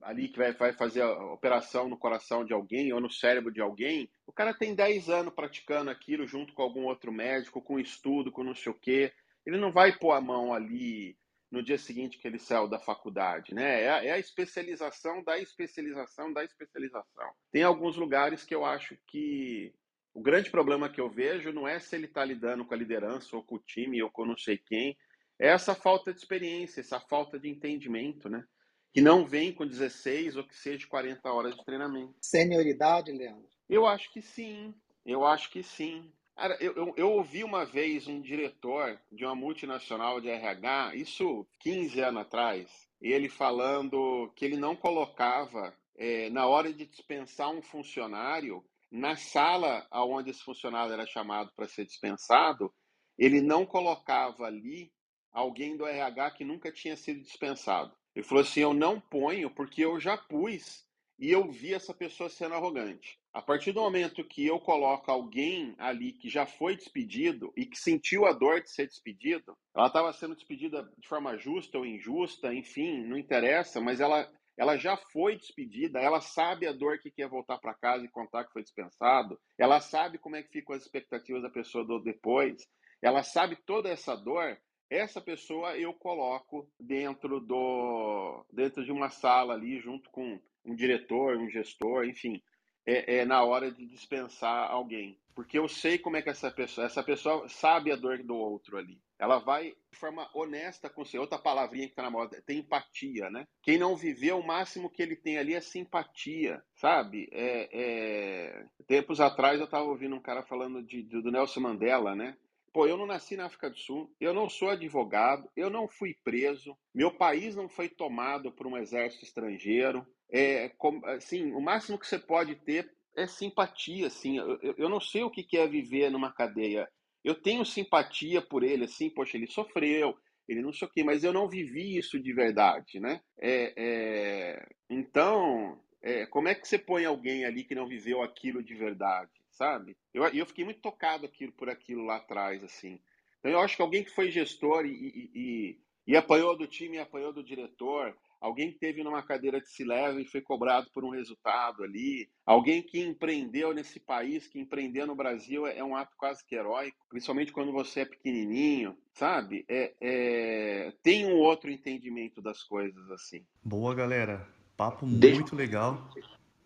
ali 0.00 0.28
que 0.28 0.38
vai, 0.38 0.52
vai, 0.52 0.72
fazer 0.72 1.02
a 1.02 1.32
operação 1.32 1.88
no 1.88 1.98
coração 1.98 2.44
de 2.44 2.54
alguém 2.54 2.92
ou 2.92 3.00
no 3.00 3.10
cérebro 3.10 3.52
de 3.52 3.60
alguém, 3.60 4.08
o 4.26 4.32
cara 4.32 4.54
tem 4.54 4.74
10 4.74 5.10
anos 5.10 5.34
praticando 5.34 5.90
aquilo 5.90 6.26
junto 6.26 6.54
com 6.54 6.62
algum 6.62 6.84
outro 6.84 7.12
médico, 7.12 7.60
com 7.60 7.78
estudo, 7.78 8.32
com 8.32 8.42
não 8.42 8.54
sei 8.54 8.72
o 8.72 8.78
quê. 8.78 9.12
Ele 9.44 9.58
não 9.58 9.70
vai 9.70 9.98
pôr 9.98 10.12
a 10.12 10.20
mão 10.20 10.54
ali 10.54 11.18
no 11.54 11.62
dia 11.62 11.78
seguinte 11.78 12.18
que 12.18 12.26
ele 12.26 12.38
saiu 12.38 12.68
da 12.68 12.80
faculdade, 12.80 13.54
né? 13.54 13.84
É 13.84 13.90
a, 13.90 14.04
é 14.04 14.10
a, 14.10 14.18
especialização 14.18 15.22
da 15.22 15.38
especialização 15.38 16.32
da 16.32 16.44
especialização. 16.44 17.30
Tem 17.52 17.62
alguns 17.62 17.96
lugares 17.96 18.42
que 18.42 18.54
eu 18.54 18.64
acho 18.64 18.98
que 19.06 19.72
o 20.12 20.20
grande 20.20 20.50
problema 20.50 20.88
que 20.88 21.00
eu 21.00 21.08
vejo 21.08 21.52
não 21.52 21.66
é 21.66 21.78
se 21.78 21.94
ele 21.94 22.06
está 22.06 22.24
lidando 22.24 22.64
com 22.64 22.74
a 22.74 22.76
liderança 22.76 23.36
ou 23.36 23.42
com 23.42 23.54
o 23.54 23.60
time 23.60 24.02
ou 24.02 24.10
com 24.10 24.26
não 24.26 24.36
sei 24.36 24.58
quem, 24.58 24.98
é 25.38 25.48
essa 25.48 25.74
falta 25.74 26.12
de 26.12 26.18
experiência, 26.18 26.80
essa 26.80 26.98
falta 26.98 27.38
de 27.38 27.48
entendimento, 27.48 28.28
né? 28.28 28.44
Que 28.92 29.00
não 29.00 29.24
vem 29.24 29.52
com 29.52 29.66
16 29.66 30.36
ou 30.36 30.44
que 30.44 30.56
seja 30.56 30.86
40 30.88 31.32
horas 31.32 31.56
de 31.56 31.64
treinamento. 31.64 32.14
Senioridade, 32.20 33.12
Leandro? 33.12 33.48
Eu 33.68 33.86
acho 33.86 34.12
que 34.12 34.20
sim. 34.20 34.74
Eu 35.06 35.24
acho 35.24 35.50
que 35.50 35.62
sim. 35.62 36.12
Cara, 36.36 36.56
eu, 36.60 36.74
eu, 36.74 36.94
eu, 36.96 37.10
ouvi 37.12 37.44
uma 37.44 37.64
vez 37.64 38.08
um 38.08 38.20
diretor 38.20 39.00
de 39.10 39.24
uma 39.24 39.36
multinacional 39.36 40.20
de 40.20 40.28
RH, 40.28 40.96
isso 40.96 41.46
15 41.60 42.00
anos 42.00 42.22
atrás, 42.22 42.88
ele 43.00 43.28
falando 43.28 44.32
que 44.34 44.44
ele 44.44 44.56
não 44.56 44.74
colocava, 44.74 45.72
é, 45.96 46.28
na 46.30 46.46
hora 46.46 46.72
de 46.72 46.86
dispensar 46.86 47.50
um 47.50 47.62
funcionário, 47.62 48.64
na 48.90 49.16
sala 49.16 49.86
onde 49.92 50.30
esse 50.30 50.42
funcionário 50.42 50.92
era 50.92 51.06
chamado 51.06 51.52
para 51.54 51.68
ser 51.68 51.84
dispensado, 51.84 52.72
ele 53.16 53.40
não 53.40 53.64
colocava 53.64 54.44
ali 54.44 54.92
alguém 55.32 55.76
do 55.76 55.86
RH 55.86 56.32
que 56.32 56.44
nunca 56.44 56.72
tinha 56.72 56.96
sido 56.96 57.20
dispensado. 57.20 57.94
Ele 58.14 58.24
falou 58.24 58.42
assim: 58.42 58.60
Eu 58.60 58.72
não 58.72 59.00
ponho 59.00 59.50
porque 59.50 59.84
eu 59.84 59.98
já 60.00 60.16
pus 60.16 60.84
e 61.18 61.30
eu 61.30 61.50
vi 61.50 61.74
essa 61.74 61.94
pessoa 61.94 62.28
sendo 62.28 62.54
arrogante. 62.54 63.18
A 63.32 63.42
partir 63.42 63.72
do 63.72 63.80
momento 63.80 64.24
que 64.24 64.46
eu 64.46 64.60
coloco 64.60 65.10
alguém 65.10 65.74
ali 65.78 66.12
que 66.12 66.28
já 66.28 66.46
foi 66.46 66.76
despedido 66.76 67.52
e 67.56 67.66
que 67.66 67.76
sentiu 67.76 68.26
a 68.26 68.32
dor 68.32 68.62
de 68.62 68.70
ser 68.70 68.86
despedido, 68.86 69.56
ela 69.74 69.88
estava 69.88 70.12
sendo 70.12 70.34
despedida 70.34 70.88
de 70.98 71.08
forma 71.08 71.36
justa 71.36 71.78
ou 71.78 71.86
injusta, 71.86 72.54
enfim, 72.54 73.02
não 73.04 73.18
interessa, 73.18 73.80
mas 73.80 74.00
ela 74.00 74.30
ela 74.56 74.76
já 74.76 74.96
foi 74.96 75.36
despedida, 75.36 75.98
ela 75.98 76.20
sabe 76.20 76.64
a 76.68 76.72
dor 76.72 77.00
que 77.00 77.10
quer 77.10 77.28
voltar 77.28 77.58
para 77.58 77.74
casa 77.74 78.04
e 78.04 78.08
contar 78.08 78.44
que 78.44 78.52
foi 78.52 78.62
dispensado, 78.62 79.36
ela 79.58 79.80
sabe 79.80 80.16
como 80.16 80.36
é 80.36 80.44
que 80.44 80.52
ficam 80.52 80.76
as 80.76 80.82
expectativas 80.82 81.42
da 81.42 81.50
pessoa 81.50 81.84
do 81.84 81.98
depois, 81.98 82.64
ela 83.02 83.24
sabe 83.24 83.56
toda 83.66 83.88
essa 83.88 84.14
dor, 84.14 84.56
essa 84.88 85.20
pessoa 85.20 85.76
eu 85.76 85.92
coloco 85.92 86.70
dentro 86.78 87.40
do 87.40 88.44
dentro 88.52 88.84
de 88.84 88.92
uma 88.92 89.10
sala 89.10 89.54
ali 89.54 89.80
junto 89.80 90.08
com 90.10 90.40
um 90.64 90.74
diretor, 90.74 91.36
um 91.36 91.48
gestor, 91.48 92.04
enfim, 92.04 92.42
é, 92.86 93.16
é, 93.16 93.24
na 93.24 93.42
hora 93.42 93.70
de 93.70 93.86
dispensar 93.86 94.70
alguém. 94.70 95.18
Porque 95.34 95.58
eu 95.58 95.68
sei 95.68 95.98
como 95.98 96.16
é 96.16 96.22
que 96.22 96.30
essa 96.30 96.50
pessoa, 96.50 96.86
essa 96.86 97.02
pessoa 97.02 97.48
sabe 97.48 97.90
a 97.90 97.96
dor 97.96 98.22
do 98.22 98.36
outro 98.36 98.76
ali. 98.76 99.00
Ela 99.18 99.38
vai 99.38 99.74
de 99.90 99.98
forma 99.98 100.30
honesta 100.32 100.88
com 100.88 101.04
você. 101.04 101.18
Outra 101.18 101.38
palavrinha 101.38 101.86
que 101.86 101.92
está 101.92 102.02
na 102.02 102.10
moda, 102.10 102.40
tem 102.46 102.58
empatia, 102.58 103.28
né? 103.30 103.44
Quem 103.62 103.76
não 103.76 103.96
viveu, 103.96 104.38
o 104.38 104.46
máximo 104.46 104.90
que 104.90 105.02
ele 105.02 105.16
tem 105.16 105.38
ali 105.38 105.54
é 105.54 105.60
simpatia, 105.60 106.62
sabe? 106.76 107.28
É, 107.32 107.68
é... 107.72 108.66
Tempos 108.86 109.20
atrás 109.20 109.58
eu 109.58 109.64
estava 109.64 109.84
ouvindo 109.84 110.14
um 110.14 110.22
cara 110.22 110.44
falando 110.44 110.82
de, 110.82 111.02
do 111.02 111.32
Nelson 111.32 111.60
Mandela, 111.60 112.14
né? 112.14 112.36
Pô, 112.72 112.88
eu 112.88 112.96
não 112.96 113.06
nasci 113.06 113.36
na 113.36 113.46
África 113.46 113.70
do 113.70 113.78
Sul, 113.78 114.12
eu 114.20 114.34
não 114.34 114.48
sou 114.48 114.68
advogado, 114.68 115.48
eu 115.56 115.70
não 115.70 115.86
fui 115.86 116.12
preso, 116.24 116.76
meu 116.92 117.08
país 117.08 117.54
não 117.54 117.68
foi 117.68 117.88
tomado 117.88 118.50
por 118.50 118.66
um 118.66 118.76
exército 118.76 119.24
estrangeiro, 119.24 120.04
é, 120.32 120.72
assim, 121.16 121.52
o 121.52 121.60
máximo 121.60 121.98
que 121.98 122.06
você 122.06 122.18
pode 122.18 122.56
ter 122.56 122.90
é 123.16 123.26
simpatia, 123.26 124.06
assim. 124.06 124.38
Eu, 124.38 124.74
eu 124.76 124.88
não 124.88 125.00
sei 125.00 125.22
o 125.22 125.30
que 125.30 125.56
é 125.56 125.66
viver 125.66 126.10
numa 126.10 126.32
cadeia. 126.32 126.88
Eu 127.22 127.34
tenho 127.34 127.64
simpatia 127.64 128.42
por 128.42 128.62
ele, 128.62 128.84
assim, 128.84 129.08
poxa, 129.08 129.36
ele 129.36 129.46
sofreu, 129.46 130.14
ele 130.48 130.60
não 130.60 130.72
sei 130.72 130.86
o 130.86 130.90
quê, 130.90 131.02
mas 131.02 131.24
eu 131.24 131.32
não 131.32 131.48
vivi 131.48 131.96
isso 131.96 132.20
de 132.20 132.32
verdade, 132.34 133.00
né? 133.00 133.20
É, 133.40 133.72
é... 133.76 134.66
Então, 134.90 135.80
é, 136.02 136.26
como 136.26 136.48
é 136.48 136.54
que 136.54 136.68
você 136.68 136.78
põe 136.78 137.04
alguém 137.04 137.46
ali 137.46 137.64
que 137.64 137.74
não 137.74 137.88
viveu 137.88 138.22
aquilo 138.22 138.62
de 138.62 138.74
verdade, 138.74 139.32
sabe? 139.50 139.96
Eu, 140.12 140.24
eu 140.28 140.44
fiquei 140.44 140.64
muito 140.64 140.82
tocado 140.82 141.24
aquilo, 141.24 141.52
por 141.52 141.70
aquilo 141.70 142.04
lá 142.04 142.16
atrás, 142.16 142.62
assim. 142.62 143.00
Então, 143.38 143.50
eu 143.50 143.58
acho 143.60 143.76
que 143.76 143.82
alguém 143.82 144.04
que 144.04 144.10
foi 144.10 144.30
gestor 144.30 144.84
e, 144.84 144.90
e, 144.90 145.30
e, 145.34 145.78
e 146.08 146.16
apanhou 146.16 146.56
do 146.56 146.66
time 146.66 146.98
apanhou 146.98 147.32
do 147.32 147.42
diretor, 147.42 148.14
alguém 148.44 148.70
que 148.70 148.78
teve 148.78 149.02
numa 149.02 149.22
cadeira 149.22 149.58
de 149.58 149.70
se 149.70 149.82
leva 149.82 150.20
e 150.20 150.26
foi 150.26 150.42
cobrado 150.42 150.90
por 150.92 151.02
um 151.02 151.08
resultado 151.08 151.82
ali, 151.82 152.28
alguém 152.44 152.82
que 152.82 153.00
empreendeu 153.00 153.72
nesse 153.72 153.98
país, 153.98 154.46
que 154.46 154.60
empreender 154.60 155.06
no 155.06 155.14
Brasil 155.14 155.66
é, 155.66 155.78
é 155.78 155.84
um 155.84 155.96
ato 155.96 156.14
quase 156.18 156.44
que 156.44 156.54
heróico, 156.54 156.98
principalmente 157.08 157.52
quando 157.52 157.72
você 157.72 158.00
é 158.00 158.04
pequenininho, 158.04 158.94
sabe? 159.14 159.64
É, 159.66 159.94
é... 159.98 160.92
Tem 161.02 161.24
um 161.24 161.36
outro 161.36 161.70
entendimento 161.70 162.42
das 162.42 162.62
coisas 162.62 163.10
assim. 163.10 163.42
Boa, 163.64 163.94
galera. 163.94 164.46
Papo 164.76 165.06
muito 165.06 165.56
legal. 165.56 166.10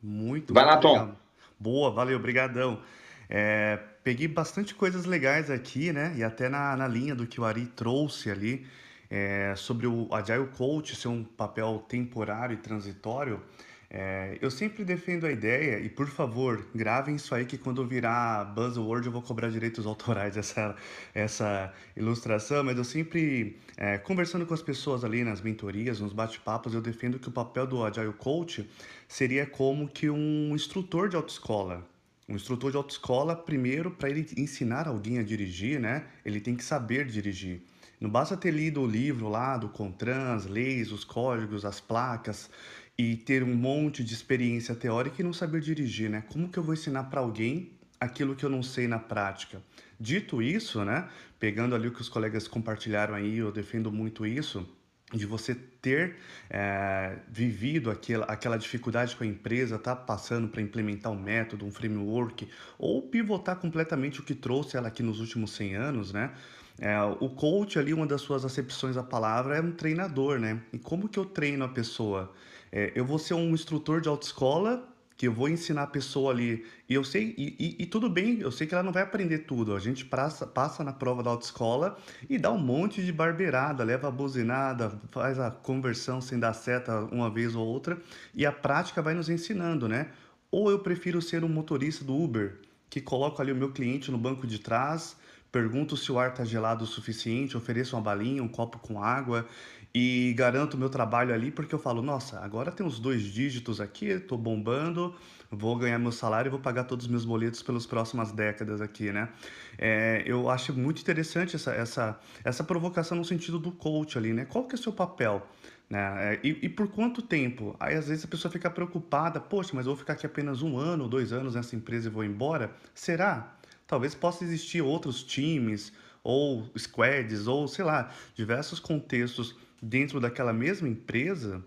Muito, 0.02 0.52
Vai 0.52 0.64
lá, 0.64 0.74
legal. 0.74 1.06
Tom. 1.06 1.16
Boa, 1.60 1.92
valeu, 1.92 2.18
brigadão. 2.18 2.82
É, 3.30 3.76
peguei 4.02 4.26
bastante 4.26 4.74
coisas 4.74 5.04
legais 5.04 5.48
aqui, 5.48 5.92
né? 5.92 6.12
E 6.16 6.24
até 6.24 6.48
na, 6.48 6.76
na 6.76 6.88
linha 6.88 7.14
do 7.14 7.26
que 7.26 7.40
o 7.40 7.44
Ari 7.44 7.66
trouxe 7.66 8.30
ali 8.30 8.66
é, 9.10 9.54
sobre 9.56 9.86
o 9.86 10.08
Agile 10.12 10.46
Coach 10.56 10.94
ser 10.96 11.08
um 11.08 11.24
papel 11.24 11.84
temporário 11.88 12.54
e 12.54 12.56
transitório, 12.58 13.42
é, 13.90 14.36
eu 14.42 14.50
sempre 14.50 14.84
defendo 14.84 15.26
a 15.26 15.32
ideia, 15.32 15.80
e 15.80 15.88
por 15.88 16.08
favor, 16.08 16.66
gravem 16.74 17.16
isso 17.16 17.34
aí 17.34 17.46
que 17.46 17.56
quando 17.56 17.86
virar 17.86 18.44
buzzword 18.44 19.06
eu 19.06 19.12
vou 19.12 19.22
cobrar 19.22 19.48
direitos 19.48 19.86
autorais 19.86 20.36
essa, 20.36 20.76
essa 21.14 21.72
ilustração, 21.96 22.62
mas 22.62 22.76
eu 22.76 22.84
sempre, 22.84 23.56
é, 23.78 23.96
conversando 23.96 24.44
com 24.44 24.52
as 24.52 24.60
pessoas 24.60 25.04
ali 25.04 25.24
nas 25.24 25.40
mentorias, 25.40 26.00
nos 26.00 26.12
bate-papos, 26.12 26.74
eu 26.74 26.82
defendo 26.82 27.18
que 27.18 27.28
o 27.28 27.32
papel 27.32 27.66
do 27.66 27.82
Agile 27.82 28.12
Coach 28.12 28.68
seria 29.08 29.46
como 29.46 29.88
que 29.88 30.10
um 30.10 30.54
instrutor 30.54 31.08
de 31.08 31.16
autoescola, 31.16 31.82
um 32.28 32.36
instrutor 32.36 32.70
de 32.70 32.76
autoescola, 32.76 33.34
primeiro, 33.34 33.90
para 33.90 34.10
ele 34.10 34.28
ensinar 34.36 34.86
alguém 34.86 35.18
a 35.18 35.22
dirigir, 35.22 35.80
né? 35.80 36.04
Ele 36.26 36.40
tem 36.42 36.54
que 36.54 36.62
saber 36.62 37.06
dirigir. 37.06 37.62
Não 38.00 38.08
basta 38.08 38.36
ter 38.36 38.52
lido 38.52 38.80
o 38.80 38.86
livro 38.86 39.28
lá 39.28 39.56
do 39.56 39.68
CONTRAN, 39.68 40.34
as 40.34 40.46
leis, 40.46 40.92
os 40.92 41.04
códigos, 41.04 41.64
as 41.64 41.80
placas 41.80 42.48
e 42.96 43.16
ter 43.16 43.42
um 43.42 43.54
monte 43.54 44.02
de 44.02 44.14
experiência 44.14 44.74
teórica 44.74 45.20
e 45.20 45.24
não 45.24 45.32
saber 45.32 45.60
dirigir, 45.60 46.10
né? 46.10 46.22
Como 46.32 46.48
que 46.48 46.58
eu 46.58 46.62
vou 46.62 46.74
ensinar 46.74 47.04
para 47.04 47.20
alguém 47.20 47.72
aquilo 48.00 48.34
que 48.34 48.44
eu 48.44 48.50
não 48.50 48.62
sei 48.62 48.88
na 48.88 48.98
prática? 48.98 49.62
Dito 49.98 50.42
isso, 50.42 50.84
né? 50.84 51.08
Pegando 51.38 51.74
ali 51.74 51.88
o 51.88 51.92
que 51.92 52.00
os 52.00 52.08
colegas 52.08 52.46
compartilharam 52.46 53.14
aí, 53.14 53.38
eu 53.38 53.50
defendo 53.52 53.90
muito 53.90 54.26
isso 54.26 54.66
de 55.12 55.24
você 55.24 55.54
ter 55.54 56.16
é, 56.50 57.16
vivido 57.28 57.90
aquela, 57.90 58.26
aquela 58.26 58.58
dificuldade 58.58 59.16
com 59.16 59.24
a 59.24 59.26
empresa, 59.26 59.78
tá 59.78 59.96
passando 59.96 60.48
para 60.48 60.60
implementar 60.60 61.10
um 61.10 61.18
método, 61.18 61.64
um 61.64 61.70
framework, 61.70 62.46
ou 62.78 63.02
pivotar 63.02 63.56
completamente 63.56 64.20
o 64.20 64.22
que 64.22 64.34
trouxe 64.34 64.76
ela 64.76 64.88
aqui 64.88 65.02
nos 65.02 65.20
últimos 65.20 65.52
100 65.52 65.76
anos, 65.76 66.12
né? 66.12 66.32
É, 66.80 67.00
o 67.02 67.28
coach 67.28 67.78
ali, 67.78 67.92
uma 67.92 68.06
das 68.06 68.20
suas 68.20 68.44
acepções 68.44 68.94
da 68.94 69.02
palavra 69.02 69.56
é 69.56 69.60
um 69.60 69.72
treinador, 69.72 70.38
né? 70.38 70.60
E 70.72 70.78
como 70.78 71.08
que 71.08 71.18
eu 71.18 71.24
treino 71.24 71.64
a 71.64 71.68
pessoa? 71.68 72.32
É, 72.70 72.92
eu 72.94 73.04
vou 73.04 73.18
ser 73.18 73.34
um 73.34 73.50
instrutor 73.50 74.00
de 74.00 74.08
autoescola 74.08 74.86
que 75.18 75.26
eu 75.26 75.32
vou 75.32 75.48
ensinar 75.48 75.82
a 75.82 75.86
pessoa 75.88 76.30
ali. 76.30 76.64
E 76.88 76.94
eu 76.94 77.02
sei, 77.02 77.34
e, 77.36 77.56
e, 77.58 77.82
e, 77.82 77.86
tudo 77.86 78.08
bem, 78.08 78.38
eu 78.38 78.52
sei 78.52 78.68
que 78.68 78.74
ela 78.74 78.84
não 78.84 78.92
vai 78.92 79.02
aprender 79.02 79.38
tudo. 79.38 79.74
A 79.74 79.80
gente 79.80 80.04
passa, 80.04 80.46
passa 80.46 80.84
na 80.84 80.92
prova 80.92 81.24
da 81.24 81.30
autoescola 81.30 81.98
e 82.30 82.38
dá 82.38 82.52
um 82.52 82.58
monte 82.58 83.04
de 83.04 83.12
barbeirada, 83.12 83.82
leva 83.82 84.06
a 84.06 84.10
buzinada, 84.12 84.92
faz 85.10 85.40
a 85.40 85.50
conversão 85.50 86.20
sem 86.20 86.38
dar 86.38 86.52
seta 86.52 87.00
uma 87.10 87.28
vez 87.28 87.56
ou 87.56 87.66
outra, 87.66 87.98
e 88.32 88.46
a 88.46 88.52
prática 88.52 89.02
vai 89.02 89.12
nos 89.12 89.28
ensinando, 89.28 89.88
né? 89.88 90.12
Ou 90.52 90.70
eu 90.70 90.78
prefiro 90.78 91.20
ser 91.20 91.42
um 91.42 91.48
motorista 91.48 92.04
do 92.04 92.14
Uber, 92.16 92.60
que 92.88 93.00
coloco 93.00 93.42
ali 93.42 93.50
o 93.50 93.56
meu 93.56 93.72
cliente 93.72 94.12
no 94.12 94.18
banco 94.18 94.46
de 94.46 94.60
trás 94.60 95.16
pergunto 95.50 95.96
se 95.96 96.10
o 96.12 96.18
ar 96.18 96.30
está 96.30 96.44
gelado 96.44 96.84
o 96.84 96.86
suficiente, 96.86 97.56
ofereço 97.56 97.96
uma 97.96 98.02
balinha, 98.02 98.42
um 98.42 98.48
copo 98.48 98.78
com 98.78 99.02
água 99.02 99.46
e 99.94 100.34
garanto 100.36 100.76
meu 100.76 100.90
trabalho 100.90 101.32
ali 101.32 101.50
porque 101.50 101.74
eu 101.74 101.78
falo, 101.78 102.02
nossa, 102.02 102.38
agora 102.40 102.70
tem 102.70 102.84
uns 102.84 102.98
dois 102.98 103.22
dígitos 103.22 103.80
aqui, 103.80 104.06
estou 104.06 104.36
bombando, 104.36 105.14
vou 105.50 105.76
ganhar 105.76 105.98
meu 105.98 106.12
salário 106.12 106.48
e 106.48 106.50
vou 106.50 106.60
pagar 106.60 106.84
todos 106.84 107.06
os 107.06 107.10
meus 107.10 107.24
boletos 107.24 107.62
pelas 107.62 107.86
próximas 107.86 108.30
décadas 108.30 108.80
aqui, 108.80 109.10
né? 109.10 109.30
É, 109.78 110.22
eu 110.26 110.50
acho 110.50 110.72
muito 110.74 111.00
interessante 111.00 111.56
essa, 111.56 111.72
essa, 111.72 112.20
essa 112.44 112.62
provocação 112.62 113.16
no 113.16 113.24
sentido 113.24 113.58
do 113.58 113.72
coach 113.72 114.18
ali, 114.18 114.32
né? 114.32 114.44
Qual 114.44 114.64
que 114.66 114.74
é 114.74 114.78
o 114.78 114.82
seu 114.82 114.92
papel? 114.92 115.46
Né? 115.88 116.34
É, 116.34 116.40
e, 116.44 116.66
e, 116.66 116.68
por 116.68 116.88
quanto 116.88 117.22
tempo? 117.22 117.74
Aí 117.80 117.94
às 117.94 118.08
vezes 118.08 118.24
a 118.24 118.28
pessoa 118.28 118.52
fica 118.52 118.70
preocupada, 118.70 119.40
poxa, 119.40 119.70
mas 119.72 119.86
eu 119.86 119.92
vou 119.92 119.98
ficar 119.98 120.12
aqui 120.12 120.26
apenas 120.26 120.60
um 120.60 120.76
ano, 120.76 121.08
dois 121.08 121.32
anos 121.32 121.54
nessa 121.54 121.74
empresa 121.74 122.08
e 122.08 122.10
vou 122.10 122.24
embora? 122.24 122.70
Será? 122.94 123.57
Talvez 123.88 124.14
possa 124.14 124.44
existir 124.44 124.82
outros 124.82 125.24
times 125.24 125.92
ou 126.22 126.70
squads 126.76 127.46
ou 127.46 127.66
sei 127.66 127.84
lá, 127.84 128.12
diversos 128.34 128.78
contextos 128.78 129.56
dentro 129.82 130.20
daquela 130.20 130.52
mesma 130.52 130.86
empresa 130.86 131.64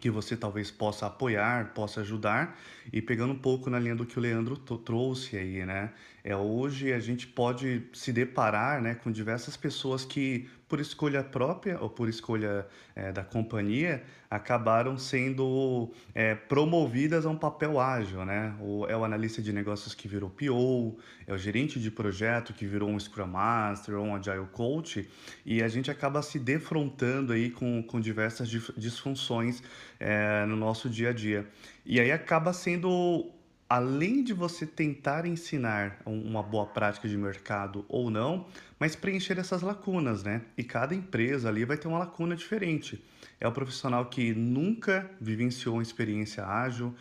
que 0.00 0.10
você 0.10 0.34
talvez 0.36 0.70
possa 0.70 1.06
apoiar, 1.06 1.74
possa 1.74 2.00
ajudar. 2.00 2.58
E 2.92 3.02
pegando 3.02 3.32
um 3.32 3.38
pouco 3.38 3.68
na 3.68 3.78
linha 3.78 3.94
do 3.94 4.06
que 4.06 4.18
o 4.18 4.22
Leandro 4.22 4.56
trouxe 4.56 5.36
aí, 5.36 5.64
né? 5.64 5.90
É, 6.24 6.36
hoje 6.36 6.92
a 6.92 7.00
gente 7.00 7.26
pode 7.26 7.84
se 7.92 8.12
deparar 8.12 8.82
né, 8.82 8.94
com 8.94 9.10
diversas 9.10 9.56
pessoas 9.56 10.04
que 10.04 10.48
por 10.68 10.78
escolha 10.78 11.24
própria 11.24 11.80
ou 11.80 11.88
por 11.88 12.08
escolha 12.08 12.66
é, 12.94 13.10
da 13.10 13.24
companhia, 13.24 14.02
acabaram 14.30 14.98
sendo 14.98 15.90
é, 16.14 16.34
promovidas 16.34 17.24
a 17.24 17.30
um 17.30 17.36
papel 17.36 17.80
ágil, 17.80 18.26
né? 18.26 18.54
O, 18.60 18.86
é 18.86 18.94
o 18.94 19.02
analista 19.02 19.40
de 19.40 19.50
negócios 19.50 19.94
que 19.94 20.06
virou 20.06 20.28
PO, 20.28 20.98
é 21.26 21.32
o 21.32 21.38
gerente 21.38 21.80
de 21.80 21.90
projeto 21.90 22.52
que 22.52 22.66
virou 22.66 22.90
um 22.90 23.00
Scrum 23.00 23.26
Master 23.26 23.94
ou 23.94 24.04
um 24.04 24.14
Agile 24.14 24.46
Coach, 24.52 25.08
e 25.46 25.62
a 25.62 25.68
gente 25.68 25.90
acaba 25.90 26.20
se 26.20 26.38
defrontando 26.38 27.32
aí 27.32 27.48
com, 27.48 27.82
com 27.82 27.98
diversas 27.98 28.50
disfunções 28.76 29.62
é, 29.98 30.44
no 30.46 30.56
nosso 30.56 30.88
dia 30.88 31.10
a 31.10 31.12
dia. 31.12 31.46
E 31.84 32.00
aí 32.00 32.12
acaba 32.12 32.52
sendo 32.52 33.30
além 33.68 34.24
de 34.24 34.32
você 34.32 34.64
tentar 34.64 35.26
ensinar 35.26 36.00
uma 36.06 36.42
boa 36.42 36.64
prática 36.64 37.06
de 37.06 37.16
mercado 37.18 37.84
ou 37.88 38.10
não, 38.10 38.46
mas 38.78 38.96
preencher 38.96 39.38
essas 39.38 39.60
lacunas, 39.60 40.22
né? 40.22 40.42
E 40.56 40.64
cada 40.64 40.94
empresa 40.94 41.48
ali 41.48 41.64
vai 41.66 41.76
ter 41.76 41.86
uma 41.86 41.98
lacuna 41.98 42.34
diferente. 42.34 43.04
É 43.38 43.46
o 43.46 43.52
profissional 43.52 44.06
que 44.06 44.32
nunca 44.32 45.10
vivenciou 45.20 45.76
uma 45.76 45.82
experiência 45.82 46.46
ágil, 46.46 46.94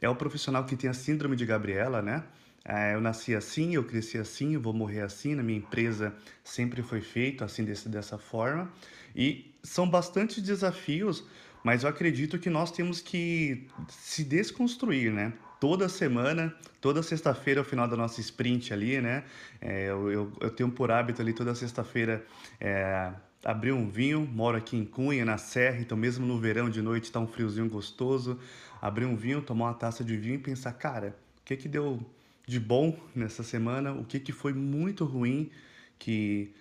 é 0.00 0.08
o 0.08 0.16
profissional 0.16 0.64
que 0.64 0.76
tem 0.76 0.88
a 0.88 0.94
síndrome 0.94 1.36
de 1.36 1.44
Gabriela, 1.44 2.00
né? 2.00 2.24
É, 2.64 2.94
eu 2.94 3.00
nasci 3.00 3.34
assim, 3.34 3.74
eu 3.74 3.84
cresci 3.84 4.16
assim, 4.16 4.54
eu 4.54 4.60
vou 4.60 4.72
morrer 4.72 5.02
assim, 5.02 5.34
na 5.34 5.42
minha 5.42 5.58
empresa 5.58 6.14
sempre 6.42 6.82
foi 6.82 7.02
feito 7.02 7.44
assim 7.44 7.62
desse, 7.62 7.90
dessa 7.90 8.16
forma. 8.16 8.72
E 9.14 9.54
são 9.62 9.88
bastante 9.88 10.40
desafios, 10.40 11.22
mas 11.64 11.82
eu 11.82 11.88
acredito 11.88 12.38
que 12.38 12.48
nós 12.48 12.70
temos 12.70 13.00
que 13.00 13.66
se 13.88 14.22
desconstruir, 14.22 15.12
né? 15.12 15.32
toda 15.64 15.88
semana, 15.88 16.54
toda 16.78 17.02
sexta-feira, 17.02 17.62
ao 17.62 17.64
final 17.64 17.88
da 17.88 17.96
nossa 17.96 18.20
sprint 18.20 18.70
ali, 18.70 19.00
né? 19.00 19.24
É, 19.62 19.88
eu, 19.88 20.10
eu, 20.10 20.32
eu, 20.38 20.50
tenho 20.50 20.70
por 20.70 20.90
hábito 20.90 21.22
ali 21.22 21.32
toda 21.32 21.54
sexta-feira 21.54 22.22
é, 22.60 23.10
abrir 23.42 23.72
um 23.72 23.88
vinho. 23.88 24.28
Moro 24.30 24.58
aqui 24.58 24.76
em 24.76 24.84
Cunha, 24.84 25.24
na 25.24 25.38
Serra, 25.38 25.80
então 25.80 25.96
mesmo 25.96 26.26
no 26.26 26.38
verão 26.38 26.68
de 26.68 26.82
noite 26.82 27.10
tá 27.10 27.18
um 27.18 27.26
friozinho 27.26 27.66
gostoso. 27.66 28.38
Abrir 28.78 29.06
um 29.06 29.16
vinho, 29.16 29.40
tomar 29.40 29.68
uma 29.68 29.74
taça 29.74 30.04
de 30.04 30.14
vinho 30.18 30.34
e 30.34 30.38
pensar, 30.38 30.74
cara, 30.74 31.16
o 31.40 31.44
que 31.46 31.56
que 31.56 31.66
deu 31.66 31.98
de 32.46 32.60
bom 32.60 32.94
nessa 33.14 33.42
semana? 33.42 33.92
O 33.92 34.04
que 34.04 34.20
que 34.20 34.32
foi 34.32 34.52
muito 34.52 35.06
ruim 35.06 35.50
que 35.98 36.52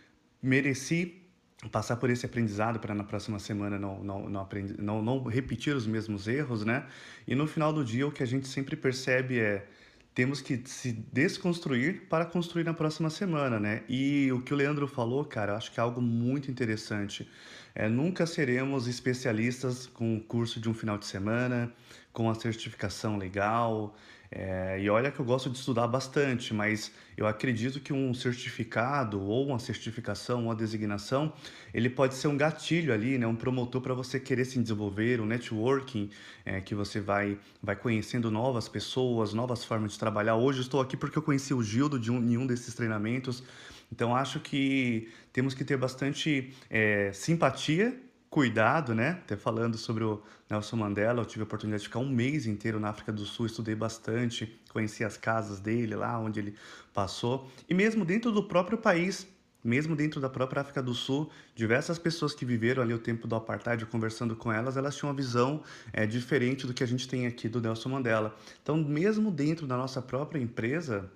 mereci 0.42 1.23
passar 1.70 1.96
por 1.98 2.10
esse 2.10 2.26
aprendizado 2.26 2.80
para 2.80 2.94
na 2.94 3.04
próxima 3.04 3.40
semana 3.40 3.78
não, 3.80 4.04
não, 4.04 4.30
não, 4.30 4.42
aprendi, 4.42 4.76
não, 4.80 5.02
não 5.02 5.24
repetir 5.24 5.76
os 5.76 5.88
mesmos 5.88 6.28
erros, 6.28 6.66
né? 6.66 6.86
E 7.28 7.36
no 7.36 7.48
final 7.48 7.72
do 7.72 7.84
dia 7.84 8.08
o 8.08 8.12
que 8.12 8.24
a 8.24 8.28
gente 8.28 8.48
sempre 8.48 8.76
percebe 8.76 9.40
é 9.40 9.66
temos 10.14 10.42
que 10.42 10.62
se 10.66 10.92
desconstruir 11.12 12.04
para 12.08 12.26
construir 12.26 12.64
na 12.64 12.74
próxima 12.74 13.10
semana, 13.10 13.60
né? 13.60 13.84
E 13.90 14.32
o 14.32 14.42
que 14.42 14.54
o 14.54 14.58
Leandro 14.58 14.88
falou, 14.88 15.26
cara, 15.26 15.54
eu 15.54 15.58
acho 15.58 15.72
que 15.72 15.80
é 15.80 15.84
algo 15.84 16.02
muito 16.02 16.52
interessante. 16.52 17.28
É, 17.74 17.90
nunca 17.90 18.28
seremos 18.28 18.88
especialistas 18.88 19.88
com 19.88 20.16
o 20.16 20.22
curso 20.22 20.60
de 20.60 20.70
um 20.70 20.74
final 20.74 21.00
de 21.00 21.08
semana, 21.08 21.74
com 22.12 22.30
a 22.30 22.36
certificação 22.36 23.18
legal, 23.18 23.96
é, 24.36 24.80
e 24.82 24.90
olha 24.90 25.12
que 25.12 25.20
eu 25.20 25.26
gosto 25.26 25.48
de 25.48 25.60
estudar 25.60 25.88
bastante, 25.88 26.56
mas 26.56 26.92
eu 27.16 27.28
acredito 27.28 27.80
que 27.80 27.94
um 27.94 28.16
certificado 28.16 29.22
ou 29.22 29.46
uma 29.46 29.60
certificação, 29.60 30.46
uma 30.46 30.56
designação, 30.56 31.32
ele 31.72 31.88
pode 31.88 32.16
ser 32.16 32.30
um 32.30 32.36
gatilho 32.36 32.92
ali, 32.92 33.20
né, 33.20 33.28
um 33.28 33.36
promotor 33.36 33.80
para 33.80 33.94
você 33.94 34.20
querer 34.20 34.46
se 34.46 34.60
desenvolver, 34.60 35.22
um 35.22 35.26
networking, 35.28 36.10
é, 36.44 36.60
que 36.60 36.74
você 36.74 37.00
vai, 37.00 37.38
vai 37.62 37.76
conhecendo 37.76 38.32
novas 38.32 38.68
pessoas, 38.68 39.36
novas 39.36 39.64
formas 39.64 39.92
de 39.92 40.00
trabalhar. 40.00 40.36
Hoje 40.36 40.62
estou 40.62 40.82
aqui 40.82 40.98
porque 40.98 41.16
eu 41.16 41.22
conheci 41.22 41.54
o 41.54 41.62
Gildo 41.62 42.00
de 42.00 42.12
um, 42.12 42.18
em 42.18 42.36
um 42.36 42.48
desses 42.48 42.74
treinamentos, 42.74 43.44
então 43.92 44.16
acho 44.16 44.40
que 44.40 45.10
temos 45.32 45.54
que 45.54 45.64
ter 45.64 45.78
bastante 45.78 46.52
é, 46.72 47.12
simpatia 47.14 47.96
cuidado, 48.34 48.96
né? 48.96 49.20
Até 49.24 49.36
falando 49.36 49.78
sobre 49.78 50.04
o 50.04 50.20
Nelson 50.50 50.76
Mandela, 50.76 51.22
eu 51.22 51.26
tive 51.26 51.42
a 51.42 51.44
oportunidade 51.44 51.84
de 51.84 51.88
ficar 51.88 52.00
um 52.00 52.10
mês 52.10 52.48
inteiro 52.48 52.80
na 52.80 52.90
África 52.90 53.14
do 53.14 53.24
Sul, 53.26 53.46
estudei 53.46 53.76
bastante, 53.76 54.60
conheci 54.70 55.04
as 55.04 55.16
casas 55.16 55.60
dele 55.60 55.96
lá, 55.96 56.18
onde 56.18 56.40
ele 56.40 56.56
passou. 56.92 57.48
E 57.70 57.76
mesmo 57.76 58.04
dentro 58.04 58.32
do 58.32 58.42
próprio 58.42 58.76
país, 58.76 59.28
mesmo 59.64 59.96
dentro 59.96 60.20
da 60.20 60.28
própria 60.28 60.64
África 60.64 60.82
do 60.82 60.96
Sul, 60.96 61.30
diversas 61.54 62.00
pessoas 62.00 62.34
que 62.34 62.44
viveram 62.44 62.82
ali 62.82 62.92
o 62.92 62.98
tempo 62.98 63.28
do 63.28 63.36
apartheid, 63.36 63.86
conversando 63.86 64.36
com 64.36 64.52
elas, 64.52 64.78
elas 64.78 64.96
tinham 64.96 65.12
uma 65.12 65.16
visão 65.16 65.62
é, 65.94 66.08
diferente 66.08 66.66
do 66.66 66.74
que 66.74 66.84
a 66.84 66.88
gente 66.88 67.08
tem 67.08 67.28
aqui 67.28 67.48
do 67.48 67.62
Nelson 67.62 67.90
Mandela. 67.90 68.36
Então, 68.64 68.76
mesmo 68.78 69.30
dentro 69.30 69.68
da 69.68 69.78
nossa 69.78 70.02
própria 70.02 70.40
empresa, 70.40 71.08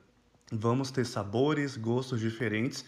vamos 0.51 0.91
ter 0.91 1.03
sabores, 1.03 1.77
gostos 1.77 2.19
diferentes 2.19 2.85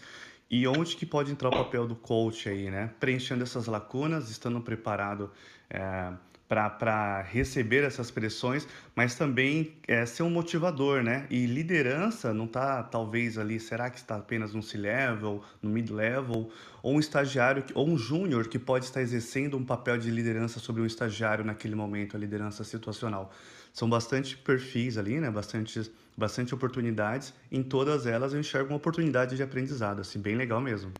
e 0.50 0.66
onde 0.66 0.96
que 0.96 1.06
pode 1.06 1.30
entrar 1.30 1.48
o 1.48 1.52
papel 1.52 1.86
do 1.86 1.94
coach 1.94 2.48
aí, 2.48 2.70
né? 2.70 2.90
Preenchendo 2.98 3.44
essas 3.44 3.66
lacunas, 3.66 4.28
estando 4.30 4.60
preparado 4.60 5.30
é, 5.70 6.12
para 6.48 7.22
receber 7.22 7.84
essas 7.84 8.10
pressões, 8.10 8.66
mas 8.96 9.14
também 9.14 9.76
é, 9.86 10.04
ser 10.04 10.24
um 10.24 10.30
motivador, 10.30 11.00
né? 11.04 11.24
E 11.30 11.46
liderança 11.46 12.34
não 12.34 12.46
está 12.46 12.82
talvez 12.82 13.38
ali, 13.38 13.60
será 13.60 13.88
que 13.88 13.98
está 13.98 14.16
apenas 14.16 14.52
no 14.52 14.60
C-level, 14.60 15.44
no 15.62 15.70
mid-level, 15.70 16.50
ou 16.82 16.94
um 16.96 16.98
estagiário, 16.98 17.64
ou 17.72 17.88
um 17.88 17.96
júnior 17.96 18.48
que 18.48 18.58
pode 18.58 18.86
estar 18.86 19.00
exercendo 19.00 19.56
um 19.56 19.64
papel 19.64 19.96
de 19.98 20.10
liderança 20.10 20.58
sobre 20.58 20.82
um 20.82 20.86
estagiário 20.86 21.44
naquele 21.44 21.76
momento, 21.76 22.16
a 22.16 22.18
liderança 22.18 22.64
situacional. 22.64 23.32
São 23.72 23.88
bastante 23.88 24.36
perfis 24.36 24.98
ali, 24.98 25.20
né? 25.20 25.30
Bastante 25.30 25.90
bastante 26.16 26.54
oportunidades. 26.54 27.32
Em 27.50 27.62
todas 27.62 28.06
elas 28.06 28.34
eu 28.34 28.40
enxergo 28.40 28.68
uma 28.68 28.76
oportunidade 28.76 29.36
de 29.36 29.42
aprendizado, 29.42 30.00
assim, 30.00 30.20
bem 30.20 30.36
legal 30.36 30.60
mesmo. 30.60 30.92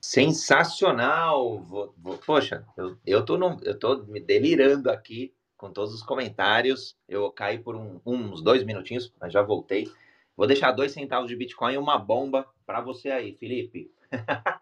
Sensacional! 0.00 1.60
Vou, 1.60 1.94
vou, 1.96 2.18
poxa, 2.18 2.64
eu, 2.76 2.96
eu, 3.06 3.24
tô 3.24 3.38
eu 3.62 3.78
tô 3.78 4.04
me 4.04 4.20
delirando 4.20 4.90
aqui 4.90 5.32
com 5.56 5.70
todos 5.70 5.94
os 5.94 6.02
comentários. 6.02 6.96
Eu 7.08 7.30
caí 7.30 7.58
por 7.58 7.76
um, 7.76 8.00
uns 8.04 8.42
dois 8.42 8.64
minutinhos, 8.64 9.12
mas 9.20 9.32
já 9.32 9.42
voltei. 9.42 9.90
Vou 10.36 10.46
deixar 10.46 10.72
dois 10.72 10.92
centavos 10.92 11.28
de 11.28 11.36
Bitcoin 11.36 11.74
e 11.74 11.78
uma 11.78 11.98
bomba 11.98 12.46
para 12.66 12.80
você 12.80 13.10
aí, 13.10 13.34
Felipe. 13.34 13.90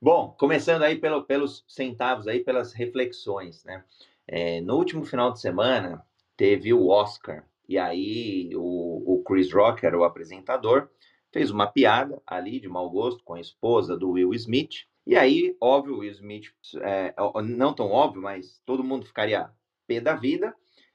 Bom, 0.00 0.34
começando 0.38 0.82
aí 0.82 0.96
pelo, 0.96 1.24
pelos 1.24 1.64
centavos 1.66 2.28
aí, 2.28 2.40
pelas 2.40 2.72
reflexões, 2.72 3.64
né? 3.64 3.84
É, 4.26 4.60
no 4.60 4.76
último 4.76 5.04
final 5.04 5.32
de 5.32 5.40
semana 5.40 6.04
teve 6.38 6.72
o 6.72 6.86
Oscar, 6.86 7.44
e 7.68 7.76
aí 7.76 8.50
o, 8.54 9.14
o 9.14 9.22
Chris 9.24 9.52
Rock, 9.52 9.84
era 9.84 9.98
o 9.98 10.04
apresentador, 10.04 10.88
fez 11.32 11.50
uma 11.50 11.66
piada 11.66 12.22
ali 12.24 12.60
de 12.60 12.68
mau 12.68 12.88
gosto 12.88 13.22
com 13.24 13.34
a 13.34 13.40
esposa 13.40 13.96
do 13.96 14.12
Will 14.12 14.32
Smith. 14.32 14.86
E 15.04 15.16
aí, 15.16 15.56
óbvio, 15.60 15.96
o 15.96 15.98
Will 15.98 16.12
Smith, 16.12 16.46
é, 16.80 17.12
não 17.44 17.74
tão 17.74 17.90
óbvio, 17.90 18.22
mas 18.22 18.62
todo 18.64 18.84
mundo 18.84 19.04
ficaria 19.04 19.50
pé 19.86 20.00
da 20.00 20.14
vida. 20.14 20.54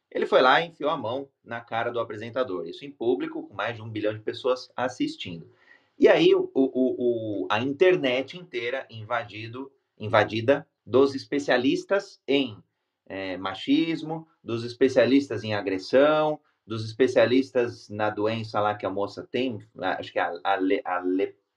Ele 0.10 0.26
foi 0.26 0.42
lá 0.42 0.62
e 0.62 0.68
enfiou 0.68 0.90
a 0.90 0.98
mão 0.98 1.28
na 1.44 1.60
cara 1.60 1.92
do 1.92 2.00
apresentador. 2.00 2.66
Isso 2.66 2.86
em 2.86 2.92
público, 2.92 3.44
com 3.44 3.54
mais 3.54 3.76
de 3.76 3.82
um 3.82 3.90
bilhão 3.90 4.14
de 4.14 4.22
pessoas 4.22 4.72
assistindo. 4.76 5.52
E 6.00 6.08
aí, 6.08 6.34
o, 6.34 6.50
o, 6.54 7.44
o, 7.44 7.48
a 7.50 7.60
internet 7.60 8.38
inteira 8.38 8.88
invadido, 8.90 9.72
invadida 10.00 10.66
dos 10.86 11.14
especialistas 11.16 12.22
em 12.28 12.58
é, 13.06 13.38
machismo, 13.38 14.28
dos 14.44 14.64
especialistas 14.64 15.44
em 15.44 15.54
agressão, 15.54 16.40
dos 16.66 16.86
especialistas 16.86 17.90
na 17.90 18.10
doença 18.10 18.60
lá 18.60 18.76
que 18.76 18.86
a 18.86 18.90
moça 18.90 19.28
tem, 19.30 19.60
acho 19.80 20.12
que 20.12 20.20
é 20.20 20.22
a, 20.22 20.40
a, 20.44 20.56
a, 20.86 21.04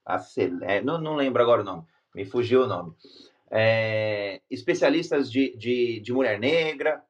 a, 0.05 0.15
a 0.15 0.81
não, 0.83 0.99
não 0.99 1.15
lembro 1.15 1.41
agora 1.41 1.61
o 1.61 1.65
nome, 1.65 1.83
me 2.13 2.25
fugiu 2.25 2.63
o 2.63 2.67
nome. 2.67 2.93
É, 3.49 4.41
especialistas 4.51 5.31
de, 5.31 5.55
de, 5.55 6.01
de, 6.01 6.11
mulher 6.11 6.37
negra, 6.37 7.01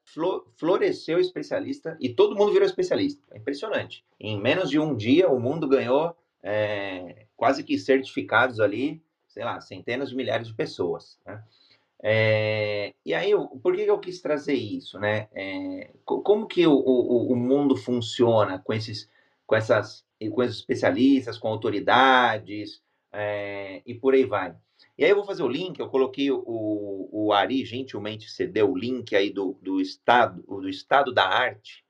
floresceu 0.56 1.20
especialista 1.20 1.98
e 2.00 2.10
todo 2.10 2.36
mundo 2.36 2.52
virou 2.52 2.68
especialista. 2.68 3.24
É 3.32 3.38
impressionante. 3.38 4.06
Em 4.20 4.40
menos 4.40 4.70
de 4.70 4.80
um 4.80 4.96
dia, 4.96 5.30
o 5.30 5.40
mundo 5.40 5.68
ganhou 5.68 6.16
é, 6.44 7.26
quase 7.36 7.64
que 7.64 7.78
certificados 7.80 8.60
ali, 8.60 9.02
sei 9.28 9.44
lá, 9.44 9.60
centenas 9.62 10.10
de 10.10 10.16
milhares 10.16 10.48
de 10.48 10.54
pessoas. 10.54 11.20
Né? 11.26 11.44
É, 12.04 12.94
e 13.06 13.14
aí, 13.14 13.32
por 13.62 13.76
que 13.76 13.82
eu 13.82 14.00
quis 14.00 14.22
trazer 14.22 14.54
isso, 14.54 15.00
né? 15.00 15.28
É, 15.34 15.92
como 16.06 16.46
que 16.46 16.66
o, 16.68 16.74
o, 16.74 17.32
o, 17.32 17.36
mundo 17.36 17.76
funciona 17.76 18.60
com 18.60 18.72
esses, 18.72 19.10
com 19.46 19.56
essas, 19.56 20.06
com 20.32 20.44
esses 20.44 20.58
especialistas, 20.58 21.38
com 21.38 21.48
autoridades 21.48 22.82
é, 23.12 23.82
e 23.86 23.96
por 23.96 24.14
aí 24.14 24.26
vai. 24.26 24.56
E 24.96 25.04
aí 25.04 25.10
eu 25.10 25.16
vou 25.16 25.26
fazer 25.26 25.44
o 25.44 25.48
link, 25.48 25.80
eu 25.80 25.90
coloquei 25.90 26.30
o, 26.32 27.10
o 27.12 27.34
Ari 27.34 27.66
gentilmente 27.66 28.30
cedeu 28.30 28.72
o 28.72 28.78
link 28.78 29.16
aí 29.16 29.32
do, 29.32 29.58
do 29.62 29.82
estado 29.82 30.44
do 30.44 30.70
estado 30.70 31.14
da 31.14 31.28
arte 31.28 31.84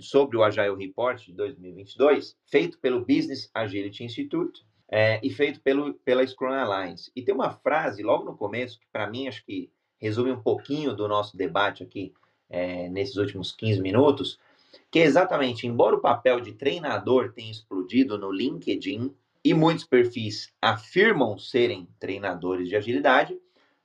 sobre 0.00 0.36
o 0.36 0.42
Agile 0.42 0.76
Report 0.76 1.22
de 1.24 1.32
2022, 1.32 2.36
feito 2.46 2.78
pelo 2.78 3.00
Business 3.00 3.50
Agility 3.54 4.04
Institute, 4.04 4.62
é, 4.94 5.18
e 5.22 5.30
feito 5.30 5.58
pelo, 5.62 5.94
pela 5.94 6.26
Scrum 6.26 6.52
Alliance. 6.52 7.10
E 7.16 7.22
tem 7.22 7.34
uma 7.34 7.50
frase 7.50 8.02
logo 8.02 8.26
no 8.26 8.36
começo, 8.36 8.78
que 8.78 8.86
para 8.92 9.08
mim 9.08 9.26
acho 9.26 9.42
que 9.42 9.70
resume 9.98 10.30
um 10.30 10.42
pouquinho 10.42 10.94
do 10.94 11.08
nosso 11.08 11.34
debate 11.34 11.82
aqui 11.82 12.12
é, 12.50 12.90
nesses 12.90 13.16
últimos 13.16 13.52
15 13.52 13.80
minutos, 13.80 14.38
que 14.90 14.98
é 14.98 15.04
exatamente, 15.04 15.66
embora 15.66 15.96
o 15.96 16.00
papel 16.00 16.42
de 16.42 16.52
treinador 16.52 17.32
tenha 17.32 17.50
explodido 17.50 18.18
no 18.18 18.30
LinkedIn 18.30 19.14
e 19.42 19.54
muitos 19.54 19.84
perfis 19.84 20.52
afirmam 20.60 21.38
serem 21.38 21.88
treinadores 21.98 22.68
de 22.68 22.76
agilidade, 22.76 23.40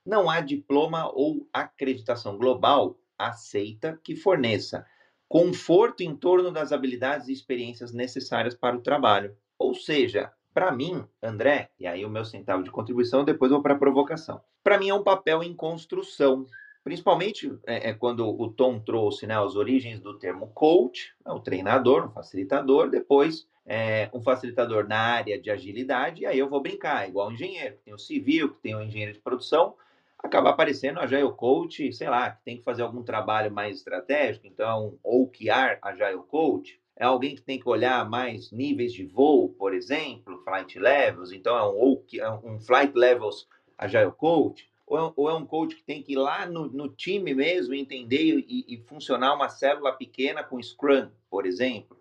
não 0.06 0.30
há 0.30 0.42
diploma 0.42 1.10
ou 1.14 1.48
acreditação 1.54 2.38
global 2.38 2.98
aceita 3.18 3.98
que 4.04 4.14
forneça 4.14 4.86
conforto 5.30 6.02
em 6.04 6.16
torno 6.16 6.52
das 6.52 6.74
habilidades 6.74 7.30
e 7.30 7.34
experiências 7.34 7.94
necessárias 7.94 8.56
para 8.56 8.76
o 8.76 8.82
trabalho. 8.82 9.36
Ou 9.58 9.74
seja, 9.74 10.32
para 10.58 10.72
mim, 10.72 11.06
André, 11.22 11.70
e 11.80 11.86
aí 11.86 12.04
o 12.04 12.10
meu 12.10 12.26
centavo 12.26 12.64
de 12.64 12.72
contribuição, 12.72 13.24
depois 13.24 13.52
vou 13.52 13.62
para 13.62 13.76
a 13.76 13.78
provocação. 13.78 14.42
Para 14.64 14.80
mim 14.80 14.90
é 14.90 14.94
um 14.96 15.04
papel 15.04 15.44
em 15.44 15.54
construção, 15.54 16.48
principalmente 16.84 17.56
é, 17.68 17.92
é, 17.92 17.94
quando 17.94 18.28
o 18.28 18.50
Tom 18.50 18.80
trouxe 18.80 19.28
né, 19.28 19.38
as 19.40 19.56
origens 19.56 20.00
do 20.00 20.18
termo 20.18 20.48
coach, 20.48 21.14
né, 21.24 21.32
o 21.32 21.40
treinador, 21.40 22.08
o 22.08 22.10
facilitador, 22.10 22.90
depois 22.90 23.48
é, 23.68 24.10
um 24.12 24.20
facilitador 24.20 24.88
na 24.88 24.98
área 24.98 25.40
de 25.40 25.52
agilidade, 25.52 26.24
e 26.24 26.26
aí 26.26 26.40
eu 26.40 26.50
vou 26.50 26.60
brincar, 26.60 27.08
igual 27.08 27.28
o 27.28 27.34
engenheiro, 27.34 27.76
que 27.76 27.84
tem 27.84 27.94
o 27.94 28.00
civil, 28.00 28.56
que 28.56 28.60
tem 28.60 28.74
o 28.74 28.82
engenheiro 28.82 29.14
de 29.14 29.20
produção, 29.20 29.76
acaba 30.18 30.50
aparecendo 30.50 30.98
a 30.98 31.04
Agile 31.04 31.34
Coach, 31.34 31.94
sei 31.94 32.10
lá, 32.10 32.32
que 32.32 32.44
tem 32.44 32.58
que 32.58 32.64
fazer 32.64 32.82
algum 32.82 33.04
trabalho 33.04 33.52
mais 33.52 33.78
estratégico, 33.78 34.48
então, 34.48 34.98
ou 35.04 35.26
OKR 35.26 35.78
Agile 35.84 36.24
Coach, 36.28 36.82
é 36.98 37.06
alguém 37.06 37.36
que 37.36 37.42
tem 37.42 37.60
que 37.60 37.70
olhar 37.70 38.10
mais 38.10 38.52
níveis 38.52 38.92
de 38.92 39.06
voo, 39.06 39.50
por 39.50 39.74
exemplo, 39.74 40.42
flight 40.44 40.78
levels, 40.80 41.32
então 41.32 41.56
é 41.58 41.64
um, 41.64 42.04
é 42.14 42.32
um 42.32 42.60
flight 42.60 42.94
levels 42.98 43.48
Agile 43.78 44.12
Coach, 44.12 44.70
ou 44.86 44.98
é, 44.98 45.14
ou 45.16 45.30
é, 45.30 45.34
um 45.34 45.46
coach 45.46 45.76
que 45.76 45.84
tem 45.84 46.02
que 46.02 46.14
ir 46.14 46.18
lá 46.18 46.46
no, 46.46 46.68
no 46.68 46.90
time 46.90 47.34
mesmo 47.34 47.74
entender 47.74 48.46
e, 48.48 48.66
e, 48.68 48.78
funcionar 48.88 49.36
uma 49.36 49.50
célula 49.50 49.92
pequena 49.92 50.44
com 50.44 50.62
Scrum, 50.62 51.10
por 51.30 51.46
exemplo, 51.46 51.98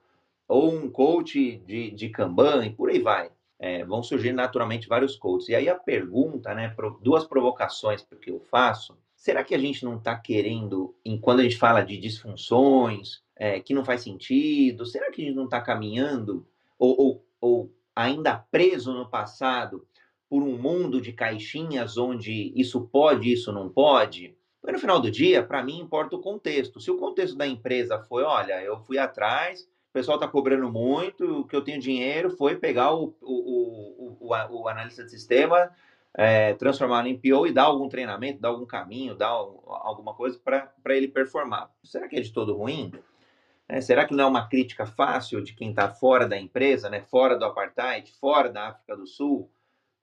ou 0.48 0.72
um 0.72 0.88
coach 0.88 1.58
de, 1.66 1.90
de 1.90 2.08
Kanban 2.08 2.64
e 2.64 2.70
por 2.70 2.88
aí 2.88 3.00
vai 3.00 3.30
é, 3.58 3.84
vão 3.84 4.02
surgir 4.02 4.32
naturalmente 4.32 4.88
vários 4.88 5.16
coaches. 5.16 5.48
E 5.48 5.54
aí 5.54 5.68
a 5.68 5.74
pergunta, 5.74 6.54
né, 6.54 6.74
duas 7.00 7.24
provocações 7.24 8.06
que 8.20 8.30
eu 8.30 8.40
faço, 8.40 8.96
será 9.14 9.42
que 9.42 9.54
a 9.54 9.58
gente 9.58 9.84
não 9.84 9.96
está 9.96 10.16
querendo, 10.16 10.94
quando 11.20 11.40
a 11.40 11.42
gente 11.42 11.56
fala 11.56 11.82
de 11.82 11.96
disfunções, 11.96 13.22
é, 13.36 13.60
que 13.60 13.74
não 13.74 13.84
faz 13.84 14.02
sentido, 14.02 14.86
será 14.86 15.10
que 15.10 15.22
a 15.22 15.24
gente 15.24 15.36
não 15.36 15.44
está 15.44 15.60
caminhando 15.60 16.46
ou, 16.78 16.98
ou, 16.98 17.26
ou 17.40 17.72
ainda 17.94 18.36
preso 18.36 18.92
no 18.92 19.08
passado 19.08 19.86
por 20.28 20.42
um 20.42 20.56
mundo 20.56 21.00
de 21.00 21.12
caixinhas 21.12 21.96
onde 21.96 22.52
isso 22.56 22.80
pode, 22.88 23.32
isso 23.32 23.52
não 23.52 23.68
pode? 23.68 24.36
Porque 24.60 24.72
no 24.72 24.80
final 24.80 25.00
do 25.00 25.10
dia, 25.10 25.44
para 25.44 25.62
mim, 25.62 25.78
importa 25.78 26.16
o 26.16 26.20
contexto. 26.20 26.80
Se 26.80 26.90
o 26.90 26.96
contexto 26.96 27.36
da 27.36 27.46
empresa 27.46 28.00
foi, 28.00 28.24
olha, 28.24 28.60
eu 28.62 28.80
fui 28.80 28.98
atrás, 28.98 29.68
pessoal 29.96 30.18
está 30.18 30.28
cobrando 30.28 30.70
muito, 30.70 31.40
o 31.40 31.46
que 31.46 31.56
eu 31.56 31.64
tenho 31.64 31.80
dinheiro 31.80 32.28
foi 32.28 32.54
pegar 32.56 32.92
o, 32.92 33.14
o, 33.22 33.32
o, 33.32 34.16
o, 34.20 34.60
o 34.62 34.68
analista 34.68 35.02
de 35.02 35.10
sistema, 35.10 35.70
é, 36.12 36.52
transformar 36.52 37.06
em 37.06 37.18
PO 37.18 37.46
e 37.46 37.52
dar 37.52 37.62
algum 37.62 37.88
treinamento, 37.88 38.38
dar 38.38 38.50
algum 38.50 38.66
caminho, 38.66 39.14
dar 39.14 39.28
alguma 39.28 40.12
coisa 40.12 40.38
para 40.38 40.94
ele 40.94 41.08
performar. 41.08 41.70
Será 41.82 42.06
que 42.08 42.16
é 42.16 42.20
de 42.20 42.30
todo 42.30 42.54
ruim? 42.54 42.92
É, 43.68 43.80
será 43.80 44.06
que 44.06 44.14
não 44.14 44.24
é 44.24 44.26
uma 44.26 44.48
crítica 44.48 44.86
fácil 44.86 45.42
de 45.42 45.52
quem 45.52 45.70
está 45.70 45.88
fora 45.88 46.26
da 46.26 46.38
empresa, 46.38 46.88
né, 46.88 47.00
fora 47.00 47.36
do 47.36 47.44
apartheid, 47.44 48.12
fora 48.12 48.48
da 48.48 48.68
África 48.68 48.96
do 48.96 49.06
Sul, 49.06 49.50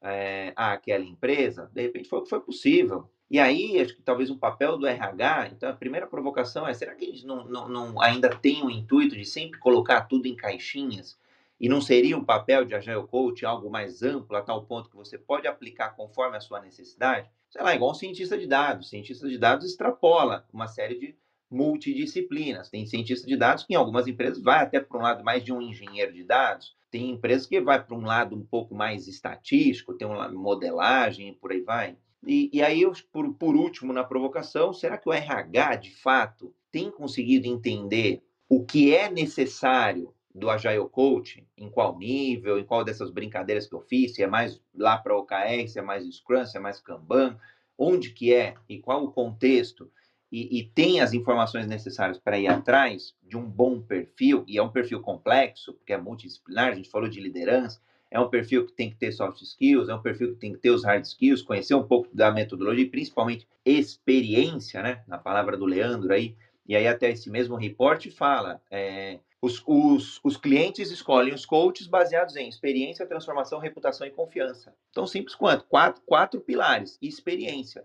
é, 0.01 0.51
àquela 0.55 1.03
empresa? 1.03 1.69
De 1.73 1.81
repente 1.81 2.09
foi 2.09 2.19
o 2.19 2.23
que 2.23 2.29
foi 2.29 2.41
possível. 2.41 3.09
E 3.29 3.39
aí, 3.39 3.81
acho 3.81 3.95
que 3.95 4.01
talvez 4.01 4.29
o 4.29 4.37
papel 4.37 4.77
do 4.77 4.85
RH, 4.85 5.47
então 5.47 5.69
a 5.69 5.73
primeira 5.73 6.05
provocação 6.05 6.67
é: 6.67 6.73
será 6.73 6.93
que 6.93 7.05
gente 7.05 7.25
não, 7.25 7.45
não, 7.45 7.67
não, 7.69 8.01
ainda 8.01 8.29
tem 8.29 8.63
o 8.63 8.69
intuito 8.69 9.15
de 9.15 9.25
sempre 9.25 9.59
colocar 9.59 10.01
tudo 10.01 10.27
em 10.27 10.35
caixinhas? 10.35 11.17
E 11.59 11.69
não 11.69 11.79
seria 11.79 12.17
um 12.17 12.23
papel 12.25 12.65
de 12.65 12.75
Agile 12.75 13.07
Coach 13.07 13.45
algo 13.45 13.69
mais 13.69 14.03
amplo, 14.03 14.35
a 14.35 14.41
tal 14.41 14.65
ponto 14.65 14.89
que 14.89 14.95
você 14.95 15.17
pode 15.17 15.47
aplicar 15.47 15.95
conforme 15.95 16.35
a 16.35 16.41
sua 16.41 16.59
necessidade? 16.59 17.29
Sei 17.49 17.61
lá, 17.63 17.73
igual 17.73 17.91
um 17.91 17.95
cientista 17.95 18.37
de 18.37 18.45
dados. 18.45 18.89
cientista 18.89 19.27
de 19.29 19.37
dados 19.37 19.65
extrapola 19.65 20.45
uma 20.51 20.67
série 20.67 20.99
de 20.99 21.15
multidisciplinas. 21.53 22.69
Tem 22.69 22.85
cientista 22.85 23.27
de 23.27 23.37
dados 23.37 23.63
que 23.63 23.73
em 23.73 23.77
algumas 23.77 24.07
empresas 24.07 24.41
vai 24.41 24.61
até 24.61 24.79
para 24.79 24.97
um 24.97 25.01
lado 25.01 25.23
mais 25.23 25.43
de 25.43 25.53
um 25.53 25.61
engenheiro 25.61 26.11
de 26.11 26.23
dados. 26.23 26.75
Tem 26.89 27.11
empresas 27.11 27.47
que 27.47 27.61
vai 27.61 27.83
para 27.83 27.95
um 27.95 28.05
lado 28.05 28.35
um 28.35 28.43
pouco 28.43 28.75
mais 28.75 29.07
estatístico, 29.07 29.93
tem 29.93 30.07
uma 30.07 30.29
modelagem 30.29 31.33
por 31.35 31.51
aí 31.51 31.61
vai. 31.61 31.95
E, 32.25 32.49
e 32.53 32.61
aí, 32.61 32.81
eu, 32.81 32.93
por, 33.11 33.33
por 33.33 33.55
último, 33.55 33.91
na 33.91 34.03
provocação, 34.03 34.73
será 34.73 34.97
que 34.97 35.09
o 35.09 35.13
RH, 35.13 35.75
de 35.75 35.91
fato, 35.91 36.53
tem 36.71 36.89
conseguido 36.89 37.47
entender 37.47 38.23
o 38.47 38.63
que 38.63 38.95
é 38.95 39.09
necessário 39.09 40.13
do 40.33 40.49
Agile 40.49 40.87
Coach, 40.89 41.45
em 41.57 41.69
qual 41.69 41.97
nível, 41.97 42.57
em 42.57 42.63
qual 42.63 42.83
dessas 42.83 43.11
brincadeiras 43.11 43.67
que 43.67 43.75
eu 43.75 43.81
fiz, 43.81 44.15
se 44.15 44.23
é 44.23 44.27
mais 44.27 44.59
lá 44.73 44.97
para 44.97 45.15
OKR, 45.15 45.67
se 45.67 45.77
é 45.77 45.81
mais 45.81 46.05
Scrum, 46.15 46.45
se 46.45 46.57
é 46.57 46.59
mais 46.59 46.79
Kanban, 46.79 47.37
onde 47.77 48.11
que 48.11 48.33
é 48.33 48.55
e 48.67 48.79
qual 48.79 49.03
o 49.03 49.11
contexto, 49.11 49.91
e, 50.33 50.59
e 50.59 50.63
tem 50.63 50.99
as 50.99 51.13
informações 51.13 51.67
necessárias 51.67 52.17
para 52.17 52.39
ir 52.39 52.47
atrás 52.47 53.13
de 53.21 53.37
um 53.37 53.45
bom 53.45 53.79
perfil, 53.79 54.43
e 54.47 54.57
é 54.57 54.63
um 54.63 54.71
perfil 54.71 54.99
complexo, 54.99 55.73
porque 55.73 55.93
é 55.93 55.97
multidisciplinar, 55.97 56.71
a 56.71 56.75
gente 56.75 56.89
falou 56.89 57.07
de 57.07 57.21
liderança, 57.21 57.79
é 58.09 58.19
um 58.19 58.27
perfil 58.27 58.65
que 58.65 58.73
tem 58.73 58.89
que 58.89 58.95
ter 58.95 59.11
soft 59.11 59.39
skills, 59.43 59.89
é 59.89 59.95
um 59.95 60.01
perfil 60.01 60.33
que 60.33 60.39
tem 60.39 60.53
que 60.53 60.57
ter 60.57 60.71
os 60.71 60.83
hard 60.83 61.03
skills, 61.05 61.43
conhecer 61.43 61.75
um 61.75 61.83
pouco 61.83 62.09
da 62.11 62.31
metodologia, 62.31 62.89
principalmente 62.89 63.47
experiência, 63.63 64.81
né? 64.81 65.03
Na 65.07 65.19
palavra 65.19 65.55
do 65.55 65.65
Leandro 65.65 66.11
aí. 66.11 66.35
E 66.67 66.75
aí 66.75 66.87
até 66.87 67.11
esse 67.11 67.29
mesmo 67.29 67.55
report 67.55 68.07
fala, 68.11 68.61
é, 68.71 69.19
os, 69.41 69.61
os, 69.67 70.19
os 70.23 70.37
clientes 70.37 70.91
escolhem 70.91 71.33
os 71.33 71.45
coaches 71.45 71.87
baseados 71.87 72.35
em 72.35 72.47
experiência, 72.47 73.05
transformação, 73.05 73.59
reputação 73.59 74.05
e 74.07 74.11
confiança. 74.11 74.73
Tão 74.91 75.05
simples 75.05 75.35
quanto, 75.35 75.65
quatro, 75.65 76.01
quatro 76.05 76.39
pilares, 76.39 76.97
experiência. 77.01 77.83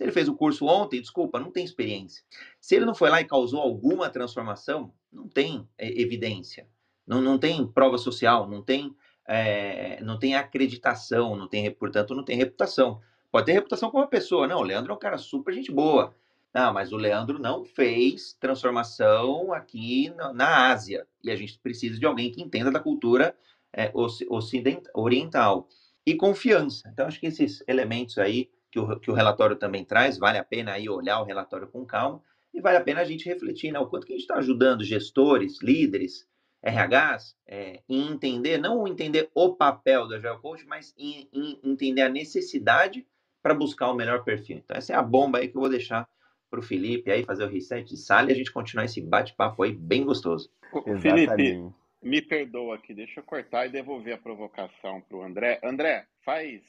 Se 0.00 0.04
ele 0.04 0.12
fez 0.12 0.30
o 0.30 0.34
curso 0.34 0.64
ontem, 0.64 0.98
desculpa, 0.98 1.38
não 1.38 1.50
tem 1.50 1.62
experiência. 1.62 2.24
Se 2.58 2.74
ele 2.74 2.86
não 2.86 2.94
foi 2.94 3.10
lá 3.10 3.20
e 3.20 3.26
causou 3.26 3.60
alguma 3.60 4.08
transformação, 4.08 4.94
não 5.12 5.28
tem 5.28 5.68
é, 5.76 6.00
evidência. 6.00 6.66
Não, 7.06 7.20
não 7.20 7.38
tem 7.38 7.66
prova 7.66 7.98
social, 7.98 8.48
não 8.48 8.62
tem 8.62 8.96
é, 9.28 10.02
não 10.02 10.18
tem 10.18 10.34
acreditação, 10.34 11.36
não 11.36 11.46
tem, 11.46 11.70
portanto, 11.70 12.14
não 12.14 12.24
tem 12.24 12.34
reputação. 12.34 13.02
Pode 13.30 13.44
ter 13.44 13.52
reputação 13.52 13.90
como 13.90 14.02
uma 14.02 14.08
pessoa. 14.08 14.48
Não, 14.48 14.60
o 14.60 14.62
Leandro 14.62 14.90
é 14.90 14.96
um 14.96 14.98
cara 14.98 15.18
super 15.18 15.52
gente 15.52 15.70
boa. 15.70 16.16
Não, 16.54 16.72
mas 16.72 16.92
o 16.92 16.96
Leandro 16.96 17.38
não 17.38 17.62
fez 17.62 18.32
transformação 18.40 19.52
aqui 19.52 20.08
na, 20.16 20.32
na 20.32 20.70
Ásia. 20.70 21.06
E 21.22 21.30
a 21.30 21.36
gente 21.36 21.58
precisa 21.58 22.00
de 22.00 22.06
alguém 22.06 22.32
que 22.32 22.40
entenda 22.40 22.70
da 22.70 22.80
cultura 22.80 23.36
é, 23.70 23.92
oriental. 24.94 25.68
E 26.06 26.14
confiança. 26.14 26.88
Então, 26.90 27.06
acho 27.06 27.20
que 27.20 27.26
esses 27.26 27.62
elementos 27.68 28.16
aí 28.16 28.48
que 28.70 28.78
o, 28.78 28.98
que 28.98 29.10
o 29.10 29.14
relatório 29.14 29.56
também 29.56 29.84
traz, 29.84 30.18
vale 30.18 30.38
a 30.38 30.44
pena 30.44 30.72
aí 30.72 30.88
olhar 30.88 31.20
o 31.20 31.24
relatório 31.24 31.68
com 31.68 31.84
calma 31.84 32.22
e 32.52 32.60
vale 32.60 32.76
a 32.76 32.82
pena 32.82 33.00
a 33.00 33.04
gente 33.04 33.28
refletir, 33.28 33.72
né? 33.72 33.78
O 33.78 33.86
quanto 33.86 34.06
que 34.06 34.12
a 34.12 34.16
gente 34.16 34.22
está 34.22 34.36
ajudando 34.36 34.84
gestores, 34.84 35.60
líderes, 35.62 36.28
RHs 36.62 37.36
é, 37.46 37.80
em 37.88 38.12
entender, 38.12 38.58
não 38.58 38.86
entender 38.86 39.30
o 39.34 39.54
papel 39.54 40.06
do 40.06 40.14
Agile 40.14 40.38
Coach, 40.38 40.66
mas 40.66 40.94
em, 40.96 41.28
em 41.32 41.60
entender 41.64 42.02
a 42.02 42.08
necessidade 42.08 43.06
para 43.42 43.54
buscar 43.54 43.90
o 43.90 43.94
melhor 43.94 44.22
perfil. 44.24 44.58
Então, 44.58 44.76
essa 44.76 44.92
é 44.92 44.96
a 44.96 45.02
bomba 45.02 45.38
aí 45.38 45.48
que 45.48 45.56
eu 45.56 45.60
vou 45.60 45.70
deixar 45.70 46.08
para 46.50 46.60
o 46.60 46.62
Felipe 46.62 47.10
aí 47.10 47.24
fazer 47.24 47.44
o 47.44 47.48
reset 47.48 47.88
de 47.88 47.96
sala 47.96 48.28
e 48.28 48.32
a 48.32 48.36
gente 48.36 48.52
continuar 48.52 48.84
esse 48.84 49.00
bate-papo 49.00 49.62
aí 49.62 49.72
bem 49.72 50.04
gostoso. 50.04 50.50
Felipe, 51.00 51.72
me 52.02 52.20
perdoa 52.20 52.74
aqui, 52.74 52.92
deixa 52.92 53.20
eu 53.20 53.24
cortar 53.24 53.66
e 53.66 53.70
devolver 53.70 54.14
a 54.14 54.18
provocação 54.18 55.00
para 55.00 55.16
o 55.16 55.22
André. 55.22 55.60
André, 55.62 56.06
faz 56.24 56.62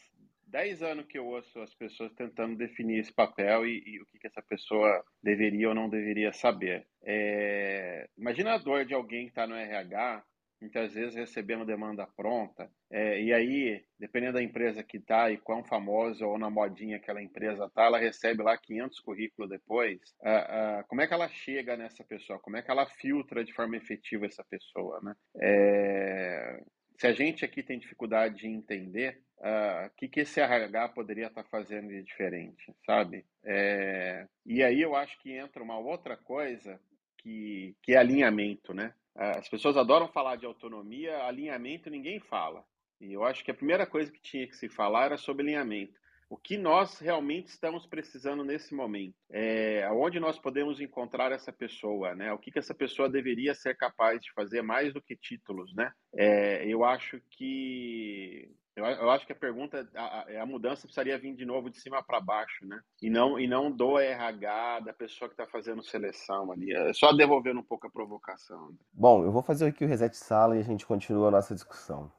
10 0.51 0.83
anos 0.83 1.05
que 1.07 1.17
eu 1.17 1.25
ouço 1.25 1.59
as 1.61 1.73
pessoas 1.73 2.11
tentando 2.13 2.57
definir 2.57 2.99
esse 2.99 3.13
papel 3.13 3.65
e, 3.65 3.81
e 3.85 4.01
o 4.01 4.05
que, 4.05 4.19
que, 4.19 4.27
essa 4.27 4.41
pessoa 4.41 5.03
deveria 5.23 5.69
ou 5.69 5.75
não 5.75 5.89
deveria 5.89 6.33
saber. 6.33 6.85
É, 7.03 8.07
imagina 8.17 8.53
a 8.53 8.57
dor 8.57 8.85
de 8.85 8.93
alguém 8.93 9.25
que 9.25 9.31
está 9.31 9.47
no 9.47 9.55
RH, 9.55 10.23
muitas 10.61 10.93
vezes 10.93 11.15
recebendo 11.15 11.65
demanda 11.65 12.05
pronta, 12.15 12.69
é, 12.91 13.21
e 13.21 13.33
aí, 13.33 13.83
dependendo 13.97 14.33
da 14.33 14.43
empresa 14.43 14.83
que 14.83 14.97
está 14.97 15.31
e 15.31 15.37
quão 15.37 15.63
famosa 15.63 16.25
ou 16.27 16.37
na 16.37 16.49
modinha 16.49 16.97
aquela 16.97 17.23
empresa 17.23 17.65
está, 17.65 17.85
ela 17.85 17.97
recebe 17.97 18.43
lá 18.43 18.57
500 18.57 18.99
currículos 18.99 19.49
depois. 19.49 19.99
Ah, 20.21 20.79
ah, 20.79 20.83
como 20.83 21.01
é 21.01 21.07
que 21.07 21.13
ela 21.13 21.29
chega 21.29 21.77
nessa 21.77 22.03
pessoa? 22.03 22.39
Como 22.39 22.57
é 22.57 22.61
que 22.61 22.69
ela 22.69 22.85
filtra 22.85 23.43
de 23.43 23.53
forma 23.53 23.77
efetiva 23.77 24.25
essa 24.25 24.43
pessoa? 24.43 24.99
Né? 25.01 25.15
É, 25.41 26.61
se 27.01 27.07
a 27.07 27.13
gente 27.13 27.43
aqui 27.43 27.63
tem 27.63 27.79
dificuldade 27.79 28.35
de 28.35 28.47
entender 28.47 29.23
o 29.39 29.43
ah, 29.43 29.89
que, 29.97 30.07
que 30.07 30.19
esse 30.19 30.39
RH 30.39 30.89
poderia 30.89 31.27
estar 31.27 31.41
tá 31.41 31.49
fazendo 31.49 31.87
de 31.87 32.03
diferente, 32.03 32.71
sabe? 32.85 33.25
É, 33.43 34.27
e 34.45 34.61
aí 34.61 34.79
eu 34.79 34.95
acho 34.95 35.19
que 35.19 35.31
entra 35.35 35.63
uma 35.63 35.79
outra 35.79 36.15
coisa 36.15 36.79
que, 37.17 37.75
que 37.81 37.93
é 37.93 37.97
alinhamento, 37.97 38.71
né? 38.71 38.93
Uh, 39.15 39.39
as 39.39 39.49
pessoas 39.49 39.77
adoram 39.77 40.07
falar 40.09 40.35
de 40.35 40.45
autonomia, 40.45 41.23
alinhamento 41.23 41.89
ninguém 41.89 42.19
fala. 42.19 42.63
E 42.99 43.11
eu 43.11 43.23
acho 43.23 43.43
que 43.43 43.49
a 43.49 43.55
primeira 43.55 43.87
coisa 43.87 44.11
que 44.11 44.21
tinha 44.21 44.47
que 44.47 44.55
se 44.55 44.69
falar 44.69 45.05
era 45.05 45.17
sobre 45.17 45.41
alinhamento 45.41 45.99
o 46.31 46.37
que 46.37 46.57
nós 46.57 46.97
realmente 46.97 47.47
estamos 47.47 47.85
precisando 47.85 48.41
nesse 48.41 48.73
momento, 48.73 49.13
é, 49.29 49.85
onde 49.91 50.17
nós 50.17 50.39
podemos 50.39 50.79
encontrar 50.79 51.29
essa 51.33 51.51
pessoa, 51.51 52.15
né? 52.15 52.31
O 52.31 52.37
que, 52.37 52.49
que 52.49 52.57
essa 52.57 52.73
pessoa 52.73 53.09
deveria 53.09 53.53
ser 53.53 53.75
capaz 53.75 54.21
de 54.21 54.31
fazer 54.31 54.61
mais 54.61 54.93
do 54.93 55.01
que 55.01 55.13
títulos, 55.13 55.75
né? 55.75 55.91
É, 56.15 56.65
eu 56.65 56.85
acho 56.85 57.19
que 57.31 58.49
Eu, 58.77 58.85
eu 58.85 59.09
acho 59.09 59.25
que 59.25 59.33
a 59.33 59.35
pergunta, 59.35 59.85
a, 59.93 60.41
a, 60.41 60.45
mudança 60.45 60.83
precisaria 60.83 61.19
vir 61.19 61.35
de 61.35 61.45
novo 61.45 61.69
de 61.69 61.77
cima 61.77 62.01
para 62.01 62.21
baixo, 62.21 62.65
né? 62.65 62.79
E 63.01 63.09
não, 63.09 63.37
e 63.37 63.45
não 63.45 63.69
do 63.69 63.99
RH, 63.99 64.79
da 64.85 64.93
pessoa 64.93 65.27
que 65.27 65.33
está 65.33 65.45
fazendo 65.45 65.83
seleção 65.83 66.49
ali. 66.49 66.73
É 66.73 66.93
só 66.93 67.11
devolvendo 67.11 67.59
um 67.59 67.65
pouco 67.65 67.87
a 67.87 67.91
provocação. 67.91 68.73
Bom, 68.93 69.25
eu 69.25 69.33
vou 69.33 69.43
fazer 69.43 69.65
aqui 69.65 69.83
o 69.83 69.87
reset 69.87 70.15
sala 70.15 70.55
e 70.55 70.61
a 70.61 70.63
gente 70.63 70.85
continua 70.85 71.27
a 71.27 71.31
nossa 71.31 71.53
discussão. 71.53 72.09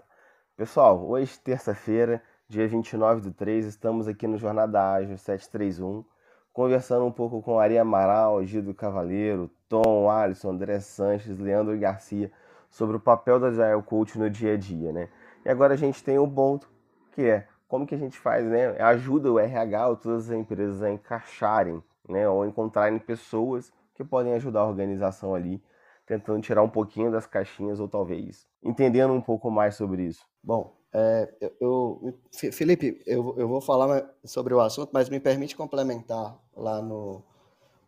Pessoal, 0.55 1.03
hoje, 1.09 1.41
terça-feira, 1.41 2.23
dia 2.49 2.67
29 2.69 3.21
do 3.21 3.33
3, 3.33 3.67
estamos 3.67 4.07
aqui 4.07 4.27
no 4.27 4.37
Jornada 4.37 4.93
Ágil 4.95 5.17
731, 5.17 6.05
conversando 6.53 7.05
um 7.05 7.13
pouco 7.13 7.41
com 7.43 7.59
Ari 7.59 7.79
Amaral, 7.79 8.45
Gildo 8.45 8.75
Cavaleiro, 8.75 9.51
Tom, 9.69 10.11
Alisson, 10.11 10.51
André 10.51 10.81
Sanches, 10.81 11.39
Leandro 11.39 11.79
Garcia, 11.79 12.31
sobre 12.71 12.97
o 12.97 13.01
papel 13.01 13.41
do 13.41 13.47
Agile 13.47 13.83
Coach 13.83 14.19
no 14.19 14.29
dia 14.29 14.55
a 14.55 14.57
dia, 14.57 14.93
né? 14.93 15.09
E 15.45 15.49
agora 15.49 15.75
a 15.75 15.77
gente 15.77 16.03
tem 16.03 16.19
o 16.19 16.29
ponto 16.29 16.69
que 17.13 17.23
é 17.23 17.47
como 17.69 17.87
que 17.87 17.95
a 17.95 17.99
gente 17.99 18.19
faz, 18.19 18.45
né? 18.47 18.81
Ajuda 18.83 19.33
o 19.33 19.39
RH 19.39 19.89
ou 19.89 19.97
todas 19.97 20.31
as 20.31 20.37
empresas 20.37 20.83
a 20.83 20.91
encaixarem, 20.91 21.83
né? 22.09 22.29
Ou 22.29 22.47
encontrarem 22.47 22.99
pessoas 22.99 23.73
que 23.95 24.05
podem 24.05 24.35
ajudar 24.35 24.61
a 24.61 24.67
organização 24.67 25.35
ali, 25.35 25.63
tentando 26.07 26.41
tirar 26.41 26.63
um 26.63 26.69
pouquinho 26.69 27.11
das 27.11 27.27
caixinhas 27.27 27.81
ou 27.81 27.89
talvez 27.89 28.47
entendendo 28.63 29.13
um 29.13 29.21
pouco 29.21 29.51
mais 29.51 29.75
sobre 29.75 30.05
isso. 30.05 30.25
Bom, 30.43 30.75
é, 30.93 31.35
eu, 31.61 32.01
eu, 32.03 32.53
Felipe, 32.53 33.03
eu, 33.07 33.35
eu 33.39 33.49
vou 33.49 33.61
falar 33.61 34.11
sobre 34.25 34.55
o 34.55 34.61
assunto, 34.61 34.91
mas 34.93 35.09
me 35.09 35.19
permite 35.19 35.57
complementar 35.57 36.39
lá 36.55 36.83
no, 36.83 37.23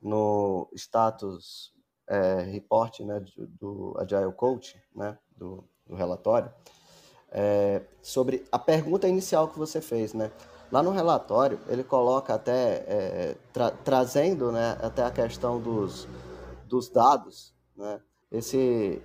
no 0.01 0.69
status 0.75 1.73
é, 2.07 2.41
report 2.43 3.01
né, 3.01 3.25
do, 3.61 3.95
Agile 3.99 4.33
Coach, 4.33 4.81
né, 4.95 5.19
do, 5.37 5.65
do 5.87 5.95
relatório 5.95 6.51
é, 7.35 7.83
sobre 8.01 8.47
a 8.53 8.59
pergunta 8.61 9.09
inicial 9.09 9.49
que 9.49 9.59
você 9.59 9.81
fez, 9.81 10.15
né? 10.15 10.31
Lá 10.71 10.83
no 10.83 10.93
relatório, 10.93 11.59
ele 11.69 11.83
coloca 11.83 12.33
até, 12.33 12.85
é, 12.87 13.37
tra 13.53 13.73
trazendo 13.73 14.53
né, 14.53 14.79
até 14.81 15.03
a 15.03 15.11
questão 15.11 15.61
dos, 15.61 16.09
dos 16.69 16.89
dados, 16.89 17.53
né? 17.77 18.01
Esse, 18.31 19.03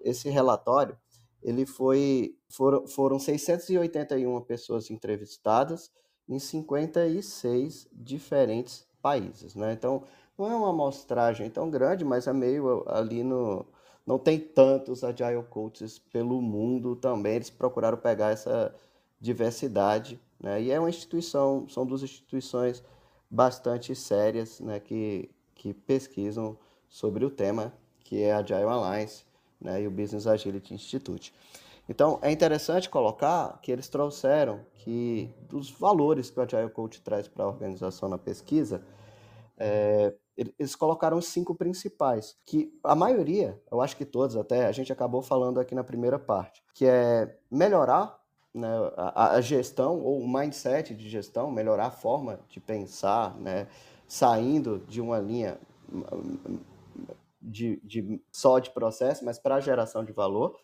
esse 0.00 0.28
relatório, 0.28 0.96
ele 1.42 1.64
foi, 1.64 2.35
foram, 2.48 2.86
foram 2.86 3.18
681 3.18 4.40
pessoas 4.42 4.90
entrevistadas 4.90 5.90
em 6.28 6.38
56 6.38 7.88
diferentes 7.92 8.86
países, 9.00 9.54
né? 9.54 9.72
Então, 9.72 10.02
não 10.36 10.50
é 10.50 10.56
uma 10.56 10.70
amostragem 10.70 11.48
tão 11.48 11.70
grande, 11.70 12.04
mas 12.04 12.26
é 12.26 12.32
meio 12.32 12.84
ali 12.88 13.22
no, 13.22 13.64
não 14.06 14.18
tem 14.18 14.38
tantos 14.38 15.02
agile 15.02 15.42
coaches 15.50 15.98
pelo 15.98 16.40
mundo 16.40 16.94
também. 16.94 17.36
Eles 17.36 17.50
procuraram 17.50 17.98
pegar 17.98 18.30
essa 18.30 18.72
diversidade, 19.20 20.20
né? 20.40 20.62
E 20.62 20.70
é 20.70 20.78
uma 20.78 20.88
instituição, 20.88 21.68
são 21.68 21.84
duas 21.84 22.02
instituições 22.02 22.84
bastante 23.28 23.94
sérias, 23.96 24.60
né? 24.60 24.78
Que, 24.78 25.28
que 25.54 25.74
pesquisam 25.74 26.56
sobre 26.88 27.24
o 27.24 27.30
tema, 27.30 27.72
que 28.04 28.22
é 28.22 28.32
a 28.32 28.38
Agile 28.38 28.62
Alliance, 28.62 29.24
né? 29.60 29.82
E 29.82 29.86
o 29.88 29.90
Business 29.90 30.26
Agility 30.26 30.74
Institute. 30.74 31.34
Então, 31.88 32.18
é 32.20 32.32
interessante 32.32 32.90
colocar 32.90 33.58
que 33.62 33.70
eles 33.70 33.88
trouxeram 33.88 34.60
que 34.74 35.32
dos 35.48 35.70
valores 35.70 36.30
que 36.30 36.38
o 36.38 36.42
Agile 36.42 36.70
Coach 36.70 37.00
traz 37.00 37.28
para 37.28 37.44
a 37.44 37.48
organização 37.48 38.08
na 38.08 38.18
pesquisa, 38.18 38.82
é, 39.56 40.12
eles 40.36 40.74
colocaram 40.74 41.20
cinco 41.20 41.54
principais, 41.54 42.36
que 42.44 42.76
a 42.84 42.94
maioria, 42.94 43.60
eu 43.70 43.80
acho 43.80 43.96
que 43.96 44.04
todos 44.04 44.36
até, 44.36 44.66
a 44.66 44.72
gente 44.72 44.92
acabou 44.92 45.22
falando 45.22 45.58
aqui 45.58 45.74
na 45.74 45.84
primeira 45.84 46.18
parte, 46.18 46.62
que 46.74 46.84
é 46.84 47.38
melhorar 47.50 48.20
né, 48.52 48.68
a, 48.96 49.36
a, 49.36 49.40
gestão 49.40 50.00
ou 50.00 50.20
o 50.20 50.28
mindset 50.28 50.94
de 50.94 51.08
gestão, 51.08 51.50
melhorar 51.50 51.86
a 51.86 51.90
forma 51.90 52.40
de 52.48 52.60
pensar, 52.60 53.34
né, 53.38 53.66
saindo 54.06 54.78
de 54.86 55.00
uma 55.00 55.18
linha 55.18 55.58
de, 57.40 57.80
de 57.82 58.20
só 58.30 58.58
de 58.58 58.70
processo, 58.70 59.24
mas 59.24 59.38
para 59.38 59.60
geração 59.60 60.04
de 60.04 60.12
valor, 60.12 60.58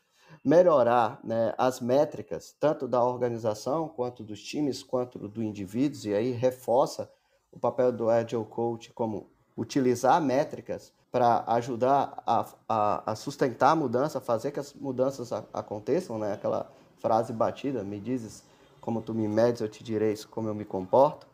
melhorar 0.44 1.20
né, 1.22 1.54
as 1.56 1.80
métricas, 1.80 2.54
tanto 2.58 2.88
da 2.88 3.02
organização, 3.02 3.88
quanto 3.88 4.24
dos 4.24 4.42
times, 4.42 4.82
quanto 4.82 5.18
do 5.28 5.42
indivíduo, 5.42 6.00
e 6.06 6.14
aí 6.14 6.30
reforça 6.32 7.10
o 7.52 7.58
papel 7.58 7.92
do 7.92 8.10
Agile 8.10 8.44
Coach 8.44 8.92
como 8.92 9.28
utilizar 9.56 10.20
métricas 10.20 10.92
para 11.10 11.44
ajudar 11.46 12.22
a, 12.26 12.46
a, 12.68 13.12
a, 13.12 13.14
sustentar 13.14 13.72
a 13.72 13.76
mudança, 13.76 14.20
fazer 14.20 14.50
que 14.50 14.58
as 14.58 14.72
mudanças 14.72 15.32
a, 15.32 15.44
aconteçam, 15.52 16.18
né? 16.18 16.32
Aquela 16.32 16.72
frase 16.98 17.32
batida, 17.32 17.84
me 17.84 18.00
dizes 18.00 18.42
como 18.80 19.02
tu 19.02 19.14
me 19.14 19.28
medes, 19.28 19.60
eu 19.60 19.68
te 19.68 19.84
direi 19.84 20.16
como 20.30 20.48
eu 20.48 20.54
me 20.54 20.64
comporto. 20.64 21.26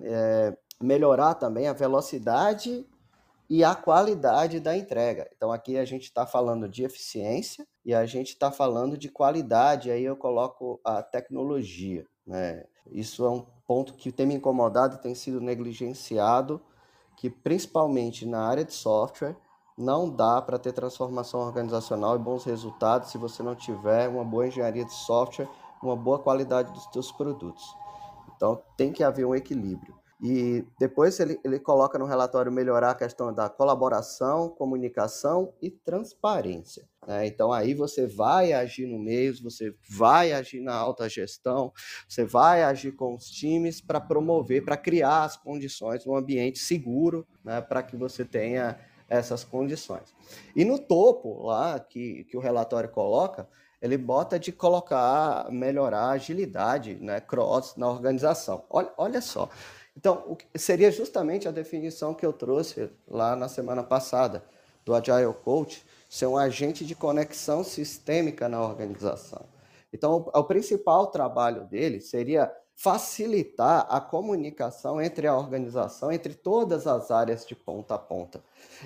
É, 0.00 0.56
melhorar 0.80 1.34
também 1.34 1.66
a 1.66 1.72
velocidade 1.72 2.86
e 3.48 3.64
a 3.64 3.74
qualidade 3.74 4.60
da 4.60 4.76
entrega. 4.76 5.28
Então 5.34 5.50
aqui 5.50 5.78
a 5.78 5.84
gente 5.84 6.04
está 6.04 6.26
falando 6.26 6.68
de 6.68 6.84
eficiência 6.84 7.66
e 7.84 7.94
a 7.94 8.04
gente 8.04 8.28
está 8.28 8.50
falando 8.50 8.98
de 8.98 9.08
qualidade. 9.08 9.90
Aí 9.90 10.04
eu 10.04 10.16
coloco 10.16 10.80
a 10.84 11.02
tecnologia. 11.02 12.06
Né? 12.26 12.64
Isso 12.90 13.24
é 13.24 13.30
um 13.30 13.46
ponto 13.66 13.94
que 13.94 14.12
tem 14.12 14.26
me 14.26 14.34
incomodado 14.34 14.98
tem 14.98 15.14
sido 15.14 15.40
negligenciado 15.40 16.60
que 17.16 17.28
principalmente 17.28 18.24
na 18.24 18.46
área 18.46 18.64
de 18.64 18.72
software 18.72 19.36
não 19.76 20.08
dá 20.08 20.40
para 20.40 20.58
ter 20.58 20.72
transformação 20.72 21.40
organizacional 21.40 22.16
e 22.16 22.18
bons 22.18 22.44
resultados 22.44 23.10
se 23.10 23.18
você 23.18 23.42
não 23.42 23.54
tiver 23.54 24.08
uma 24.08 24.24
boa 24.24 24.46
engenharia 24.46 24.84
de 24.84 24.92
software, 24.92 25.48
uma 25.82 25.96
boa 25.96 26.18
qualidade 26.18 26.72
dos 26.72 26.84
seus 26.92 27.12
produtos. 27.12 27.64
Então 28.36 28.62
tem 28.76 28.92
que 28.92 29.02
haver 29.02 29.24
um 29.24 29.34
equilíbrio. 29.34 29.94
E 30.20 30.64
depois 30.80 31.20
ele, 31.20 31.38
ele 31.44 31.60
coloca 31.60 31.96
no 31.96 32.04
relatório 32.04 32.50
melhorar 32.50 32.90
a 32.90 32.94
questão 32.94 33.32
da 33.32 33.48
colaboração, 33.48 34.48
comunicação 34.48 35.54
e 35.62 35.70
transparência. 35.70 36.88
Né? 37.06 37.28
Então 37.28 37.52
aí 37.52 37.72
você 37.72 38.04
vai 38.06 38.52
agir 38.52 38.86
no 38.86 38.98
meio, 38.98 39.40
você 39.40 39.72
vai 39.88 40.32
agir 40.32 40.60
na 40.60 40.74
alta 40.74 41.08
gestão, 41.08 41.72
você 42.08 42.24
vai 42.24 42.64
agir 42.64 42.92
com 42.92 43.14
os 43.14 43.30
times 43.30 43.80
para 43.80 44.00
promover, 44.00 44.64
para 44.64 44.76
criar 44.76 45.22
as 45.22 45.36
condições, 45.36 46.04
um 46.04 46.16
ambiente 46.16 46.58
seguro 46.58 47.24
né, 47.44 47.60
para 47.60 47.82
que 47.82 47.96
você 47.96 48.24
tenha 48.24 48.76
essas 49.08 49.44
condições. 49.44 50.14
E 50.54 50.64
no 50.64 50.80
topo 50.80 51.46
lá 51.46 51.78
que, 51.78 52.24
que 52.24 52.36
o 52.36 52.40
relatório 52.40 52.90
coloca, 52.90 53.48
ele 53.80 53.96
bota 53.96 54.38
de 54.38 54.50
colocar, 54.50 55.48
melhorar 55.50 56.06
a 56.06 56.10
agilidade, 56.10 56.96
né, 56.96 57.20
cross 57.20 57.76
na 57.76 57.88
organização. 57.88 58.64
Olha, 58.68 58.92
olha 58.98 59.20
só, 59.20 59.48
então, 59.98 60.38
seria 60.54 60.92
justamente 60.92 61.48
a 61.48 61.50
definição 61.50 62.14
que 62.14 62.24
eu 62.24 62.32
trouxe 62.32 62.88
lá 63.08 63.34
na 63.34 63.48
semana 63.48 63.82
passada, 63.82 64.44
do 64.84 64.94
Agile 64.94 65.34
Coach, 65.42 65.84
ser 66.08 66.26
um 66.26 66.36
agente 66.38 66.86
de 66.86 66.94
conexão 66.94 67.64
sistêmica 67.64 68.48
na 68.48 68.62
organização. 68.62 69.44
Então, 69.92 70.30
o, 70.32 70.38
o 70.38 70.44
principal 70.44 71.08
trabalho 71.08 71.64
dele 71.64 72.00
seria 72.00 72.48
facilitar 72.76 73.88
a 73.90 74.00
comunicação 74.00 75.02
entre 75.02 75.26
a 75.26 75.36
organização, 75.36 76.12
entre 76.12 76.32
todas 76.32 76.86
as 76.86 77.10
áreas 77.10 77.44
de 77.44 77.56
ponta 77.56 77.96
a 77.96 77.98
ponta. 77.98 78.40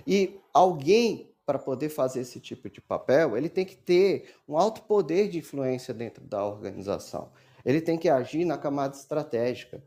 E 0.07 0.41
alguém, 0.51 1.31
para 1.45 1.59
poder 1.59 1.91
fazer 1.91 2.21
esse 2.21 2.41
tipo 2.41 2.71
de 2.71 2.81
papel, 2.81 3.37
ele 3.37 3.51
tem 3.51 3.67
que 3.67 3.77
ter 3.77 4.35
um 4.49 4.57
alto 4.57 4.81
poder 4.85 5.29
de 5.29 5.37
influência 5.37 5.93
dentro 5.93 6.25
da 6.25 6.43
organização. 6.43 7.29
Ele 7.67 7.83
tem 7.83 7.99
que 7.99 8.09
agir 8.09 8.47
na 8.47 8.57
camada 8.57 8.97
estratégica. 8.97 9.83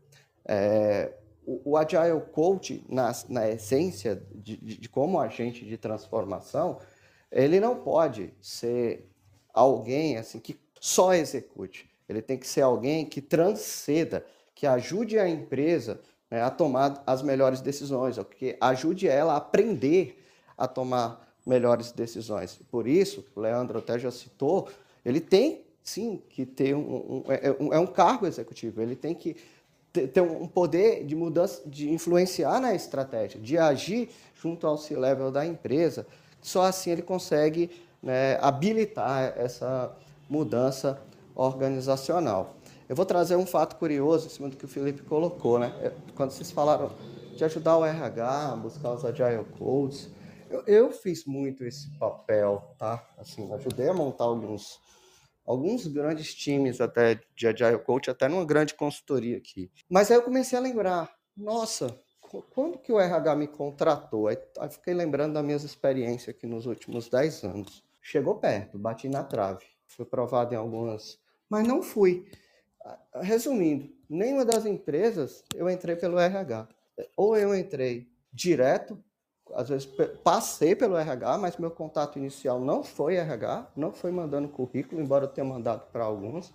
É, 0.46 1.12
o, 1.44 1.72
o, 1.72 1.76
Agile 1.76 2.20
Coach, 2.32 2.84
na, 2.88 3.12
na 3.28 3.48
essência 3.48 4.22
de, 4.34 4.56
de, 4.56 4.78
de, 4.78 4.88
como 4.88 5.20
agente 5.20 5.64
de 5.64 5.76
transformação, 5.76 6.78
ele 7.30 7.60
não 7.60 7.76
pode 7.76 8.32
ser 8.40 9.08
alguém 9.52 10.16
assim 10.16 10.38
que 10.38 10.58
só 10.80 11.14
execute. 11.14 11.88
Ele 12.08 12.22
tem 12.22 12.38
que 12.38 12.46
ser 12.46 12.62
alguém 12.62 13.04
que 13.04 13.20
transceda, 13.20 14.24
que 14.54 14.66
ajude 14.66 15.18
a 15.18 15.28
empresa 15.28 16.00
né, 16.30 16.42
a 16.42 16.50
tomar 16.50 17.02
as 17.06 17.22
melhores 17.22 17.60
decisões, 17.60 18.18
que 18.38 18.56
ajude 18.60 19.08
ela 19.08 19.34
a 19.34 19.36
aprender 19.36 20.22
a 20.56 20.66
tomar 20.66 21.26
melhores 21.44 21.92
decisões. 21.92 22.58
Por 22.70 22.86
isso, 22.86 23.24
o 23.34 23.40
Leandro 23.40 23.78
até 23.78 23.98
já 23.98 24.10
citou, 24.10 24.68
ele 25.04 25.20
tem 25.20 25.64
sim 25.82 26.20
que 26.28 26.44
ter 26.44 26.74
um, 26.74 26.80
um, 26.80 27.24
é, 27.28 27.56
um, 27.60 27.72
é 27.72 27.78
um 27.78 27.86
cargo 27.86 28.26
executivo, 28.26 28.82
ele 28.82 28.96
tem 28.96 29.14
que 29.14 29.36
ter 30.06 30.20
um 30.20 30.46
poder 30.46 31.04
de 31.04 31.14
mudança, 31.14 31.62
de 31.66 31.90
influenciar 31.90 32.60
na 32.60 32.74
estratégia, 32.74 33.40
de 33.40 33.56
agir 33.56 34.10
junto 34.34 34.66
ao 34.66 34.76
C-level 34.76 35.30
da 35.30 35.46
empresa. 35.46 36.06
Só 36.40 36.62
assim 36.62 36.90
ele 36.90 37.02
consegue 37.02 37.70
né, 38.02 38.38
habilitar 38.40 39.34
essa 39.36 39.96
mudança 40.28 41.00
organizacional. 41.34 42.54
Eu 42.88 42.94
vou 42.94 43.04
trazer 43.04 43.36
um 43.36 43.46
fato 43.46 43.76
curioso 43.76 44.26
em 44.26 44.30
cima 44.30 44.48
do 44.48 44.56
que 44.56 44.64
o 44.64 44.68
Felipe 44.68 45.02
colocou, 45.02 45.58
né? 45.58 45.74
É, 45.80 45.92
quando 46.14 46.30
vocês 46.30 46.50
falaram 46.50 46.92
de 47.36 47.44
ajudar 47.44 47.76
o 47.76 47.84
RH, 47.84 48.56
buscar 48.62 48.92
os 48.92 49.04
agile 49.04 49.44
codes, 49.58 50.08
eu, 50.48 50.62
eu 50.66 50.92
fiz 50.92 51.24
muito 51.24 51.64
esse 51.64 51.90
papel, 51.98 52.62
tá? 52.78 53.04
Assim, 53.18 53.52
ajudei 53.52 53.88
a 53.88 53.94
montar 53.94 54.24
alguns 54.24 54.80
alguns 55.46 55.86
grandes 55.86 56.34
times 56.34 56.80
até 56.80 57.20
de 57.34 57.46
Agile 57.46 57.78
Coach, 57.78 58.10
até 58.10 58.28
numa 58.28 58.44
grande 58.44 58.74
consultoria 58.74 59.36
aqui. 59.36 59.70
Mas 59.88 60.10
aí 60.10 60.16
eu 60.16 60.22
comecei 60.22 60.58
a 60.58 60.60
lembrar, 60.60 61.14
nossa, 61.36 61.98
quando 62.50 62.78
que 62.78 62.92
o 62.92 62.98
RH 62.98 63.36
me 63.36 63.46
contratou? 63.46 64.26
Aí, 64.26 64.36
aí 64.58 64.68
fiquei 64.68 64.92
lembrando 64.92 65.34
das 65.34 65.44
minhas 65.44 65.62
experiências 65.62 66.34
aqui 66.34 66.46
nos 66.46 66.66
últimos 66.66 67.08
10 67.08 67.44
anos. 67.44 67.84
Chegou 68.02 68.34
perto, 68.36 68.78
bati 68.78 69.08
na 69.08 69.22
trave. 69.22 69.64
Fui 69.86 70.04
provado 70.04 70.52
em 70.52 70.56
algumas, 70.56 71.18
mas 71.48 71.66
não 71.66 71.82
fui. 71.82 72.26
Resumindo, 73.14 73.88
nenhuma 74.08 74.44
das 74.44 74.66
empresas 74.66 75.44
eu 75.54 75.70
entrei 75.70 75.96
pelo 75.96 76.18
RH. 76.18 76.68
Ou 77.16 77.36
eu 77.36 77.54
entrei 77.54 78.08
direto, 78.32 79.02
às 79.54 79.68
vezes 79.68 79.88
passei 80.22 80.74
pelo 80.74 80.96
RH, 80.96 81.38
mas 81.38 81.56
meu 81.56 81.70
contato 81.70 82.18
inicial 82.18 82.60
não 82.60 82.82
foi 82.82 83.16
RH, 83.16 83.70
não 83.76 83.92
foi 83.92 84.10
mandando 84.10 84.48
currículo, 84.48 85.00
embora 85.00 85.24
eu 85.24 85.28
tenha 85.28 85.46
mandado 85.46 85.90
para 85.90 86.04
alguns. 86.04 86.52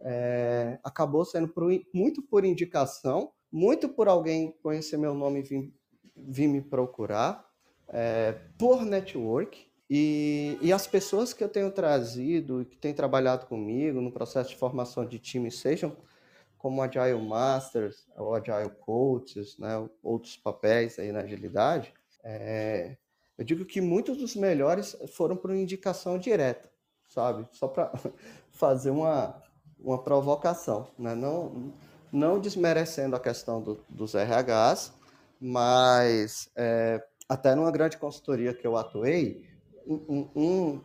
É, 0.00 0.78
acabou 0.84 1.24
sendo 1.24 1.48
por, 1.48 1.70
muito 1.92 2.22
por 2.22 2.44
indicação, 2.44 3.32
muito 3.50 3.88
por 3.88 4.08
alguém 4.08 4.54
conhecer 4.62 4.96
meu 4.96 5.14
nome 5.14 5.40
e 5.40 5.42
vir, 5.42 5.74
vir 6.16 6.48
me 6.48 6.60
procurar, 6.60 7.44
é, 7.88 8.32
por 8.58 8.84
network. 8.84 9.66
E, 9.88 10.58
e, 10.60 10.72
as 10.72 10.84
pessoas 10.84 11.32
que 11.32 11.44
eu 11.44 11.48
tenho 11.48 11.70
trazido 11.70 12.60
e 12.60 12.64
que 12.64 12.76
têm 12.76 12.92
trabalhado 12.92 13.46
comigo 13.46 14.00
no 14.00 14.10
processo 14.10 14.50
de 14.50 14.56
formação 14.56 15.06
de 15.06 15.16
time, 15.20 15.48
sejam 15.48 15.96
como 16.58 16.82
Agile 16.82 17.22
Masters 17.22 18.04
ou 18.16 18.34
Agile 18.34 18.70
Coaches, 18.80 19.56
né, 19.56 19.88
outros 20.02 20.36
papéis 20.36 20.98
aí 20.98 21.12
na 21.12 21.20
agilidade, 21.20 21.94
é, 22.28 22.96
eu 23.38 23.44
digo 23.44 23.64
que 23.64 23.80
muitos 23.80 24.16
dos 24.16 24.34
melhores 24.34 24.96
foram 25.14 25.36
por 25.36 25.54
indicação 25.54 26.18
direta, 26.18 26.68
sabe? 27.08 27.46
Só 27.52 27.68
para 27.68 27.92
fazer 28.50 28.90
uma, 28.90 29.40
uma 29.78 30.02
provocação, 30.02 30.88
né? 30.98 31.14
não, 31.14 31.72
não 32.12 32.40
desmerecendo 32.40 33.14
a 33.14 33.20
questão 33.20 33.62
do, 33.62 33.84
dos 33.88 34.14
RHs, 34.14 34.92
mas 35.40 36.50
é, 36.56 37.00
até 37.28 37.54
numa 37.54 37.70
grande 37.70 37.96
consultoria 37.96 38.52
que 38.52 38.66
eu 38.66 38.76
atuei, 38.76 39.48
um, 39.86 40.28
um, 40.34 40.84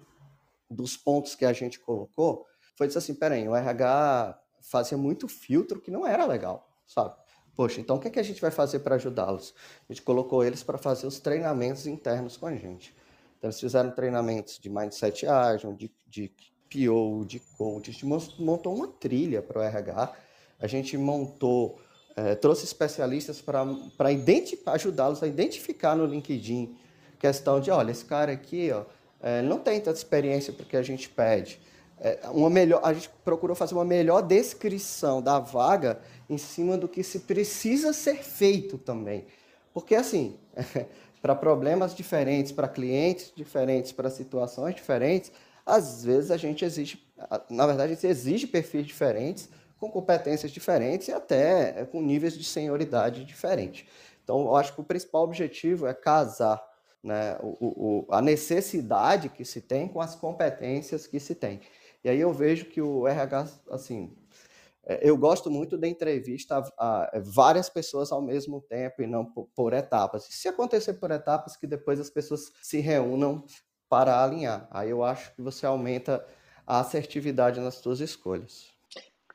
dos 0.69 0.95
pontos 0.95 1.33
que 1.33 1.43
a 1.43 1.53
gente 1.53 1.79
colocou 1.79 2.45
foi 2.77 2.85
dizer 2.85 2.99
assim, 2.99 3.15
peraí, 3.15 3.47
o 3.49 3.55
RH 3.55 4.39
fazia 4.61 4.97
muito 4.97 5.27
filtro 5.27 5.81
que 5.81 5.89
não 5.89 6.05
era 6.05 6.23
legal, 6.25 6.69
sabe? 6.85 7.15
Poxa, 7.61 7.79
então 7.79 7.97
o 7.97 7.99
que, 7.99 8.07
é 8.07 8.09
que 8.09 8.19
a 8.19 8.23
gente 8.23 8.41
vai 8.41 8.49
fazer 8.49 8.79
para 8.79 8.95
ajudá-los? 8.95 9.53
A 9.87 9.93
gente 9.93 10.01
colocou 10.01 10.43
eles 10.43 10.63
para 10.63 10.79
fazer 10.79 11.05
os 11.05 11.19
treinamentos 11.19 11.85
internos 11.85 12.35
com 12.35 12.47
a 12.47 12.55
gente. 12.55 12.91
Então, 13.37 13.51
eles 13.51 13.59
fizeram 13.59 13.91
treinamentos 13.91 14.57
de 14.57 14.67
Mindset 14.67 15.27
Agile, 15.27 15.75
de, 15.75 15.91
de 16.07 16.31
PO, 16.71 17.23
de 17.23 17.39
coach, 17.55 17.91
a 17.91 17.93
gente 17.93 18.07
montou 18.41 18.75
uma 18.75 18.87
trilha 18.87 19.43
para 19.43 19.59
o 19.59 19.61
RH, 19.61 20.11
a 20.59 20.65
gente 20.65 20.97
montou, 20.97 21.79
é, 22.15 22.33
trouxe 22.33 22.65
especialistas 22.65 23.39
para 23.39 23.63
ajudá-los 24.73 25.21
a 25.21 25.27
identificar 25.27 25.95
no 25.95 26.07
LinkedIn 26.07 26.75
questão 27.19 27.59
de, 27.59 27.69
olha, 27.69 27.91
esse 27.91 28.05
cara 28.05 28.31
aqui 28.31 28.71
ó, 28.71 28.85
é, 29.21 29.43
não 29.43 29.59
tem 29.59 29.79
tanta 29.79 29.99
experiência 29.99 30.51
porque 30.51 30.75
a 30.75 30.81
gente 30.81 31.07
pede. 31.07 31.59
É, 32.03 32.19
uma 32.31 32.49
melhor, 32.49 32.81
a 32.83 32.91
gente 32.93 33.09
procurou 33.23 33.55
fazer 33.55 33.75
uma 33.75 33.85
melhor 33.85 34.23
descrição 34.23 35.21
da 35.21 35.37
vaga 35.37 36.01
em 36.27 36.37
cima 36.37 36.75
do 36.75 36.87
que 36.87 37.03
se 37.03 37.19
precisa 37.19 37.93
ser 37.93 38.23
feito 38.23 38.79
também. 38.79 39.27
Porque, 39.71 39.93
assim, 39.93 40.39
para 41.21 41.35
problemas 41.35 41.93
diferentes, 41.93 42.51
para 42.51 42.67
clientes 42.67 43.31
diferentes, 43.35 43.91
para 43.91 44.09
situações 44.09 44.73
diferentes, 44.73 45.31
às 45.63 46.03
vezes 46.03 46.31
a 46.31 46.37
gente 46.37 46.65
exige, 46.65 47.07
na 47.47 47.67
verdade, 47.67 47.91
a 47.91 47.95
gente 47.95 48.07
exige 48.07 48.47
perfis 48.47 48.87
diferentes, 48.87 49.47
com 49.79 49.91
competências 49.91 50.51
diferentes 50.51 51.07
e 51.07 51.11
até 51.11 51.85
com 51.91 52.01
níveis 52.01 52.35
de 52.35 52.43
senioridade 52.43 53.23
diferentes. 53.23 53.85
Então, 54.23 54.41
eu 54.41 54.55
acho 54.55 54.73
que 54.73 54.81
o 54.81 54.83
principal 54.83 55.23
objetivo 55.23 55.85
é 55.85 55.93
casar 55.93 56.63
né, 57.03 57.37
o, 57.41 57.57
o, 57.59 58.07
a 58.09 58.21
necessidade 58.21 59.29
que 59.29 59.45
se 59.45 59.61
tem 59.61 59.87
com 59.87 60.01
as 60.01 60.15
competências 60.15 61.05
que 61.05 61.19
se 61.19 61.35
tem. 61.35 61.61
E 62.03 62.09
aí 62.09 62.19
eu 62.19 62.33
vejo 62.33 62.65
que 62.65 62.81
o 62.81 63.07
RH, 63.07 63.47
assim, 63.69 64.15
é, 64.83 65.07
eu 65.07 65.15
gosto 65.15 65.49
muito 65.51 65.77
da 65.77 65.87
entrevista 65.87 66.63
a, 66.77 67.11
várias 67.23 67.69
pessoas 67.69 68.11
ao 68.11 68.21
mesmo 68.21 68.61
tempo 68.61 69.01
e 69.01 69.07
não 69.07 69.25
por, 69.25 69.73
etapas. 69.73 70.27
E 70.27 70.33
se 70.33 70.47
acontecer 70.47 70.93
por 70.93 71.11
etapas, 71.11 71.55
que 71.55 71.67
depois 71.67 71.99
as 71.99 72.09
pessoas 72.09 72.51
se 72.61 72.79
reúnam 72.79 73.45
para 73.87 74.23
alinhar. 74.23 74.67
Aí 74.71 74.89
eu 74.89 75.03
acho 75.03 75.35
que 75.35 75.41
você 75.41 75.65
aumenta 75.65 76.25
a 76.65 76.79
assertividade 76.79 77.59
nas 77.59 77.75
suas 77.75 77.99
escolhas. 77.99 78.71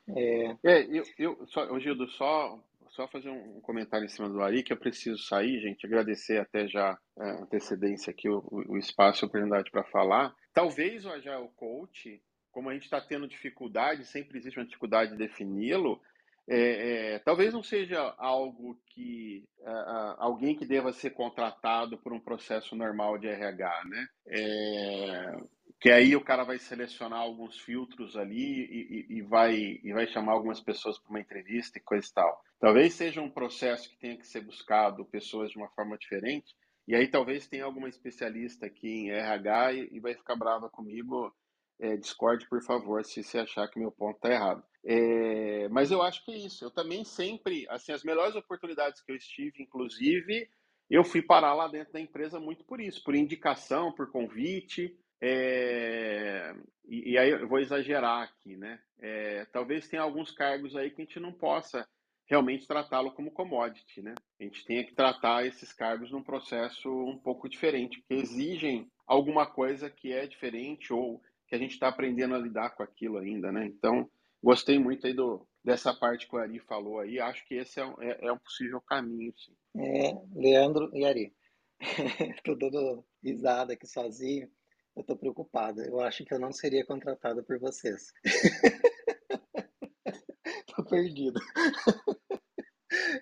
É, 0.09 0.55
é 0.63 0.81
eu, 0.83 1.03
eu 1.17 1.47
só, 1.47 1.79
Gildo, 1.79 2.07
só 2.09 2.59
só 2.97 3.07
fazer 3.07 3.29
um 3.29 3.61
comentário 3.61 4.05
em 4.05 4.09
cima 4.09 4.27
do 4.27 4.41
Ari, 4.41 4.63
que 4.63 4.73
eu 4.73 4.77
preciso 4.77 5.19
sair, 5.19 5.61
gente, 5.61 5.85
agradecer 5.85 6.39
até 6.39 6.67
já 6.67 6.97
a 7.15 7.27
é, 7.27 7.31
antecedência 7.43 8.09
aqui, 8.09 8.27
o, 8.27 8.43
o 8.49 8.75
espaço 8.75 9.23
e 9.23 9.25
a 9.25 9.27
oportunidade 9.27 9.69
para 9.69 9.83
falar. 9.83 10.33
Talvez 10.51 11.05
o 11.05 11.11
Agile 11.11 11.47
Coach, 11.55 12.19
como 12.57 12.71
a 12.71 12.73
gente 12.73 12.85
está 12.85 12.99
tendo 12.99 13.27
dificuldade, 13.27 14.03
sempre 14.03 14.39
existe 14.39 14.57
uma 14.57 14.65
dificuldade 14.65 15.11
de 15.11 15.17
defini-lo, 15.17 16.01
é, 16.49 17.13
é, 17.13 17.19
talvez 17.19 17.53
não 17.53 17.61
seja 17.61 18.15
algo 18.17 18.75
que 18.87 19.43
é, 19.61 19.71
alguém 20.17 20.55
que 20.55 20.65
deva 20.65 20.91
ser 20.91 21.11
contratado 21.11 21.99
por 21.99 22.11
um 22.11 22.19
processo 22.19 22.75
normal 22.75 23.19
de 23.19 23.27
RH, 23.27 23.83
né? 23.85 24.07
É, 24.25 25.35
que 25.79 25.91
aí 25.91 26.15
o 26.15 26.23
cara 26.23 26.43
vai 26.43 26.57
selecionar 26.57 27.19
alguns 27.19 27.59
filtros 27.59 28.17
ali 28.17 28.65
e, 28.65 29.05
e, 29.11 29.17
e 29.17 29.21
vai, 29.21 29.55
e 29.83 29.93
vai 29.93 30.07
chamar 30.07 30.31
algumas 30.31 30.59
pessoas 30.59 30.97
para 30.97 31.11
uma 31.11 31.21
entrevista 31.21 31.77
e 31.77 31.83
coisa 31.83 32.07
e 32.09 32.11
tal. 32.11 32.41
Talvez 32.59 32.95
seja 32.95 33.21
um 33.21 33.29
processo 33.29 33.87
que 33.87 33.99
tenha 33.99 34.17
que 34.17 34.25
ser 34.25 34.41
buscado 34.41 35.05
pessoas 35.05 35.51
de 35.51 35.57
uma 35.57 35.69
forma 35.75 35.95
diferente, 35.95 36.55
e 36.87 36.95
aí 36.95 37.07
talvez 37.07 37.47
tenha 37.47 37.65
alguma 37.65 37.87
especialista 37.87 38.65
aqui 38.65 38.89
em 38.89 39.11
RH 39.11 39.73
e, 39.73 39.89
e 39.91 39.99
vai 39.99 40.15
ficar 40.15 40.35
brava 40.35 40.67
comigo. 40.71 41.31
É, 41.79 41.95
discorde, 41.95 42.47
por 42.49 42.61
favor, 42.63 43.05
se 43.05 43.23
você 43.23 43.37
achar 43.39 43.67
que 43.67 43.79
meu 43.79 43.91
ponto 43.91 44.15
está 44.15 44.31
errado. 44.31 44.63
É, 44.83 45.67
mas 45.69 45.91
eu 45.91 46.01
acho 46.01 46.23
que 46.25 46.31
é 46.31 46.37
isso. 46.37 46.63
Eu 46.65 46.71
também 46.71 47.03
sempre, 47.03 47.67
assim, 47.69 47.91
as 47.91 48.03
melhores 48.03 48.35
oportunidades 48.35 49.01
que 49.01 49.11
eu 49.11 49.15
estive, 49.15 49.61
inclusive, 49.61 50.49
eu 50.89 51.03
fui 51.03 51.21
parar 51.21 51.53
lá 51.53 51.67
dentro 51.67 51.93
da 51.93 51.99
empresa 51.99 52.39
muito 52.39 52.63
por 52.63 52.79
isso, 52.79 53.03
por 53.03 53.13
indicação, 53.13 53.91
por 53.91 54.11
convite. 54.11 54.97
É, 55.21 56.55
e, 56.87 57.11
e, 57.11 57.17
aí 57.17 57.31
eu 57.31 57.47
vou 57.47 57.59
exagerar 57.59 58.23
aqui, 58.23 58.55
né? 58.55 58.79
É, 58.99 59.45
talvez 59.45 59.87
tenha 59.87 60.01
alguns 60.01 60.31
cargos 60.31 60.75
aí 60.75 60.89
que 60.89 61.01
a 61.01 61.05
gente 61.05 61.19
não 61.19 61.33
possa 61.33 61.87
realmente 62.27 62.67
tratá-lo 62.67 63.11
como 63.11 63.31
commodity, 63.31 64.01
né? 64.01 64.13
A 64.39 64.43
gente 64.43 64.65
tenha 64.65 64.85
que 64.85 64.93
tratar 64.93 65.45
esses 65.45 65.73
cargos 65.73 66.11
num 66.11 66.23
processo 66.23 66.89
um 66.89 67.17
pouco 67.17 67.49
diferente, 67.49 67.99
porque 67.99 68.21
exigem 68.21 68.89
alguma 69.05 69.45
coisa 69.45 69.89
que 69.89 70.11
é 70.11 70.27
diferente 70.27 70.93
ou 70.93 71.21
que 71.47 71.55
a 71.55 71.57
gente 71.57 71.71
está 71.71 71.87
aprendendo 71.87 72.35
a 72.35 72.39
lidar 72.39 72.71
com 72.71 72.83
aquilo 72.83 73.17
ainda, 73.17 73.51
né? 73.51 73.65
Então, 73.65 74.09
gostei 74.43 74.77
muito 74.77 75.07
aí 75.07 75.13
do, 75.13 75.47
dessa 75.63 75.93
parte 75.93 76.27
que 76.27 76.35
o 76.35 76.39
Ari 76.39 76.59
falou 76.59 76.99
aí, 76.99 77.19
acho 77.19 77.45
que 77.47 77.55
esse 77.55 77.79
é, 77.79 77.83
é, 78.01 78.27
é 78.27 78.31
um 78.31 78.37
possível 78.37 78.81
caminho, 78.81 79.33
sim. 79.37 79.55
É, 79.79 80.13
Leandro 80.35 80.91
e 80.93 81.05
Ari, 81.05 81.33
estou 82.35 82.57
dando 82.57 83.05
risada 83.23 83.73
aqui 83.73 83.87
sozinho, 83.87 84.49
eu 84.95 85.03
tô 85.03 85.15
preocupada. 85.15 85.83
Eu 85.83 85.99
acho 85.99 86.25
que 86.25 86.33
eu 86.33 86.39
não 86.39 86.51
seria 86.51 86.85
contratada 86.85 87.43
por 87.43 87.59
vocês. 87.59 88.11
tô 90.75 90.83
perdido. 90.83 91.39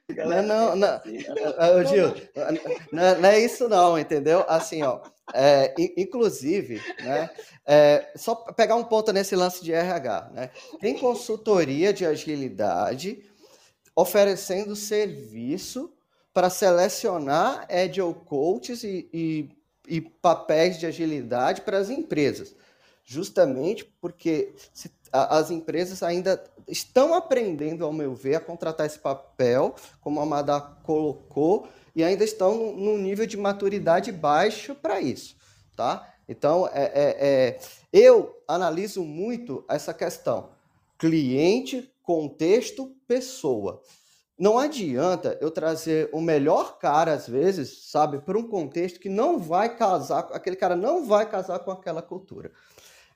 Galera, 0.09 0.41
não, 0.41 0.75
não, 0.75 0.77
não, 0.77 0.97
assim, 0.97 1.87
Gil, 1.87 2.07
não, 2.91 3.19
não, 3.19 3.29
é 3.29 3.39
isso 3.39 3.67
não, 3.67 3.99
entendeu? 3.99 4.45
Assim, 4.47 4.83
ó, 4.83 5.01
é, 5.33 5.73
inclusive, 5.97 6.81
né, 7.03 7.29
é, 7.65 8.11
só 8.15 8.35
pegar 8.35 8.75
um 8.75 8.83
ponto 8.83 9.11
nesse 9.11 9.35
lance 9.35 9.63
de 9.63 9.73
RH, 9.73 10.29
né, 10.33 10.49
tem 10.79 10.97
consultoria 10.97 11.91
de 11.91 12.05
agilidade 12.05 13.23
oferecendo 13.95 14.75
serviço 14.75 15.91
para 16.33 16.49
selecionar 16.49 17.65
agile 17.69 18.13
coaches 18.25 18.83
e, 18.83 19.09
e 19.13 19.49
e 19.87 20.01
papéis 20.01 20.77
de 20.77 20.85
agilidade 20.85 21.61
para 21.61 21.77
as 21.77 21.89
empresas, 21.89 22.55
justamente 23.03 23.85
porque 24.01 24.53
se, 24.73 24.91
a, 25.11 25.37
as 25.37 25.51
empresas 25.51 26.01
ainda 26.03 26.43
estão 26.67 27.13
aprendendo, 27.13 27.85
ao 27.85 27.93
meu 27.93 28.13
ver, 28.15 28.35
a 28.35 28.39
contratar 28.39 28.85
esse 28.85 28.99
papel, 28.99 29.75
como 30.01 30.19
a 30.19 30.25
Madá 30.25 30.59
colocou, 30.59 31.67
e 31.95 32.03
ainda 32.03 32.23
estão 32.23 32.73
num 32.75 32.97
nível 32.97 33.25
de 33.25 33.37
maturidade 33.37 34.11
baixo 34.11 34.75
para 34.75 34.99
isso, 34.99 35.35
tá? 35.75 36.11
Então, 36.27 36.67
é, 36.67 36.83
é, 36.83 37.27
é, 37.27 37.59
eu 37.93 38.41
analiso 38.47 39.03
muito 39.03 39.63
essa 39.69 39.93
questão: 39.93 40.49
cliente, 40.97 41.91
contexto, 42.03 42.95
pessoa. 43.07 43.81
Não 44.37 44.59
adianta 44.59 45.37
eu 45.39 45.49
trazer 45.49 46.09
o 46.11 46.19
melhor 46.19 46.77
cara, 46.77 47.13
às 47.13 47.25
vezes, 47.25 47.89
sabe, 47.89 48.19
para 48.19 48.37
um 48.37 48.45
contexto 48.47 48.99
que 48.99 49.07
não 49.07 49.39
vai 49.39 49.77
casar, 49.77 50.27
aquele 50.33 50.57
cara 50.57 50.75
não 50.75 51.05
vai 51.05 51.29
casar 51.29 51.59
com 51.59 51.71
aquela 51.71 52.01
cultura. 52.01 52.51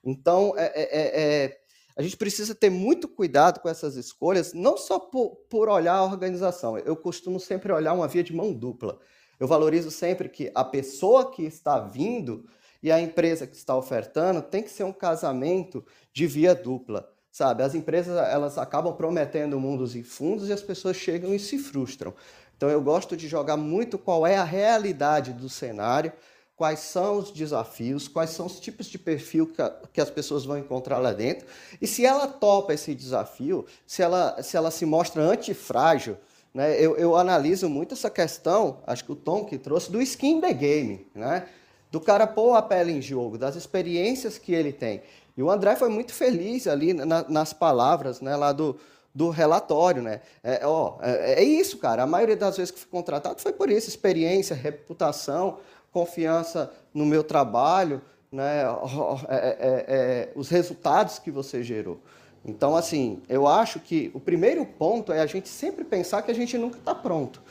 Então, 0.02 0.54
é, 0.56 0.66
é, 0.68 0.82
é, 0.82 1.22
é, 1.22 1.60
a 2.00 2.02
gente 2.02 2.16
precisa 2.16 2.56
ter 2.56 2.70
muito 2.70 3.10
cuidado 3.10 3.60
com 3.60 3.68
essas 3.68 3.98
escolhas, 3.98 4.54
não 4.54 4.78
só 4.78 4.98
por, 4.98 5.32
por 5.50 5.68
olhar 5.68 5.96
a 5.96 6.04
organização. 6.06 6.78
Eu 6.78 6.96
costumo 6.96 7.42
sempre 7.42 7.74
olhar 7.74 7.92
uma 7.92 8.08
via 8.08 8.24
de 8.24 8.34
mão 8.34 8.54
dupla. 8.54 8.98
Eu 9.38 9.50
valorizo 9.50 9.92
sempre 9.92 10.30
que 10.30 10.50
a 10.56 10.64
pessoa 10.64 11.30
que 11.30 11.44
está 11.44 11.78
vindo 11.78 12.46
e 12.82 12.90
a 12.90 13.02
empresa 13.02 13.46
que 13.46 13.58
está 13.58 13.76
ofertando 13.76 14.42
tem 14.42 14.64
que 14.64 14.72
ser 14.72 14.86
um 14.86 14.94
casamento 14.94 15.86
de 16.14 16.26
via 16.26 16.56
dupla, 16.56 17.12
sabe? 17.30 17.64
As 17.64 17.76
empresas 17.76 18.16
elas 18.30 18.58
acabam 18.58 18.96
prometendo 18.96 19.60
mundos 19.60 19.94
e 19.94 20.02
fundos 20.02 20.48
e 20.48 20.54
as 20.54 20.62
pessoas 20.62 20.96
chegam 20.96 21.36
e 21.36 21.38
se 21.38 21.58
frustram. 21.58 22.14
Então 22.56 22.70
eu 22.70 22.82
gosto 22.82 23.18
de 23.18 23.28
jogar 23.28 23.58
muito 23.58 23.98
qual 23.98 24.26
é 24.26 24.38
a 24.38 24.46
realidade 24.46 25.34
do 25.34 25.50
cenário, 25.50 26.14
quais 26.60 26.82
são 26.82 27.20
os 27.20 27.32
desafios, 27.32 28.10
quais 28.10 28.32
são 28.32 28.46
os 28.46 28.60
tipos 28.60 28.88
de 28.88 29.00
perfil 29.00 29.48
que, 29.48 29.62
a, 29.62 29.74
que, 29.94 30.02
as 30.02 30.10
pessoas 30.10 30.44
vão 30.44 30.58
encontrar 30.58 30.98
lá 30.98 31.14
dentro. 31.14 31.48
E 31.82 31.88
se 31.88 32.06
ela 32.06 32.28
topa 32.28 32.74
esse 32.74 32.94
desafio, 32.94 33.66
se 33.88 34.02
ela 34.02 34.44
se, 34.44 34.58
ela 34.58 34.70
se 34.70 34.86
mostra 34.86 35.24
antifrágil, 35.24 36.18
né, 36.54 36.76
eu, 36.78 36.98
eu 36.98 37.16
analiso 37.16 37.70
muito 37.70 37.94
essa 37.94 38.10
questão, 38.10 38.80
acho 38.86 39.06
que 39.06 39.12
o 39.14 39.16
Tom 39.16 39.46
que 39.46 39.58
trouxe, 39.58 39.90
do 39.90 40.02
skin 40.02 40.42
the 40.42 40.52
game, 40.52 41.08
né? 41.16 41.48
do 41.90 42.02
cara 42.02 42.28
pôr 42.28 42.54
a 42.56 42.62
pele 42.62 42.92
em 42.92 43.02
jogo, 43.02 43.38
das 43.38 43.56
experiências 43.56 44.38
que 44.38 44.54
ele 44.54 44.74
tem. 44.74 45.02
E 45.38 45.42
o 45.42 45.50
André 45.50 45.78
foi 45.78 45.88
muito 45.88 46.14
feliz 46.14 46.68
ali 46.68 46.94
na, 46.94 47.24
nas 47.30 47.54
palavras 47.54 48.20
né, 48.20 48.36
lá 48.36 48.52
do, 48.52 48.78
do 49.16 49.30
relatório, 49.30 50.04
né? 50.04 50.20
É, 50.44 50.68
ó, 50.68 50.98
é, 51.02 51.42
é, 51.42 51.44
isso, 51.44 51.78
cara. 51.78 52.04
A 52.04 52.06
maioria 52.06 52.36
das 52.36 52.58
vezes 52.58 52.72
que 52.72 52.80
fui 52.80 52.90
contratado 52.90 53.40
foi 53.40 53.54
por 53.54 53.70
isso: 53.70 53.88
experiência, 53.88 54.56
reputação, 54.56 55.60
confiança 55.92 56.72
no 56.94 57.06
meu 57.06 57.24
trabalho, 57.24 58.02
né? 58.32 58.64
É, 59.30 59.36
é, 59.38 59.86
é, 59.88 60.32
os 60.36 60.50
resultados 60.50 61.20
que 61.20 61.32
você 61.32 61.64
gerou. 61.64 62.00
Então, 62.44 62.76
assim, 62.76 63.22
eu 63.28 63.48
acho 63.48 63.80
que 63.80 64.12
o 64.14 64.20
primeiro 64.20 64.66
ponto 64.66 65.12
é 65.12 65.20
a 65.20 65.26
gente 65.26 65.50
sempre 65.50 65.84
pensar 65.84 66.22
que 66.22 66.32
a 66.32 66.36
gente 66.36 66.58
nunca 66.58 66.78
está 66.78 66.96
pronto. 66.96 67.42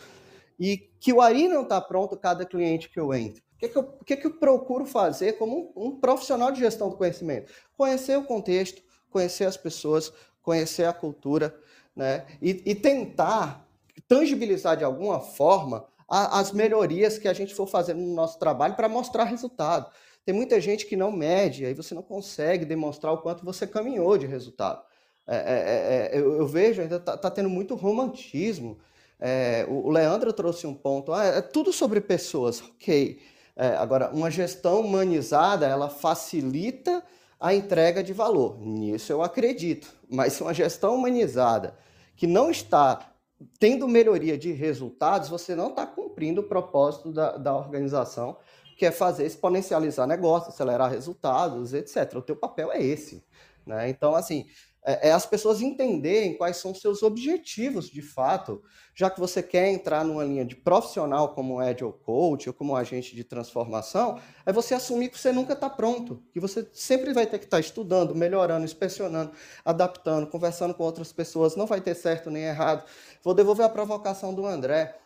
E 0.59 0.89
que 0.99 1.13
o 1.13 1.21
Ari 1.21 1.47
não 1.47 1.63
está 1.63 1.81
pronto 1.81 2.17
cada 2.17 2.45
cliente 2.45 2.89
que 2.89 2.99
eu 2.99 3.13
entro. 3.15 3.43
O 3.55 3.59
que, 3.59 3.69
que, 3.69 3.79
eu, 3.79 3.85
que, 3.85 4.17
que 4.17 4.27
eu 4.27 4.33
procuro 4.33 4.87
fazer 4.87 5.35
como 5.35 5.73
um, 5.77 5.87
um 5.87 6.01
profissional 6.01 6.51
de 6.51 6.61
gestão 6.61 6.89
do 6.89 6.97
conhecimento? 6.97 7.53
Conhecer 7.77 8.17
o 8.17 8.25
contexto, 8.25 8.83
conhecer 9.11 9.45
as 9.45 9.57
pessoas, 9.57 10.13
conhecer 10.43 10.85
a 10.85 10.93
cultura, 10.93 11.55
né? 11.95 12.25
E, 12.41 12.63
e 12.65 12.75
tentar 12.75 13.69
tangibilizar 14.07 14.77
de 14.77 14.85
alguma 14.85 15.21
forma 15.21 15.85
a, 16.09 16.41
as 16.41 16.53
melhorias 16.53 17.19
que 17.19 17.29
a 17.29 17.33
gente 17.33 17.55
for 17.55 17.67
fazendo 17.67 18.01
no 18.01 18.15
nosso 18.15 18.39
trabalho 18.39 18.75
para 18.75 18.89
mostrar 18.89 19.25
resultado. 19.25 19.91
Tem 20.25 20.35
muita 20.35 20.61
gente 20.61 20.87
que 20.87 20.97
não 20.97 21.11
mede, 21.13 21.65
aí 21.65 21.75
você 21.75 21.95
não 21.95 22.03
consegue 22.03 22.65
demonstrar 22.65 23.13
o 23.13 23.19
quanto 23.19 23.45
você 23.45 23.67
caminhou 23.67 24.17
de 24.17 24.27
resultado. 24.27 24.83
É, 25.27 25.37
é, 25.37 25.39
é, 25.39 26.17
é 26.17 26.21
eu, 26.21 26.39
eu, 26.39 26.47
vejo 26.47 26.81
ainda 26.81 26.97
está 26.97 27.17
tá 27.17 27.31
tendo 27.31 27.49
muito 27.49 27.75
romantismo. 27.75 28.79
É, 29.21 29.67
o, 29.69 29.87
o 29.87 29.91
Leandro 29.91 30.33
trouxe 30.33 30.67
um 30.67 30.75
ponto, 30.75 31.13
ah, 31.13 31.25
é 31.25 31.41
tudo 31.41 31.73
sobre 31.73 32.01
pessoas, 32.01 32.61
ok. 32.61 33.21
É, 33.57 33.69
agora, 33.77 34.11
uma 34.15 34.31
gestão 34.31 34.81
humanizada, 34.81 35.67
ela 35.67 35.91
facilita 35.91 37.03
a 37.41 37.53
entrega 37.53 38.03
de 38.03 38.13
valor. 38.13 38.61
Nisso 38.61 39.13
eu 39.13 39.23
acredito. 39.23 39.89
Mas 40.09 40.41
uma 40.41 40.55
gestão 40.55 40.95
humanizada 40.95 41.77
que 42.17 42.27
não 42.27 42.51
está 42.51 43.13
tendo 43.59 43.87
melhoria 43.87 44.37
de 44.37 44.53
resultados, 44.53 45.29
você 45.29 45.55
não 45.55 45.69
está 45.69 45.87
cumprindo 45.87 46.41
o 46.41 46.45
propósito 46.45 47.13
da, 47.13 47.37
da 47.37 47.57
organização, 47.57 48.37
que 48.77 48.87
é 48.87 48.91
fazer 48.91 49.27
exponencializar 49.27 50.07
negócio, 50.07 50.51
acelerar 50.51 50.91
resultados, 50.91 51.75
etc. 51.75 52.15
O 52.17 52.23
teu 52.23 52.37
papel 52.37 52.71
é 52.73 52.83
esse. 52.83 53.25
Né? 53.67 53.89
Então, 53.91 54.15
assim, 54.15 54.47
é, 54.89 55.09
é, 55.09 55.13
as 55.13 55.27
pessoas 55.27 55.61
entenderem 55.61 56.35
quais 56.35 56.57
são 56.57 56.75
seus 56.75 57.03
objetivos 57.03 57.91
de 57.91 58.01
fato, 58.01 58.63
já 58.95 59.11
que 59.11 59.21
você 59.21 59.43
quer 59.43 59.69
entrar 59.69 60.03
numa 60.03 60.25
linha 60.25 60.47
de 60.47 60.57
profissional 60.57 61.35
como 61.35 61.61
Agile 61.61 61.93
Coach 62.03 62.49
ou 62.49 62.55
como 62.55 62.75
agente 62.75 63.15
de 63.15 63.23
transformação, 63.23 64.19
é 64.47 64.53
você 64.53 64.73
assumir 64.73 65.11
que 65.11 65.19
você 65.19 65.31
nunca 65.31 65.53
está 65.53 65.69
pronto, 65.69 66.23
que 66.33 66.41
você 66.41 66.67
sempre 66.73 67.13
vai 67.13 67.27
ter 67.27 67.39
que 67.39 67.45
estar 67.45 67.59
tá 67.59 67.61
estudando, 67.61 68.15
melhorando, 68.15 68.65
inspecionando, 68.65 69.31
adaptando, 69.63 70.27
conversando 70.27 70.73
com 70.73 70.85
outras 70.85 71.13
pessoas, 71.13 71.55
não 71.55 71.67
vai 71.67 71.83
ter 71.83 71.95
certo 71.95 72.31
nem 72.31 72.45
errado. 72.45 72.83
Vou 73.23 73.35
devolver 73.35 73.67
a 73.67 73.69
provocação 73.69 74.33
do 74.33 74.47
André. 74.47 74.99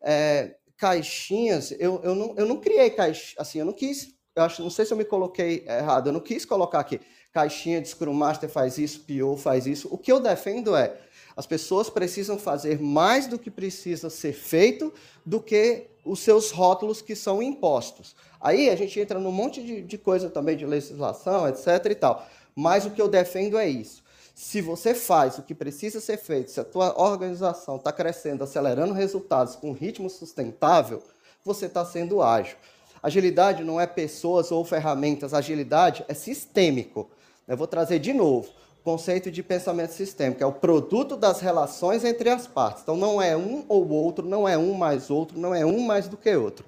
É, 0.00 0.54
caixinhas, 0.76 1.72
eu, 1.80 2.00
eu, 2.04 2.14
não, 2.14 2.34
eu 2.36 2.46
não 2.46 2.60
criei 2.60 2.90
caixinhas, 2.90 3.34
assim, 3.38 3.58
eu 3.58 3.64
não 3.64 3.72
quis, 3.72 4.14
eu 4.36 4.44
acho, 4.44 4.62
não 4.62 4.70
sei 4.70 4.84
se 4.84 4.92
eu 4.92 4.96
me 4.96 5.04
coloquei 5.04 5.64
errado, 5.66 6.10
eu 6.10 6.12
não 6.12 6.20
quis 6.20 6.44
colocar 6.44 6.78
aqui 6.78 7.00
caixinha 7.36 7.82
de 7.82 7.88
Scrum 7.88 8.14
Master 8.14 8.48
faz 8.48 8.78
isso, 8.78 9.00
PO 9.00 9.36
faz 9.36 9.66
isso. 9.66 9.88
O 9.90 9.98
que 9.98 10.10
eu 10.10 10.18
defendo 10.18 10.74
é 10.74 10.96
as 11.36 11.46
pessoas 11.46 11.90
precisam 11.90 12.38
fazer 12.38 12.80
mais 12.80 13.26
do 13.26 13.38
que 13.38 13.50
precisa 13.50 14.08
ser 14.08 14.32
feito 14.32 14.90
do 15.24 15.38
que 15.38 15.86
os 16.02 16.20
seus 16.20 16.50
rótulos 16.50 17.02
que 17.02 17.14
são 17.14 17.42
impostos. 17.42 18.16
Aí 18.40 18.70
a 18.70 18.74
gente 18.74 18.98
entra 18.98 19.18
num 19.18 19.30
monte 19.30 19.62
de, 19.62 19.82
de 19.82 19.98
coisa 19.98 20.30
também 20.30 20.56
de 20.56 20.64
legislação, 20.64 21.46
etc. 21.46 21.66
e 21.90 21.94
tal. 21.94 22.26
Mas 22.54 22.86
o 22.86 22.90
que 22.90 23.02
eu 23.02 23.08
defendo 23.08 23.58
é 23.58 23.68
isso. 23.68 24.02
Se 24.34 24.62
você 24.62 24.94
faz 24.94 25.36
o 25.36 25.42
que 25.42 25.54
precisa 25.54 26.00
ser 26.00 26.16
feito, 26.16 26.50
se 26.50 26.58
a 26.58 26.64
tua 26.64 26.98
organização 26.98 27.76
está 27.76 27.92
crescendo, 27.92 28.44
acelerando 28.44 28.94
resultados 28.94 29.56
com 29.56 29.72
ritmo 29.72 30.08
sustentável, 30.08 31.02
você 31.44 31.66
está 31.66 31.84
sendo 31.84 32.22
ágil. 32.22 32.56
Agilidade 33.02 33.62
não 33.62 33.78
é 33.78 33.86
pessoas 33.86 34.50
ou 34.50 34.64
ferramentas, 34.64 35.34
agilidade 35.34 36.02
é 36.08 36.14
sistêmico. 36.14 37.10
Eu 37.46 37.56
vou 37.56 37.66
trazer 37.66 38.00
de 38.00 38.12
novo 38.12 38.48
o 38.80 38.82
conceito 38.82 39.30
de 39.30 39.42
pensamento 39.42 39.92
sistêmico, 39.92 40.42
é 40.42 40.46
o 40.46 40.52
produto 40.52 41.16
das 41.16 41.40
relações 41.40 42.04
entre 42.04 42.28
as 42.28 42.46
partes. 42.46 42.82
Então, 42.82 42.96
não 42.96 43.22
é 43.22 43.36
um 43.36 43.64
ou 43.68 43.88
outro, 43.88 44.26
não 44.26 44.48
é 44.48 44.58
um 44.58 44.74
mais 44.74 45.10
outro, 45.10 45.38
não 45.38 45.54
é 45.54 45.64
um 45.64 45.80
mais 45.80 46.08
do 46.08 46.16
que 46.16 46.34
outro. 46.34 46.66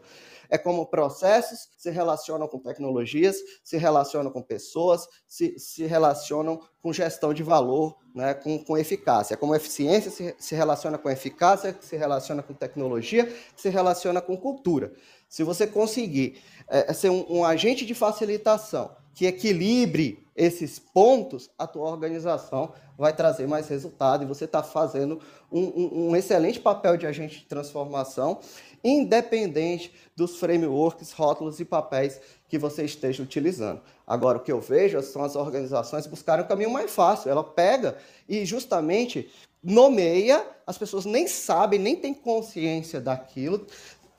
É 0.50 0.56
como 0.56 0.86
processos 0.86 1.68
se 1.76 1.90
relacionam 1.90 2.48
com 2.48 2.58
tecnologias, 2.58 3.36
se 3.62 3.76
relacionam 3.76 4.30
com 4.30 4.40
pessoas, 4.40 5.06
se, 5.26 5.58
se 5.58 5.84
relacionam 5.84 6.60
com 6.80 6.92
gestão 6.92 7.34
de 7.34 7.42
valor, 7.42 7.98
né, 8.14 8.32
com, 8.32 8.58
com 8.64 8.78
eficácia. 8.78 9.34
É 9.34 9.36
como 9.36 9.54
eficiência 9.54 10.10
se, 10.10 10.34
se 10.38 10.54
relaciona 10.54 10.96
com 10.96 11.10
eficácia, 11.10 11.76
se 11.80 11.96
relaciona 11.96 12.42
com 12.42 12.54
tecnologia, 12.54 13.30
se 13.54 13.68
relaciona 13.68 14.22
com 14.22 14.36
cultura. 14.36 14.92
Se 15.28 15.42
você 15.42 15.66
conseguir 15.66 16.40
é, 16.66 16.92
ser 16.94 17.10
um, 17.10 17.26
um 17.28 17.44
agente 17.44 17.84
de 17.84 17.94
facilitação 17.94 18.96
que 19.18 19.26
equilibre 19.26 20.24
esses 20.36 20.78
pontos, 20.78 21.50
a 21.58 21.66
tua 21.66 21.90
organização 21.90 22.72
vai 22.96 23.12
trazer 23.12 23.48
mais 23.48 23.66
resultado 23.66 24.22
e 24.22 24.26
você 24.26 24.44
está 24.44 24.62
fazendo 24.62 25.20
um, 25.50 25.60
um, 25.60 26.10
um, 26.10 26.16
excelente 26.16 26.60
papel 26.60 26.96
de 26.96 27.04
agente 27.04 27.40
de 27.40 27.44
transformação, 27.46 28.38
independente 28.84 29.92
dos 30.14 30.38
frameworks, 30.38 31.10
rótulos 31.10 31.58
e 31.58 31.64
papéis 31.64 32.20
que 32.48 32.56
você 32.56 32.84
esteja 32.84 33.20
utilizando. 33.20 33.80
Agora, 34.06 34.38
o 34.38 34.40
que 34.40 34.52
eu 34.52 34.60
vejo 34.60 35.02
são 35.02 35.24
as 35.24 35.34
organizações 35.34 36.06
buscarem 36.06 36.44
um 36.44 36.48
caminho 36.48 36.70
mais 36.70 36.88
fácil. 36.88 37.28
Ela 37.28 37.42
pega 37.42 37.98
e 38.28 38.46
justamente 38.46 39.28
nomeia, 39.60 40.46
as 40.64 40.78
pessoas 40.78 41.04
nem 41.04 41.26
sabem, 41.26 41.80
nem 41.80 41.96
têm 41.96 42.14
consciência 42.14 43.00
daquilo. 43.00 43.66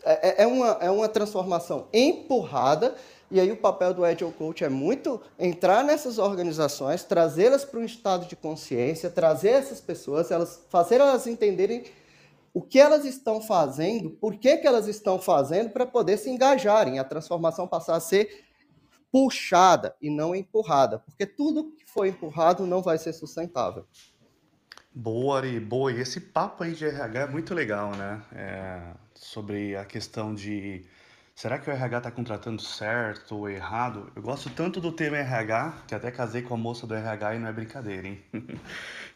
É, 0.04 0.42
é, 0.42 0.44
é 0.44 0.48
uma, 0.48 0.68
é 0.82 0.92
uma 0.92 1.08
transformação 1.08 1.88
empurrada 1.94 2.96
e 3.32 3.40
aí 3.40 3.52
o 3.52 3.58
papel 3.58 3.94
do 3.94 4.04
Agile 4.04 4.32
Coach 4.32 4.64
é 4.64 4.70
muito 4.70 5.22
entrar 5.38 5.84
nessas 5.84 6.18
organizações, 6.18 7.04
trazê-las 7.04 7.64
para 7.64 7.80
um 7.80 7.86
estado 7.86 8.28
de 8.28 8.36
consciência, 8.36 9.10
trazer 9.10 9.50
essas 9.50 9.80
pessoas, 9.80 10.32
elas 10.32 10.66
fazer 10.70 10.96
elas 10.96 11.28
entenderem 11.28 11.84
o 12.54 12.62
que 12.62 12.80
elas 12.80 13.06
estão 13.06 13.42
fazendo, 13.42 14.10
por 14.10 14.36
que, 14.36 14.58
que 14.58 14.68
elas 14.68 14.88
estão 14.88 15.20
fazendo, 15.20 15.70
para 15.70 15.86
poder 15.86 16.18
se 16.18 16.30
engajarem, 16.30 16.98
a 16.98 17.04
transformação 17.04 17.68
passar 17.68 17.96
a 17.96 18.00
ser 18.00 18.46
puxada 19.12 19.96
e 20.02 20.10
não 20.10 20.36
empurrada, 20.36 21.00
porque 21.00 21.26
tudo 21.26 21.72
que 21.72 21.86
for 21.90 22.06
empurrado 22.06 22.66
não 22.66 22.82
vai 22.82 22.98
ser 22.98 23.14
sustentável. 23.14 23.86
Boa, 24.94 25.38
Ari, 25.38 25.60
boa. 25.60 25.92
E 25.92 26.02
esse 26.02 26.20
papo 26.20 26.64
aí 26.64 26.74
de 26.74 26.86
RH 26.86 27.20
é 27.22 27.28
muito 27.28 27.54
legal, 27.54 27.92
né? 27.92 28.22
É, 28.34 28.82
sobre 29.14 29.76
a 29.76 29.86
questão 29.86 30.34
de 30.34 30.84
Será 31.40 31.58
que 31.58 31.70
o 31.70 31.74
RH 31.74 32.00
está 32.00 32.12
contratando 32.12 32.62
certo 32.62 33.34
ou 33.34 33.50
errado? 33.50 34.12
Eu 34.14 34.22
gosto 34.22 34.50
tanto 34.50 34.82
do 34.82 34.92
tema 34.92 35.16
RH, 35.16 35.84
que 35.88 35.96
até 35.96 36.12
casei 36.12 36.42
com 36.42 36.54
a 36.54 36.58
moça 36.58 36.86
do 36.86 36.94
RH 36.94 37.36
e 37.36 37.40
não 37.40 37.48
é 37.48 37.54
brincadeira, 37.54 38.10
hein? 38.10 38.22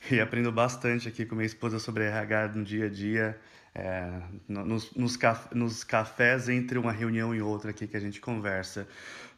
e 0.10 0.22
aprendo 0.22 0.50
bastante 0.50 1.10
aqui 1.10 1.26
com 1.26 1.36
minha 1.36 1.46
esposa 1.46 1.80
sobre 1.80 2.06
RH 2.06 2.54
no 2.56 2.64
dia 2.64 2.86
a 2.86 2.90
dia, 2.90 3.38
é, 3.76 4.22
nos, 4.48 4.96
nos, 4.96 5.20
nos 5.54 5.84
cafés 5.84 6.48
entre 6.48 6.78
uma 6.78 6.94
reunião 6.94 7.36
e 7.36 7.42
outra 7.42 7.72
aqui 7.72 7.88
que 7.88 7.98
a 7.98 8.00
gente 8.00 8.22
conversa. 8.22 8.88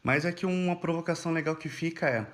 Mas 0.00 0.24
é 0.24 0.30
que 0.30 0.46
uma 0.46 0.76
provocação 0.76 1.32
legal 1.32 1.56
que 1.56 1.68
fica 1.68 2.06
é, 2.06 2.24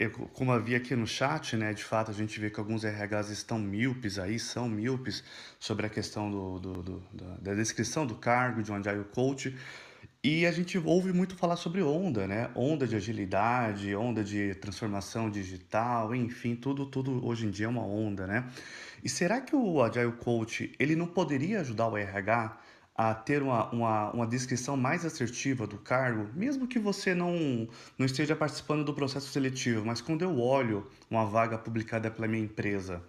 eu, 0.00 0.10
como 0.10 0.50
havia 0.50 0.78
aqui 0.78 0.96
no 0.96 1.06
chat, 1.06 1.56
né, 1.56 1.72
de 1.72 1.84
fato 1.84 2.10
a 2.10 2.14
gente 2.14 2.40
vê 2.40 2.50
que 2.50 2.58
alguns 2.58 2.82
RHs 2.82 3.30
estão 3.30 3.56
míopes 3.56 4.18
aí, 4.18 4.36
são 4.40 4.68
míopes 4.68 5.22
sobre 5.60 5.86
a 5.86 5.88
questão 5.88 6.28
do, 6.28 6.58
do, 6.58 6.82
do 6.82 7.02
da 7.40 7.54
descrição 7.54 8.04
do 8.04 8.16
cargo 8.16 8.64
de 8.64 8.72
um 8.72 8.74
Agile 8.74 9.04
Coach, 9.04 9.56
E 10.24 10.46
a 10.46 10.52
gente 10.52 10.78
ouve 10.78 11.12
muito 11.12 11.34
falar 11.34 11.56
sobre 11.56 11.82
onda, 11.82 12.28
né? 12.28 12.48
Onda 12.54 12.86
de 12.86 12.94
agilidade, 12.94 13.92
onda 13.96 14.22
de 14.22 14.54
transformação 14.54 15.28
digital, 15.28 16.14
enfim, 16.14 16.54
tudo, 16.54 16.86
tudo 16.86 17.26
hoje 17.26 17.44
em 17.46 17.50
dia 17.50 17.66
é 17.66 17.68
uma 17.68 17.84
onda, 17.84 18.24
né? 18.24 18.48
E 19.02 19.08
será 19.08 19.40
que 19.40 19.56
o 19.56 19.82
Agile 19.82 20.12
Coach, 20.12 20.72
ele 20.78 20.94
não 20.94 21.08
poderia 21.08 21.60
ajudar 21.60 21.88
o 21.88 21.96
RH 21.96 22.56
a 22.94 23.12
ter 23.12 23.42
uma, 23.42 23.68
uma, 23.72 24.12
uma 24.12 24.26
descrição 24.26 24.76
mais 24.76 25.04
assertiva 25.04 25.66
do 25.66 25.78
cargo, 25.78 26.30
mesmo 26.34 26.68
que 26.68 26.78
você 26.78 27.16
não, 27.16 27.66
não 27.98 28.06
esteja 28.06 28.36
participando 28.36 28.84
do 28.84 28.94
processo 28.94 29.26
seletivo, 29.26 29.84
mas 29.84 30.00
quando 30.00 30.22
eu 30.22 30.38
olho 30.38 30.86
uma 31.10 31.26
vaga 31.26 31.58
publicada 31.58 32.08
pela 32.12 32.28
minha 32.28 32.44
empresa, 32.44 33.02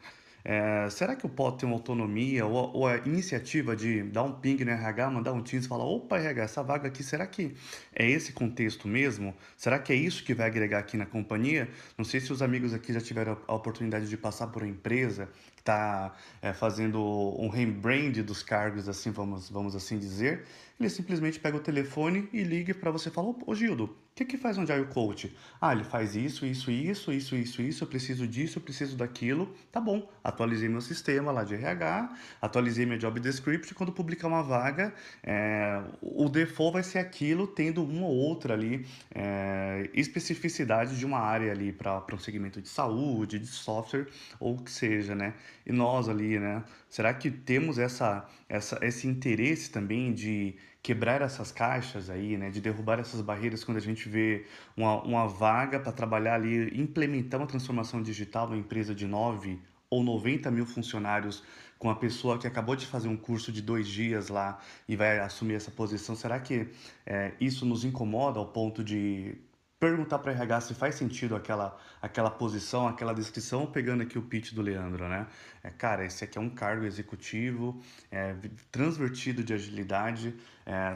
é, 0.46 0.90
será 0.90 1.16
que 1.16 1.26
eu 1.26 1.30
posso 1.30 1.58
ter 1.58 1.66
uma 1.66 1.76
autonomia 1.76 2.46
ou, 2.46 2.74
ou, 2.74 2.88
a 2.88 2.98
iniciativa 2.98 3.76
de 3.76 4.04
dar 4.04 4.24
um 4.24 4.34
ping 4.34 4.64
no 4.66 4.72
RH, 4.72 5.10
mandar 5.10 5.32
um 5.32 5.42
Teams 5.42 5.66
e 5.66 5.70
falar: 5.70 5.86
opa, 5.86 6.18
RH, 6.18 6.44
essa 6.44 6.64
vaga 6.64 6.88
aqui, 6.90 7.02
será 7.02 7.26
que 7.26 7.56
é 7.96 8.10
esse 8.10 8.34
contexto 8.34 8.88
mesmo? 8.88 9.34
Será 9.56 9.80
que 9.80 9.94
é 9.94 9.96
isso 9.96 10.24
que 10.24 10.34
vai 10.34 10.48
agregar 10.48 10.80
aqui 10.80 10.98
na 10.98 11.06
companhia? 11.06 11.70
Não 11.98 12.04
sei 12.04 12.20
se 12.20 12.34
os 12.34 12.42
amigos 12.42 12.74
aqui 12.74 12.92
já 12.92 13.00
tiveram 13.00 13.38
a 13.48 13.56
oportunidade 13.56 14.10
de 14.10 14.18
passar 14.18 14.48
por 14.48 14.64
uma 14.64 14.70
empresa 14.70 15.30
que 15.56 15.62
está 15.62 16.14
é, 16.42 16.52
fazendo 16.52 17.02
um 17.40 17.48
rebrand 17.48 18.22
dos 18.24 18.44
cargos, 18.44 18.90
assim, 18.90 19.12
vamos, 19.12 19.50
vamos 19.50 19.76
assim 19.76 19.98
dizer. 19.98 20.46
Ele 20.80 20.90
simplesmente 20.90 21.40
pega 21.40 21.56
o 21.56 21.60
telefone 21.60 22.28
e 22.34 22.44
liga 22.44 22.74
para 22.74 22.92
você 22.92 23.10
e 23.10 23.12
fala: 23.12 23.34
Ô 23.46 23.56
Gildo, 23.56 23.86
o 24.14 24.16
que, 24.16 24.26
que 24.26 24.38
faz 24.38 24.60
um 24.60 24.62
Agile 24.62 24.86
Coach? 24.86 25.36
Ah, 25.60 25.74
ele 25.74 25.84
faz 25.84 26.16
isso, 26.16 26.46
isso, 26.46 26.70
isso, 26.70 27.12
isso, 27.12 27.36
isso, 27.36 27.62
isso, 27.64 27.84
eu 27.84 27.88
preciso 27.88 28.28
disso, 28.28 28.60
eu 28.60 28.62
preciso 28.62 28.96
daquilo. 28.96 29.52
Tá 29.72 29.82
bom, 29.82 30.08
atualizei 30.24 30.70
meu 30.70 30.82
sistema 30.82 31.32
lá 31.32 31.44
de 31.44 31.56
RH, 31.56 32.16
atualizei 32.40 32.86
minha 32.86 32.98
job 33.00 33.20
description. 33.20 33.74
Quando 33.74 33.92
publicar 33.92 34.28
uma 34.28 34.44
vaga, 34.44 34.94
é, 35.24 35.82
o 36.00 36.30
default 36.30 36.74
vai 36.74 36.84
ser 36.84 37.00
aquilo, 37.00 37.48
tendo 37.48 37.84
uma 37.84 38.06
ou 38.06 38.16
outra 38.16 38.54
ali, 38.54 38.86
é, 39.16 39.90
especificidade 39.96 40.96
de 40.96 41.08
uma 41.08 41.18
área 41.18 41.52
ali 41.52 41.72
para 41.72 42.06
um 42.14 42.20
segmento 42.20 42.62
de 42.62 42.70
saúde, 42.70 43.40
de 43.40 43.48
software, 43.48 44.08
ou 44.40 44.56
o 44.56 44.62
que 44.62 44.72
seja, 44.72 45.16
né? 45.16 45.34
E 45.66 45.72
nós 45.72 46.10
ali, 46.10 46.40
né? 46.40 46.64
Será 46.90 47.14
que 47.14 47.32
temos 47.32 47.78
essa, 47.78 48.28
essa, 48.50 48.80
esse 48.82 49.08
interesse 49.08 49.72
também 49.72 50.14
de 50.14 50.56
quebrar 50.82 51.22
essas 51.22 51.50
caixas 51.50 52.10
aí, 52.10 52.36
né, 52.36 52.50
de 52.50 52.60
derrubar 52.60 53.00
essas 53.00 53.22
barreiras 53.22 53.64
quando 53.64 53.78
a 53.78 53.82
gente 53.82 54.10
vê 54.10 54.46
uma, 54.76 55.02
uma 55.02 55.28
vaga 55.28 55.80
para 55.80 55.94
trabalhar 55.94 56.36
ali, 56.36 56.78
implementar 56.78 57.40
uma 57.40 57.48
transformação 57.48 58.04
digital 58.04 58.48
numa 58.48 58.60
empresa 58.60 58.94
de 58.94 59.08
9 59.08 59.58
ou 59.90 60.04
90 60.04 60.52
mil 60.52 60.66
funcionários 60.66 61.42
com 61.80 61.90
a 61.90 61.96
pessoa 61.96 62.38
que 62.38 62.48
acabou 62.48 62.76
de 62.76 62.86
fazer 62.86 63.08
um 63.08 63.16
curso 63.16 63.52
de 63.52 63.62
dois 63.62 63.88
dias 63.88 64.28
lá 64.28 64.60
e 64.88 64.96
vai 64.96 65.20
assumir 65.20 65.54
essa 65.54 65.72
posição, 65.72 66.16
será 66.16 66.40
que 66.40 66.68
é, 67.06 67.34
isso 67.40 67.66
nos 67.66 67.86
incomoda 67.86 68.40
ao 68.40 68.48
ponto 68.48 68.84
de 68.84 69.36
perguntar 69.84 70.20
para 70.20 70.32
RH 70.32 70.62
se 70.62 70.74
faz 70.74 70.96
sentido 70.96 71.36
aquela, 71.36 71.78
aquela 72.02 72.32
posição, 72.32 72.88
aquela 72.88 73.14
descrição, 73.14 73.66
pegando 73.66 74.02
aqui 74.02 74.18
o 74.18 74.22
pitch 74.22 74.54
do 74.54 74.62
Leandro, 74.62 75.10
né? 75.10 75.28
É, 75.62 75.70
cara, 75.70 76.06
esse 76.06 76.24
aqui 76.24 76.38
é 76.38 76.42
um 76.42 76.50
cargo 76.50 76.86
executivo, 76.86 77.82
é, 78.10 78.34
transvertido 78.72 79.44
de 79.44 79.54
agilidade, 79.54 80.34
é, 80.66 80.94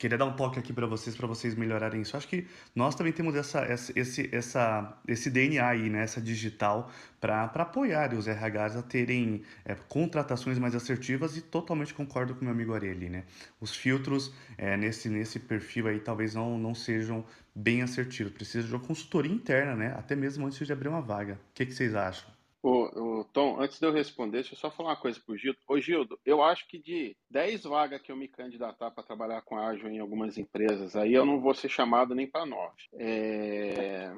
queria 0.00 0.16
dar 0.16 0.24
um 0.24 0.32
toque 0.32 0.58
aqui 0.58 0.72
para 0.72 0.86
vocês, 0.86 1.14
para 1.14 1.26
vocês 1.26 1.54
melhorarem 1.54 2.00
isso. 2.00 2.16
Acho 2.16 2.26
que 2.26 2.46
nós 2.74 2.94
também 2.94 3.12
temos 3.12 3.34
essa, 3.34 3.66
esse, 3.94 4.34
essa, 4.34 4.98
esse 5.06 5.28
DNA 5.28 5.64
aí, 5.64 5.90
né? 5.90 6.02
essa 6.02 6.22
digital, 6.22 6.90
para 7.20 7.44
apoiar 7.44 8.14
os 8.14 8.26
RHs 8.26 8.76
a 8.76 8.82
terem 8.82 9.42
é, 9.62 9.74
contratações 9.74 10.58
mais 10.58 10.74
assertivas 10.74 11.36
e 11.36 11.42
totalmente 11.42 11.92
concordo 11.92 12.34
com 12.34 12.46
meu 12.46 12.54
amigo 12.54 12.72
Areli. 12.74 13.10
Né? 13.10 13.24
Os 13.60 13.76
filtros 13.76 14.32
é, 14.56 14.74
nesse, 14.74 15.10
nesse 15.10 15.38
perfil 15.38 15.86
aí 15.86 16.00
talvez 16.00 16.34
não, 16.34 16.58
não 16.58 16.74
sejam 16.74 17.22
bem 17.54 17.82
assertivos. 17.82 18.32
Precisa 18.32 18.66
de 18.66 18.74
uma 18.74 18.80
consultoria 18.80 19.30
interna, 19.30 19.76
né? 19.76 19.94
até 19.98 20.16
mesmo 20.16 20.46
antes 20.46 20.66
de 20.66 20.72
abrir 20.72 20.88
uma 20.88 21.02
vaga. 21.02 21.34
O 21.34 21.54
que, 21.54 21.66
que 21.66 21.74
vocês 21.74 21.94
acham? 21.94 22.39
Ô, 22.62 23.24
Tom, 23.32 23.58
antes 23.58 23.78
de 23.78 23.86
eu 23.86 23.92
responder, 23.92 24.38
deixa 24.38 24.52
eu 24.52 24.58
só 24.58 24.70
falar 24.70 24.90
uma 24.90 24.96
coisa 24.96 25.18
pro 25.24 25.36
Gildo. 25.36 25.58
Ô, 25.66 25.80
Gildo, 25.80 26.20
eu 26.26 26.42
acho 26.42 26.68
que 26.68 26.78
de 26.78 27.16
10 27.30 27.62
vagas 27.64 28.02
que 28.02 28.12
eu 28.12 28.16
me 28.16 28.28
candidatar 28.28 28.90
para 28.90 29.02
trabalhar 29.02 29.40
com 29.42 29.58
ágil 29.58 29.88
em 29.88 29.98
algumas 29.98 30.36
empresas, 30.36 30.94
aí 30.94 31.14
eu 31.14 31.24
não 31.24 31.40
vou 31.40 31.54
ser 31.54 31.70
chamado 31.70 32.14
nem 32.14 32.30
para 32.30 32.44
9. 32.44 32.74
É... 32.98 34.12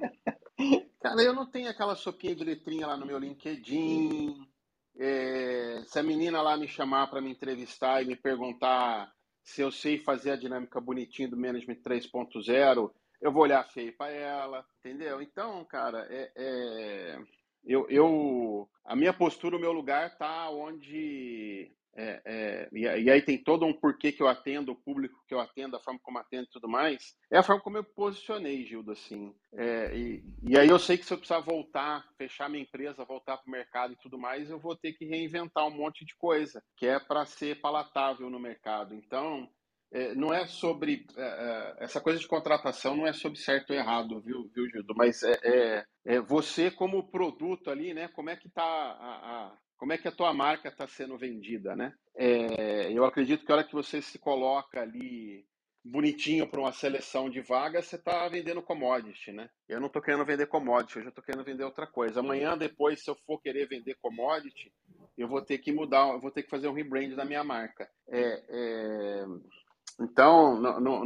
Cara, 1.00 1.22
eu 1.22 1.32
não 1.32 1.46
tenho 1.46 1.70
aquela 1.70 1.94
sopinha 1.94 2.34
de 2.34 2.42
letrinha 2.42 2.88
lá 2.88 2.96
no 2.96 3.06
meu 3.06 3.18
LinkedIn. 3.18 4.44
É... 4.98 5.84
Se 5.86 6.00
a 6.00 6.02
menina 6.02 6.42
lá 6.42 6.56
me 6.56 6.66
chamar 6.66 7.06
para 7.06 7.20
me 7.20 7.30
entrevistar 7.30 8.02
e 8.02 8.06
me 8.06 8.16
perguntar 8.16 9.12
se 9.44 9.60
eu 9.60 9.70
sei 9.70 9.98
fazer 9.98 10.32
a 10.32 10.36
dinâmica 10.36 10.80
bonitinha 10.80 11.28
do 11.28 11.36
Management 11.36 11.80
3.0, 11.82 12.90
eu 13.20 13.32
vou 13.32 13.42
olhar 13.44 13.62
feio 13.70 13.96
para 13.96 14.10
ela, 14.10 14.66
entendeu? 14.80 15.22
Então, 15.22 15.64
cara, 15.64 16.08
é... 16.10 16.32
é 16.34 17.41
eu, 17.64 17.88
eu, 17.88 18.68
a 18.84 18.96
minha 18.96 19.12
postura, 19.12 19.56
o 19.56 19.60
meu 19.60 19.72
lugar 19.72 20.08
está 20.08 20.50
onde. 20.50 21.70
É, 21.94 22.22
é, 22.24 22.68
e, 22.72 23.10
aí 23.10 23.20
tem 23.20 23.36
todo 23.36 23.66
um 23.66 23.72
porquê 23.72 24.10
que 24.10 24.22
eu 24.22 24.26
atendo, 24.26 24.72
o 24.72 24.76
público 24.76 25.22
que 25.28 25.34
eu 25.34 25.40
atendo, 25.40 25.76
a 25.76 25.80
forma 25.80 26.00
como 26.02 26.18
atendo 26.18 26.44
e 26.44 26.50
tudo 26.50 26.66
mais. 26.66 27.14
É 27.30 27.36
a 27.36 27.42
forma 27.42 27.60
como 27.60 27.76
eu 27.76 27.84
posicionei, 27.84 28.64
Gildo, 28.64 28.92
assim. 28.92 29.34
É, 29.52 29.94
e, 29.94 30.24
e, 30.42 30.58
aí 30.58 30.68
eu 30.68 30.78
sei 30.78 30.96
que 30.96 31.04
se 31.04 31.12
eu 31.12 31.18
precisar 31.18 31.40
voltar, 31.40 32.06
fechar 32.16 32.48
minha 32.48 32.62
empresa, 32.62 33.04
voltar 33.04 33.36
para 33.36 33.46
o 33.46 33.52
mercado 33.52 33.92
e 33.92 33.96
tudo 33.96 34.18
mais, 34.18 34.48
eu 34.48 34.58
vou 34.58 34.74
ter 34.74 34.94
que 34.94 35.04
reinventar 35.04 35.66
um 35.66 35.76
monte 35.76 36.04
de 36.04 36.16
coisa, 36.16 36.62
que 36.78 36.86
é 36.86 36.98
para 36.98 37.26
ser 37.26 37.60
palatável 37.60 38.30
no 38.30 38.40
mercado. 38.40 38.94
Então, 38.94 39.48
não 40.14 40.32
é 40.32 40.46
sobre 40.46 41.06
é, 41.16 41.22
é, 41.22 41.84
essa 41.84 42.00
coisa 42.00 42.18
de 42.18 42.26
contratação 42.26 42.96
não 42.96 43.06
é 43.06 43.12
sobre 43.12 43.38
certo 43.38 43.70
ou 43.70 43.76
errado, 43.76 44.20
viu, 44.22 44.50
viu 44.54 44.68
Gildo? 44.70 44.94
Mas 44.96 45.22
é, 45.22 45.38
é, 45.44 45.84
é 46.06 46.20
você 46.20 46.70
como 46.70 47.10
produto 47.10 47.70
ali, 47.70 47.92
né? 47.92 48.08
Como 48.08 48.30
é 48.30 48.36
que 48.36 48.48
tá 48.48 48.62
a, 48.62 49.48
a 49.48 49.58
como 49.76 49.92
é 49.92 49.98
que 49.98 50.06
a 50.06 50.12
tua 50.12 50.32
marca 50.32 50.68
está 50.68 50.86
sendo 50.86 51.18
vendida, 51.18 51.74
né? 51.74 51.92
É, 52.16 52.92
eu 52.92 53.04
acredito 53.04 53.44
que 53.44 53.50
a 53.50 53.56
hora 53.56 53.64
que 53.64 53.72
você 53.74 54.00
se 54.00 54.16
coloca 54.18 54.80
ali 54.80 55.44
bonitinho 55.84 56.46
para 56.46 56.60
uma 56.60 56.72
seleção 56.72 57.28
de 57.28 57.40
vagas, 57.40 57.86
você 57.86 57.96
está 57.96 58.28
vendendo 58.28 58.62
commodity, 58.62 59.32
né? 59.32 59.50
Eu 59.68 59.80
não 59.80 59.88
estou 59.88 60.00
querendo 60.00 60.24
vender 60.24 60.46
commodity, 60.46 60.98
eu 60.98 61.02
já 61.02 61.08
estou 61.08 61.24
querendo 61.24 61.44
vender 61.44 61.64
outra 61.64 61.86
coisa. 61.86 62.20
Amanhã, 62.20 62.56
depois, 62.56 63.02
se 63.02 63.10
eu 63.10 63.16
for 63.26 63.40
querer 63.40 63.66
vender 63.66 63.96
commodity, 64.00 64.72
eu 65.18 65.26
vou 65.26 65.42
ter 65.42 65.58
que 65.58 65.72
mudar, 65.72 66.08
eu 66.10 66.20
vou 66.20 66.30
ter 66.30 66.44
que 66.44 66.50
fazer 66.50 66.68
um 66.68 66.72
rebrand 66.72 67.14
da 67.14 67.24
minha 67.24 67.42
marca. 67.42 67.90
É, 68.08 68.42
é, 68.48 69.24
então, 70.00 70.60
não, 70.60 70.80
não, 70.80 71.04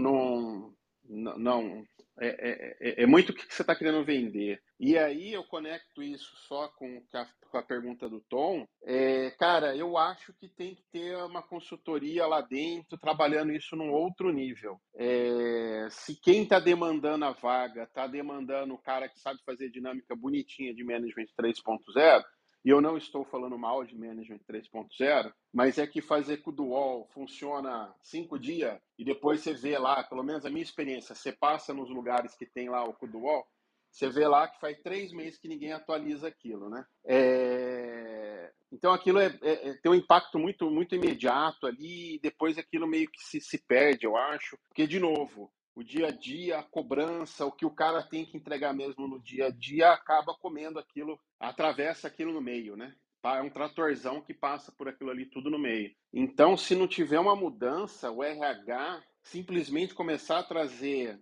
não, 1.09 1.39
não 1.39 1.87
é, 2.19 2.29
é, 2.29 2.77
é, 2.81 3.03
é, 3.03 3.07
muito 3.07 3.31
o 3.31 3.35
que 3.35 3.43
você 3.53 3.63
está 3.63 3.75
querendo 3.75 4.05
vender. 4.05 4.61
E 4.81 4.97
aí 4.97 5.33
eu 5.33 5.45
conecto 5.45 6.03
isso 6.03 6.35
só 6.49 6.69
com 6.69 7.03
a, 7.13 7.27
com 7.51 7.59
a 7.59 7.63
pergunta 7.63 8.09
do 8.09 8.21
Tom. 8.21 8.67
É, 8.85 9.31
cara, 9.39 9.77
eu 9.77 9.99
acho 9.99 10.33
que 10.35 10.49
tem 10.49 10.75
que 10.75 10.83
ter 10.91 11.17
uma 11.25 11.43
consultoria 11.43 12.27
lá 12.27 12.41
dentro 12.41 12.99
trabalhando 12.99 13.53
isso 13.53 13.77
num 13.77 13.93
outro 13.93 14.33
nível. 14.33 14.81
É, 14.95 15.89
se 15.91 16.19
quem 16.19 16.45
está 16.45 16.59
demandando 16.59 17.27
a 17.27 17.33
vaga 17.33 17.83
está 17.83 18.07
demandando 18.07 18.75
o 18.75 18.79
cara 18.79 19.09
que 19.09 19.21
sabe 19.21 19.41
fazer 19.45 19.71
dinâmica 19.71 20.17
bonitinha 20.17 20.75
de 20.75 20.85
management 20.85 21.27
3.0, 21.39 22.23
e 22.67 22.71
eu 22.71 22.81
não 22.81 22.97
estou 22.99 23.25
falando 23.25 23.57
mal 23.57 23.85
de 23.85 23.97
Management 23.97 24.41
3.0, 24.51 25.33
mas 25.55 25.79
é 25.79 25.87
que 25.87 26.03
fazer 26.03 26.39
com 26.39 26.51
o 26.51 26.53
Dual 26.53 27.07
funciona 27.15 27.95
cinco 28.03 28.37
dias 28.37 28.77
e 28.99 29.05
depois 29.05 29.41
você 29.41 29.55
vê 29.55 29.79
lá, 29.79 30.03
pelo 30.03 30.25
menos 30.25 30.45
a 30.45 30.51
minha 30.51 30.65
experiência, 30.65 31.15
você 31.15 31.31
passa 31.31 31.73
nos 31.73 31.89
lugares 31.89 32.35
que 32.35 32.45
tem 32.45 32.69
lá 32.69 32.83
o 32.83 32.97
Dual, 33.07 33.47
você 33.89 34.11
vê 34.11 34.27
lá 34.27 34.49
que 34.49 34.59
faz 34.59 34.77
três 34.83 35.13
meses 35.13 35.39
que 35.39 35.47
ninguém 35.47 35.73
atualiza 35.73 36.27
aquilo, 36.27 36.69
né? 36.69 36.85
É... 37.07 38.51
Então 38.73 38.93
aquilo 38.93 39.21
é, 39.21 39.27
é, 39.43 39.69
é, 39.69 39.75
tem 39.75 39.93
um 39.93 39.95
impacto 39.95 40.37
muito, 40.37 40.69
muito 40.69 40.93
imediato 40.93 41.69
ali, 41.69 42.17
e 42.17 42.21
depois 42.21 42.59
aquilo 42.59 42.89
meio 42.89 43.09
que 43.09 43.23
se, 43.23 43.41
se 43.41 43.65
perde, 43.65 44.07
eu 44.07 44.17
acho. 44.17 44.59
Porque, 44.67 44.89
de 44.89 44.99
novo, 44.99 45.53
o 45.77 45.85
dia 45.85 46.09
a 46.09 46.11
dia, 46.11 46.59
a 46.59 46.63
cobrança, 46.63 47.45
o 47.45 47.53
que 47.53 47.67
o 47.67 47.71
cara 47.71 48.03
tem 48.03 48.25
que 48.25 48.37
entregar 48.37 48.73
mesmo 48.73 49.07
no 49.07 49.21
dia 49.21 49.49
a 49.49 49.51
dia, 49.51 49.91
acaba 49.91 50.35
comendo 50.35 50.79
aquilo, 50.79 51.21
atravessa 51.39 52.09
aquilo 52.09 52.33
no 52.33 52.41
meio, 52.41 52.77
né? 52.77 52.97
É 53.23 53.43
um 53.43 53.51
tratorzão 53.51 54.23
que 54.23 54.33
passa 54.33 54.73
por 54.73 54.89
aquilo 54.89 55.11
ali 55.11 55.27
tudo 55.27 55.51
no 55.51 55.59
meio. 55.59 55.93
Então, 56.13 56.57
se 56.57 56.77
não 56.77 56.87
tiver 56.87 57.19
uma 57.19 57.35
mudança, 57.35 58.11
o 58.11 58.23
RH 58.23 59.03
simplesmente 59.21 59.95
começar 59.95 60.39
a 60.39 60.45
trazer. 60.45 61.21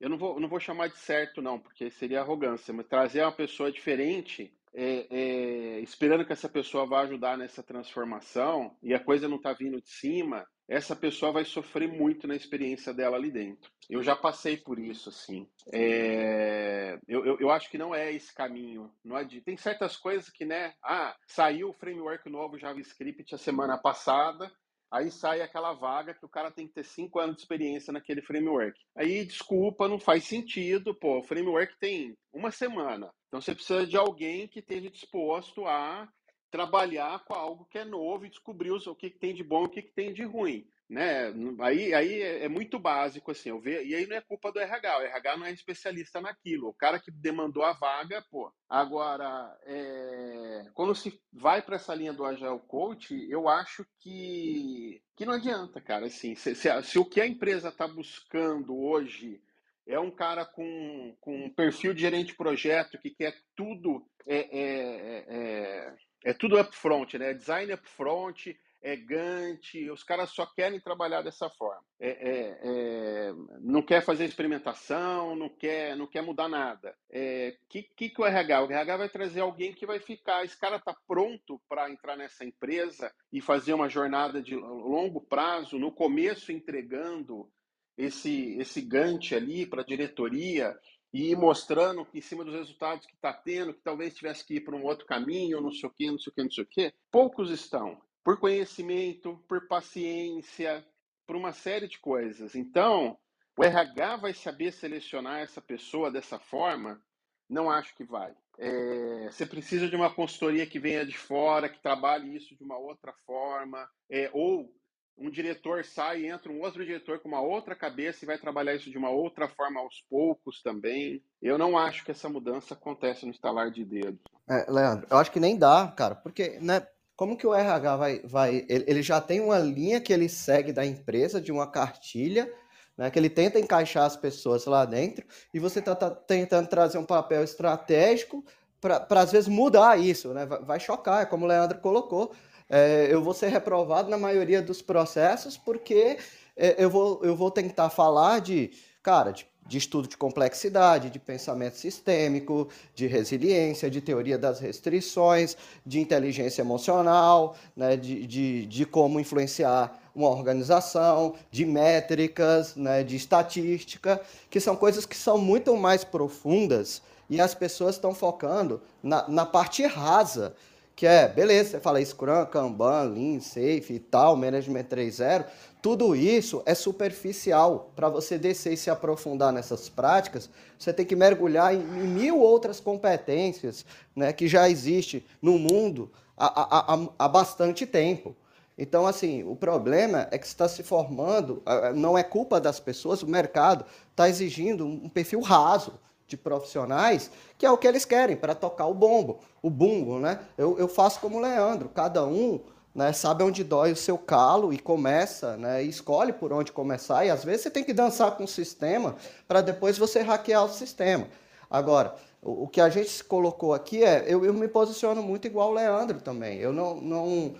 Eu 0.00 0.08
não 0.08 0.16
vou, 0.16 0.40
não 0.40 0.48
vou 0.48 0.58
chamar 0.58 0.88
de 0.88 0.96
certo, 0.96 1.42
não, 1.42 1.60
porque 1.60 1.90
seria 1.90 2.22
arrogância, 2.22 2.72
mas 2.72 2.86
trazer 2.86 3.22
uma 3.22 3.30
pessoa 3.30 3.70
diferente 3.70 4.52
é, 4.74 5.06
é, 5.10 5.80
esperando 5.80 6.24
que 6.24 6.32
essa 6.32 6.48
pessoa 6.48 6.86
vá 6.86 7.02
ajudar 7.02 7.36
nessa 7.36 7.62
transformação 7.62 8.76
e 8.82 8.94
a 8.94 9.00
coisa 9.02 9.28
não 9.28 9.36
está 9.36 9.52
vindo 9.52 9.80
de 9.80 9.90
cima, 9.90 10.46
essa 10.68 10.96
pessoa 10.96 11.32
vai 11.32 11.44
sofrer 11.44 11.88
muito 11.88 12.26
na 12.26 12.34
experiência 12.34 12.94
dela 12.94 13.16
ali 13.16 13.30
dentro. 13.30 13.70
Eu 13.90 14.02
já 14.02 14.16
passei 14.16 14.56
por 14.56 14.78
isso, 14.78 15.10
assim. 15.10 15.46
É... 15.72 16.98
Eu, 17.06 17.26
eu, 17.26 17.40
eu, 17.40 17.50
acho 17.50 17.70
que 17.70 17.76
não 17.76 17.94
é 17.94 18.12
esse 18.12 18.34
caminho. 18.34 18.90
Não. 19.04 19.16
Tem 19.44 19.56
certas 19.56 19.96
coisas 19.96 20.30
que, 20.30 20.44
né? 20.44 20.72
Ah, 20.82 21.14
saiu 21.26 21.70
o 21.70 21.74
framework 21.74 22.28
novo 22.30 22.58
JavaScript 22.58 23.34
a 23.34 23.38
semana 23.38 23.76
passada, 23.76 24.50
Aí 24.92 25.10
sai 25.10 25.40
aquela 25.40 25.72
vaga 25.72 26.12
que 26.12 26.26
o 26.26 26.28
cara 26.28 26.50
tem 26.50 26.68
que 26.68 26.74
ter 26.74 26.84
cinco 26.84 27.18
anos 27.18 27.36
de 27.36 27.42
experiência 27.42 27.94
naquele 27.94 28.20
framework. 28.20 28.78
Aí, 28.94 29.24
desculpa, 29.24 29.88
não 29.88 29.98
faz 29.98 30.24
sentido, 30.24 30.94
pô, 30.94 31.18
o 31.18 31.22
framework 31.22 31.78
tem 31.80 32.14
uma 32.30 32.50
semana. 32.50 33.10
Então 33.32 33.40
você 33.40 33.54
precisa 33.54 33.86
de 33.86 33.96
alguém 33.96 34.46
que 34.46 34.58
esteja 34.58 34.90
disposto 34.90 35.66
a 35.66 36.06
trabalhar 36.50 37.24
com 37.24 37.32
algo 37.32 37.64
que 37.64 37.78
é 37.78 37.84
novo 37.84 38.26
e 38.26 38.28
descobrir 38.28 38.70
o 38.70 38.94
que, 38.94 39.08
tem 39.08 39.34
de 39.34 39.42
bom 39.42 39.62
e 39.62 39.66
o 39.66 39.70
que, 39.70 39.80
tem 39.80 40.12
de 40.12 40.22
ruim 40.22 40.68
né? 40.92 41.32
Aí, 41.60 41.94
aí 41.94 42.20
é, 42.20 42.44
é 42.44 42.48
muito 42.48 42.78
básico, 42.78 43.30
assim, 43.30 43.48
eu 43.48 43.58
vejo, 43.58 43.88
e 43.88 43.94
aí 43.94 44.06
não 44.06 44.14
é 44.14 44.20
culpa 44.20 44.52
do 44.52 44.60
RH, 44.60 44.98
o 44.98 45.02
RH 45.02 45.36
não 45.38 45.46
é 45.46 45.50
especialista 45.50 46.20
naquilo, 46.20 46.68
o 46.68 46.74
cara 46.74 46.98
que 46.98 47.10
demandou 47.10 47.62
a 47.62 47.72
vaga, 47.72 48.22
pô. 48.30 48.52
Agora, 48.68 49.58
é, 49.64 50.66
quando 50.74 50.94
se 50.94 51.18
vai 51.32 51.62
para 51.62 51.76
essa 51.76 51.94
linha 51.94 52.12
do 52.12 52.26
Agile 52.26 52.60
Coach, 52.68 53.14
eu 53.30 53.48
acho 53.48 53.86
que, 54.00 55.02
que 55.16 55.24
não 55.24 55.32
adianta, 55.32 55.80
cara, 55.80 56.06
assim, 56.06 56.34
se, 56.34 56.54
se, 56.54 56.82
se 56.82 56.98
o 56.98 57.06
que 57.06 57.22
a 57.22 57.26
empresa 57.26 57.70
está 57.70 57.88
buscando 57.88 58.78
hoje 58.78 59.40
é 59.86 59.98
um 59.98 60.10
cara 60.10 60.44
com, 60.44 61.14
com 61.20 61.46
um 61.46 61.50
perfil 61.50 61.92
de 61.92 62.00
gerente 62.00 62.28
de 62.28 62.36
projeto 62.36 62.98
que 62.98 63.10
quer 63.10 63.34
tudo 63.54 64.06
é, 64.26 64.36
é, 64.36 64.44
é, 64.60 65.24
é, 65.28 65.94
é 66.24 66.32
tudo 66.32 66.60
upfront, 66.60 67.18
né? 67.18 67.34
Design 67.34 67.72
upfront, 67.72 68.56
é 68.82 68.96
Gantt, 68.96 69.88
os 69.90 70.02
caras 70.02 70.30
só 70.30 70.44
querem 70.44 70.80
trabalhar 70.80 71.22
dessa 71.22 71.48
forma. 71.48 71.82
É, 72.00 72.08
é, 72.08 72.60
é, 72.62 73.32
não 73.60 73.80
quer 73.80 74.04
fazer 74.04 74.24
experimentação, 74.24 75.36
não 75.36 75.48
quer, 75.48 75.96
não 75.96 76.06
quer 76.06 76.22
mudar 76.22 76.48
nada. 76.48 76.90
O 76.90 76.94
é, 77.10 77.56
que, 77.68 77.82
que, 77.82 78.10
que 78.10 78.20
o 78.20 78.26
RH? 78.26 78.60
O 78.60 78.70
RH 78.70 78.96
vai 78.96 79.08
trazer 79.08 79.40
alguém 79.40 79.72
que 79.72 79.86
vai 79.86 80.00
ficar. 80.00 80.44
Esse 80.44 80.58
cara 80.58 80.76
está 80.76 80.94
pronto 81.06 81.60
para 81.68 81.90
entrar 81.90 82.16
nessa 82.16 82.44
empresa 82.44 83.12
e 83.32 83.40
fazer 83.40 83.72
uma 83.72 83.88
jornada 83.88 84.42
de 84.42 84.56
longo 84.56 85.20
prazo, 85.20 85.78
no 85.78 85.92
começo 85.92 86.50
entregando 86.50 87.48
esse, 87.96 88.56
esse 88.58 88.80
Gantt 88.80 89.34
ali 89.34 89.66
para 89.66 89.82
a 89.82 89.86
diretoria 89.86 90.78
e 91.12 91.36
mostrando 91.36 92.04
que 92.06 92.18
em 92.18 92.22
cima 92.22 92.44
dos 92.44 92.54
resultados 92.54 93.06
que 93.06 93.14
está 93.14 93.32
tendo, 93.32 93.74
que 93.74 93.82
talvez 93.82 94.14
tivesse 94.14 94.44
que 94.44 94.54
ir 94.54 94.60
para 94.60 94.74
um 94.74 94.84
outro 94.84 95.06
caminho, 95.06 95.60
não 95.60 95.70
sei 95.70 95.88
o 95.88 95.92
quê, 95.92 96.10
não 96.10 96.18
sei 96.18 96.30
o 96.30 96.34
quê, 96.34 96.42
não 96.42 96.50
sei 96.50 96.64
o 96.64 96.66
quê. 96.66 96.94
Poucos 97.10 97.50
estão 97.50 98.00
por 98.24 98.38
conhecimento, 98.38 99.42
por 99.46 99.66
paciência, 99.66 100.84
por 101.26 101.36
uma 101.36 101.52
série 101.52 101.86
de 101.86 101.98
coisas. 101.98 102.54
Então, 102.54 103.18
o 103.56 103.64
RH 103.64 104.16
vai 104.16 104.32
saber 104.32 104.72
selecionar 104.72 105.40
essa 105.40 105.60
pessoa 105.60 106.10
dessa 106.10 106.38
forma? 106.38 107.02
Não 107.48 107.70
acho 107.70 107.94
que 107.94 108.04
vai. 108.04 108.34
É, 108.58 109.28
você 109.30 109.44
precisa 109.44 109.88
de 109.88 109.96
uma 109.96 110.12
consultoria 110.12 110.66
que 110.66 110.78
venha 110.78 111.04
de 111.04 111.16
fora, 111.16 111.68
que 111.68 111.82
trabalhe 111.82 112.34
isso 112.34 112.56
de 112.56 112.62
uma 112.62 112.78
outra 112.78 113.12
forma, 113.26 113.88
é, 114.10 114.30
ou 114.32 114.72
um 115.16 115.30
diretor 115.30 115.84
sai 115.84 116.22
e 116.22 116.26
entra 116.26 116.50
um 116.50 116.60
outro 116.60 116.84
diretor 116.84 117.18
com 117.18 117.28
uma 117.28 117.40
outra 117.40 117.74
cabeça 117.74 118.24
e 118.24 118.26
vai 118.26 118.38
trabalhar 118.38 118.74
isso 118.74 118.90
de 118.90 118.98
uma 118.98 119.10
outra 119.10 119.48
forma 119.48 119.80
aos 119.80 120.04
poucos 120.08 120.62
também. 120.62 121.22
Eu 121.40 121.58
não 121.58 121.76
acho 121.76 122.04
que 122.04 122.10
essa 122.10 122.28
mudança 122.28 122.74
acontece 122.74 123.24
no 123.24 123.32
estalar 123.32 123.70
de 123.70 123.84
dedos. 123.84 124.20
É, 124.48 124.70
Leandro, 124.70 125.06
eu 125.10 125.16
acho 125.18 125.30
que 125.30 125.40
nem 125.40 125.56
dá, 125.56 125.92
cara, 125.96 126.14
porque 126.14 126.58
né, 126.60 126.86
como 127.16 127.36
que 127.36 127.46
o 127.46 127.54
RH 127.54 127.96
vai, 127.96 128.20
vai 128.24 128.66
ele, 128.68 128.84
ele, 128.86 129.02
já 129.02 129.20
tem 129.20 129.40
uma 129.40 129.58
linha 129.58 130.00
que 130.00 130.12
ele 130.12 130.28
segue 130.28 130.72
da 130.72 130.84
empresa, 130.84 131.40
de 131.40 131.52
uma 131.52 131.70
cartilha, 131.70 132.52
né, 132.96 133.10
que 133.10 133.18
ele 133.18 133.30
tenta 133.30 133.60
encaixar 133.60 134.04
as 134.04 134.16
pessoas 134.16 134.64
lá 134.66 134.84
dentro, 134.84 135.24
e 135.52 135.58
você 135.58 135.78
está 135.78 135.94
tá 135.94 136.10
tentando 136.10 136.68
trazer 136.68 136.98
um 136.98 137.06
papel 137.06 137.44
estratégico 137.44 138.44
para, 138.80 139.06
às 139.20 139.30
vezes, 139.30 139.48
mudar 139.48 139.98
isso, 140.00 140.34
né? 140.34 140.44
Vai, 140.44 140.64
vai 140.64 140.80
chocar, 140.80 141.22
é 141.22 141.26
como 141.26 141.44
o 141.44 141.48
Leandro 141.48 141.78
colocou. 141.78 142.34
É, 142.74 143.06
eu 143.10 143.22
vou 143.22 143.34
ser 143.34 143.48
reprovado 143.48 144.08
na 144.08 144.16
maioria 144.16 144.62
dos 144.62 144.80
processos 144.80 145.58
porque 145.58 146.16
é, 146.56 146.82
eu, 146.82 146.88
vou, 146.88 147.20
eu 147.22 147.36
vou 147.36 147.50
tentar 147.50 147.90
falar 147.90 148.40
de, 148.40 148.70
cara, 149.02 149.30
de 149.30 149.46
de 149.66 149.78
estudo 149.78 150.08
de 150.08 150.16
complexidade, 150.16 151.08
de 151.08 151.18
pensamento 151.18 151.76
sistêmico, 151.76 152.68
de 152.94 153.06
resiliência, 153.06 153.90
de 153.90 154.00
teoria 154.00 154.36
das 154.36 154.60
restrições, 154.60 155.56
de 155.86 156.00
inteligência 156.00 156.62
emocional, 156.62 157.56
né, 157.76 157.96
de, 157.96 158.26
de, 158.26 158.66
de 158.66 158.84
como 158.84 159.20
influenciar 159.20 159.98
uma 160.14 160.28
organização, 160.28 161.34
de 161.50 161.64
métricas, 161.64 162.76
né, 162.76 163.02
de 163.02 163.16
estatística, 163.16 164.20
que 164.50 164.60
são 164.60 164.76
coisas 164.76 165.06
que 165.06 165.16
são 165.16 165.38
muito 165.38 165.76
mais 165.76 166.04
profundas 166.04 167.00
e 167.30 167.40
as 167.40 167.54
pessoas 167.54 167.94
estão 167.94 168.12
focando 168.12 168.82
na, 169.02 169.26
na 169.28 169.46
parte 169.46 169.86
rasa, 169.86 170.54
que 171.02 171.06
é, 171.08 171.26
beleza, 171.26 171.70
você 171.70 171.80
fala 171.80 172.04
Scrum, 172.04 172.46
Kanban, 172.46 173.12
Lean, 173.12 173.40
Safe 173.40 173.94
e 173.94 173.98
tal, 173.98 174.36
Management 174.36 174.84
3.0, 174.84 175.44
tudo 175.82 176.14
isso 176.14 176.62
é 176.64 176.76
superficial. 176.76 177.90
Para 177.96 178.08
você 178.08 178.38
descer 178.38 178.74
e 178.74 178.76
se 178.76 178.88
aprofundar 178.88 179.52
nessas 179.52 179.88
práticas, 179.88 180.48
você 180.78 180.92
tem 180.92 181.04
que 181.04 181.16
mergulhar 181.16 181.74
em, 181.74 181.80
em 181.80 182.06
mil 182.06 182.38
outras 182.38 182.78
competências 182.78 183.84
né, 184.14 184.32
que 184.32 184.46
já 184.46 184.70
existem 184.70 185.24
no 185.42 185.58
mundo 185.58 186.08
há, 186.36 186.94
há, 186.94 187.08
há 187.18 187.26
bastante 187.26 187.84
tempo. 187.84 188.36
Então, 188.78 189.04
assim, 189.04 189.42
o 189.42 189.56
problema 189.56 190.28
é 190.30 190.38
que 190.38 190.46
está 190.46 190.68
se 190.68 190.84
formando, 190.84 191.64
não 191.96 192.16
é 192.16 192.22
culpa 192.22 192.60
das 192.60 192.78
pessoas, 192.78 193.24
o 193.24 193.26
mercado 193.26 193.84
está 194.12 194.28
exigindo 194.28 194.86
um 194.86 195.08
perfil 195.08 195.40
raso 195.40 195.94
de 196.32 196.36
profissionais, 196.36 197.30
que 197.56 197.66
é 197.66 197.70
o 197.70 197.78
que 197.78 197.86
eles 197.86 198.04
querem 198.04 198.36
para 198.36 198.54
tocar 198.54 198.86
o 198.86 198.94
bombo, 198.94 199.40
o 199.62 199.70
bumbo, 199.70 200.18
né? 200.18 200.40
Eu, 200.56 200.78
eu 200.78 200.88
faço 200.88 201.20
como 201.20 201.38
o 201.38 201.40
Leandro, 201.40 201.88
cada 201.88 202.24
um 202.24 202.60
né, 202.94 203.12
sabe 203.12 203.42
onde 203.42 203.64
dói 203.64 203.92
o 203.92 203.96
seu 203.96 204.18
calo 204.18 204.72
e 204.72 204.78
começa, 204.78 205.56
né, 205.56 205.82
e 205.82 205.88
escolhe 205.88 206.32
por 206.32 206.52
onde 206.52 206.72
começar. 206.72 207.24
E 207.24 207.30
às 207.30 207.44
vezes 207.44 207.62
você 207.62 207.70
tem 207.70 207.84
que 207.84 207.94
dançar 207.94 208.36
com 208.36 208.44
o 208.44 208.48
sistema 208.48 209.16
para 209.48 209.60
depois 209.60 209.96
você 209.96 210.20
hackear 210.20 210.64
o 210.64 210.68
sistema. 210.68 211.26
Agora, 211.70 212.14
o, 212.42 212.64
o, 212.64 212.68
que 212.68 212.80
a 212.80 212.90
gente 212.90 213.24
colocou 213.24 213.72
aqui 213.72 214.04
é, 214.04 214.24
eu, 214.26 214.44
eu 214.44 214.52
me 214.52 214.68
posiciono 214.68 215.22
muito 215.22 215.46
igual 215.46 215.70
o 215.70 215.74
Leandro 215.74 216.20
também. 216.20 216.58
Eu 216.58 216.72
não, 216.72 217.00
não 217.00 217.54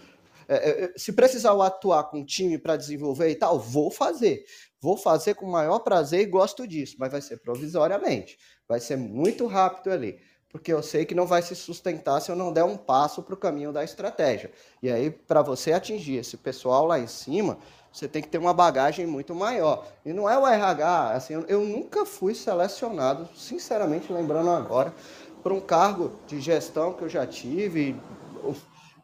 é, 0.48 0.84
é, 0.84 0.92
se 0.96 1.12
precisar 1.12 1.52
atuar 1.64 2.04
com 2.04 2.18
um 2.18 2.24
time 2.24 2.58
para 2.58 2.76
desenvolver 2.76 3.30
e 3.30 3.34
tal, 3.34 3.58
vou 3.58 3.90
fazer. 3.90 4.44
Vou 4.80 4.96
fazer 4.96 5.34
com 5.34 5.46
o 5.46 5.52
maior 5.52 5.78
prazer 5.78 6.20
e 6.20 6.26
gosto 6.26 6.66
disso, 6.66 6.96
mas 6.98 7.12
vai 7.12 7.22
ser 7.22 7.38
provisoriamente. 7.38 8.36
Vai 8.68 8.80
ser 8.80 8.96
muito 8.96 9.46
rápido 9.46 9.90
ali 9.90 10.18
porque 10.52 10.70
eu 10.70 10.82
sei 10.82 11.06
que 11.06 11.14
não 11.14 11.26
vai 11.26 11.40
se 11.40 11.56
sustentar 11.56 12.20
se 12.20 12.30
eu 12.30 12.36
não 12.36 12.52
der 12.52 12.62
um 12.62 12.76
passo 12.76 13.22
para 13.22 13.32
o 13.32 13.38
caminho 13.38 13.72
da 13.72 13.82
estratégia. 13.82 14.52
E 14.82 14.92
aí, 14.92 15.10
para 15.10 15.40
você 15.40 15.72
atingir 15.72 16.16
esse 16.16 16.36
pessoal 16.36 16.84
lá 16.84 17.00
em 17.00 17.06
cima, 17.06 17.56
você 17.90 18.06
tem 18.06 18.20
que 18.20 18.28
ter 18.28 18.36
uma 18.36 18.52
bagagem 18.52 19.06
muito 19.06 19.34
maior. 19.34 19.86
E 20.04 20.12
não 20.12 20.28
é 20.28 20.36
o 20.38 20.46
RH, 20.46 21.12
assim, 21.12 21.42
eu, 21.48 21.60
nunca 21.62 22.04
fui 22.04 22.34
selecionado, 22.34 23.26
sinceramente, 23.34 24.12
lembrando 24.12 24.50
agora, 24.50 24.94
para 25.42 25.54
um 25.54 25.60
cargo 25.60 26.12
de 26.26 26.38
gestão 26.38 26.92
que 26.92 27.02
eu 27.02 27.08
já 27.08 27.26
tive, 27.26 27.98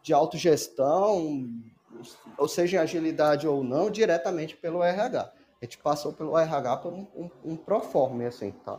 de 0.02 0.12
autogestão, 0.12 1.48
ou 2.36 2.46
seja, 2.46 2.76
em 2.76 2.80
agilidade 2.80 3.48
ou 3.48 3.64
não, 3.64 3.90
diretamente 3.90 4.54
pelo 4.54 4.82
RH. 4.82 5.32
A 5.60 5.64
gente 5.64 5.78
passou 5.78 6.12
pelo 6.12 6.38
RH 6.38 6.76
por 6.76 6.92
um, 6.92 7.06
um, 7.16 7.30
um 7.44 7.56
proforme, 7.56 8.26
assim, 8.26 8.50
tá? 8.50 8.78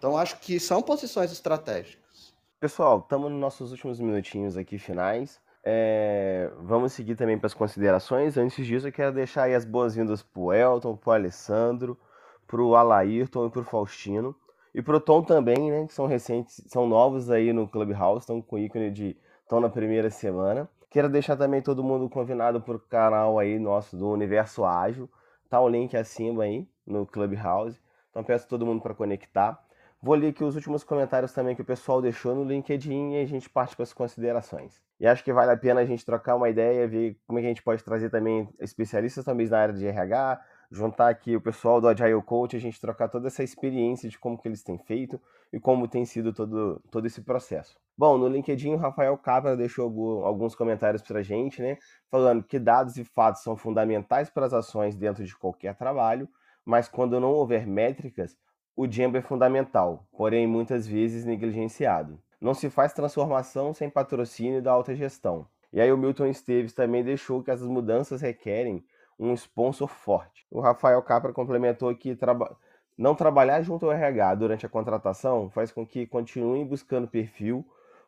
Então, 0.00 0.16
acho 0.16 0.40
que 0.40 0.58
são 0.58 0.80
posições 0.80 1.30
estratégicas. 1.30 2.34
Pessoal, 2.58 3.00
estamos 3.00 3.30
nos 3.30 3.38
nossos 3.38 3.70
últimos 3.70 4.00
minutinhos 4.00 4.56
aqui 4.56 4.78
finais. 4.78 5.38
É, 5.62 6.50
vamos 6.60 6.94
seguir 6.94 7.16
também 7.16 7.36
para 7.36 7.48
as 7.48 7.52
considerações. 7.52 8.38
Antes 8.38 8.66
disso, 8.66 8.88
eu 8.88 8.92
quero 8.92 9.12
deixar 9.12 9.50
as 9.50 9.62
boas-vindas 9.62 10.22
para 10.22 10.40
o 10.40 10.54
Elton, 10.54 10.96
para 10.96 11.10
o 11.10 11.12
Alessandro, 11.12 11.98
para 12.46 12.62
o 12.62 12.74
Alairton 12.74 13.46
e 13.46 13.50
para 13.50 13.60
o 13.60 13.64
Faustino. 13.64 14.34
E 14.74 14.80
para 14.80 14.96
o 14.96 15.00
Tom 15.00 15.22
também, 15.22 15.70
né? 15.70 15.86
Que 15.86 15.92
são 15.92 16.06
recentes, 16.06 16.64
são 16.66 16.88
novos 16.88 17.30
aí 17.30 17.52
no 17.52 17.68
Clubhouse, 17.68 18.22
estão 18.22 18.40
com 18.40 18.56
ícone 18.56 18.90
de 18.90 19.18
estão 19.42 19.60
na 19.60 19.68
primeira 19.68 20.08
semana. 20.08 20.66
Quero 20.88 21.10
deixar 21.10 21.36
também 21.36 21.60
todo 21.60 21.84
mundo 21.84 22.08
convidado 22.08 22.58
para 22.58 22.76
o 22.76 22.80
canal 22.80 23.38
aí 23.38 23.58
nosso 23.58 23.98
do 23.98 24.08
Universo 24.08 24.64
Ágil. 24.64 25.10
Tá 25.50 25.60
o 25.60 25.68
link 25.68 25.94
acima 25.94 26.44
aí 26.44 26.66
no 26.86 27.04
Clubhouse. 27.04 27.78
Então 28.08 28.24
peço 28.24 28.48
todo 28.48 28.64
mundo 28.64 28.80
para 28.80 28.94
conectar. 28.94 29.62
Vou 30.02 30.14
ler 30.14 30.28
aqui 30.28 30.42
os 30.42 30.54
últimos 30.54 30.82
comentários 30.82 31.30
também 31.30 31.54
que 31.54 31.60
o 31.60 31.64
pessoal 31.64 32.00
deixou 32.00 32.34
no 32.34 32.42
LinkedIn 32.42 33.12
e 33.12 33.20
a 33.20 33.26
gente 33.26 33.50
parte 33.50 33.76
para 33.76 33.82
as 33.82 33.92
considerações. 33.92 34.80
E 34.98 35.06
acho 35.06 35.22
que 35.22 35.30
vale 35.30 35.50
a 35.52 35.56
pena 35.58 35.82
a 35.82 35.84
gente 35.84 36.06
trocar 36.06 36.36
uma 36.36 36.48
ideia, 36.48 36.88
ver 36.88 37.18
como 37.26 37.38
é 37.38 37.42
que 37.42 37.46
a 37.46 37.50
gente 37.50 37.62
pode 37.62 37.84
trazer 37.84 38.08
também 38.08 38.48
especialistas 38.58 39.26
também 39.26 39.46
na 39.46 39.58
área 39.58 39.74
de 39.74 39.86
RH, 39.86 40.40
juntar 40.70 41.10
aqui 41.10 41.36
o 41.36 41.40
pessoal 41.40 41.82
do 41.82 41.88
Agile 41.88 42.22
Coach, 42.22 42.56
a 42.56 42.60
gente 42.60 42.80
trocar 42.80 43.08
toda 43.08 43.26
essa 43.26 43.42
experiência 43.44 44.08
de 44.08 44.18
como 44.18 44.38
que 44.38 44.48
eles 44.48 44.62
têm 44.62 44.78
feito 44.78 45.20
e 45.52 45.60
como 45.60 45.86
tem 45.86 46.06
sido 46.06 46.32
todo, 46.32 46.80
todo 46.90 47.06
esse 47.06 47.20
processo. 47.20 47.78
Bom, 47.94 48.16
no 48.16 48.26
LinkedIn 48.26 48.72
o 48.72 48.78
Rafael 48.78 49.18
Cabra 49.18 49.54
deixou 49.54 50.24
alguns 50.24 50.54
comentários 50.54 51.02
para 51.02 51.18
a 51.18 51.22
gente, 51.22 51.60
né, 51.60 51.76
falando 52.10 52.42
que 52.42 52.58
dados 52.58 52.96
e 52.96 53.04
fatos 53.04 53.42
são 53.42 53.54
fundamentais 53.54 54.30
para 54.30 54.46
as 54.46 54.54
ações 54.54 54.96
dentro 54.96 55.22
de 55.22 55.36
qualquer 55.36 55.76
trabalho, 55.76 56.26
mas 56.64 56.88
quando 56.88 57.20
não 57.20 57.32
houver 57.32 57.66
métricas, 57.66 58.34
o 58.80 58.86
Django 58.86 59.18
é 59.18 59.20
fundamental, 59.20 60.06
porém 60.16 60.46
muitas 60.46 60.86
vezes 60.86 61.26
negligenciado. 61.26 62.18
Não 62.40 62.54
se 62.54 62.70
faz 62.70 62.94
transformação 62.94 63.74
sem 63.74 63.90
patrocínio 63.90 64.62
da 64.62 64.72
alta 64.72 64.94
gestão. 64.94 65.46
E 65.70 65.78
aí 65.78 65.92
o 65.92 65.98
Milton 65.98 66.28
Esteves 66.28 66.72
também 66.72 67.04
deixou 67.04 67.42
que 67.42 67.50
essas 67.50 67.68
mudanças 67.68 68.22
requerem 68.22 68.82
um 69.18 69.34
sponsor 69.34 69.86
forte. 69.86 70.46
O 70.50 70.60
Rafael 70.60 71.02
Capra 71.02 71.30
complementou 71.30 71.94
que 71.94 72.16
traba... 72.16 72.56
não 72.96 73.14
trabalhar 73.14 73.60
junto 73.60 73.84
ao 73.84 73.92
RH 73.92 74.36
durante 74.36 74.64
a 74.64 74.68
contratação 74.70 75.50
faz 75.50 75.70
com 75.70 75.86
que 75.86 76.06
continuem 76.06 76.64
buscando 76.64 77.06
perfil 77.06 77.62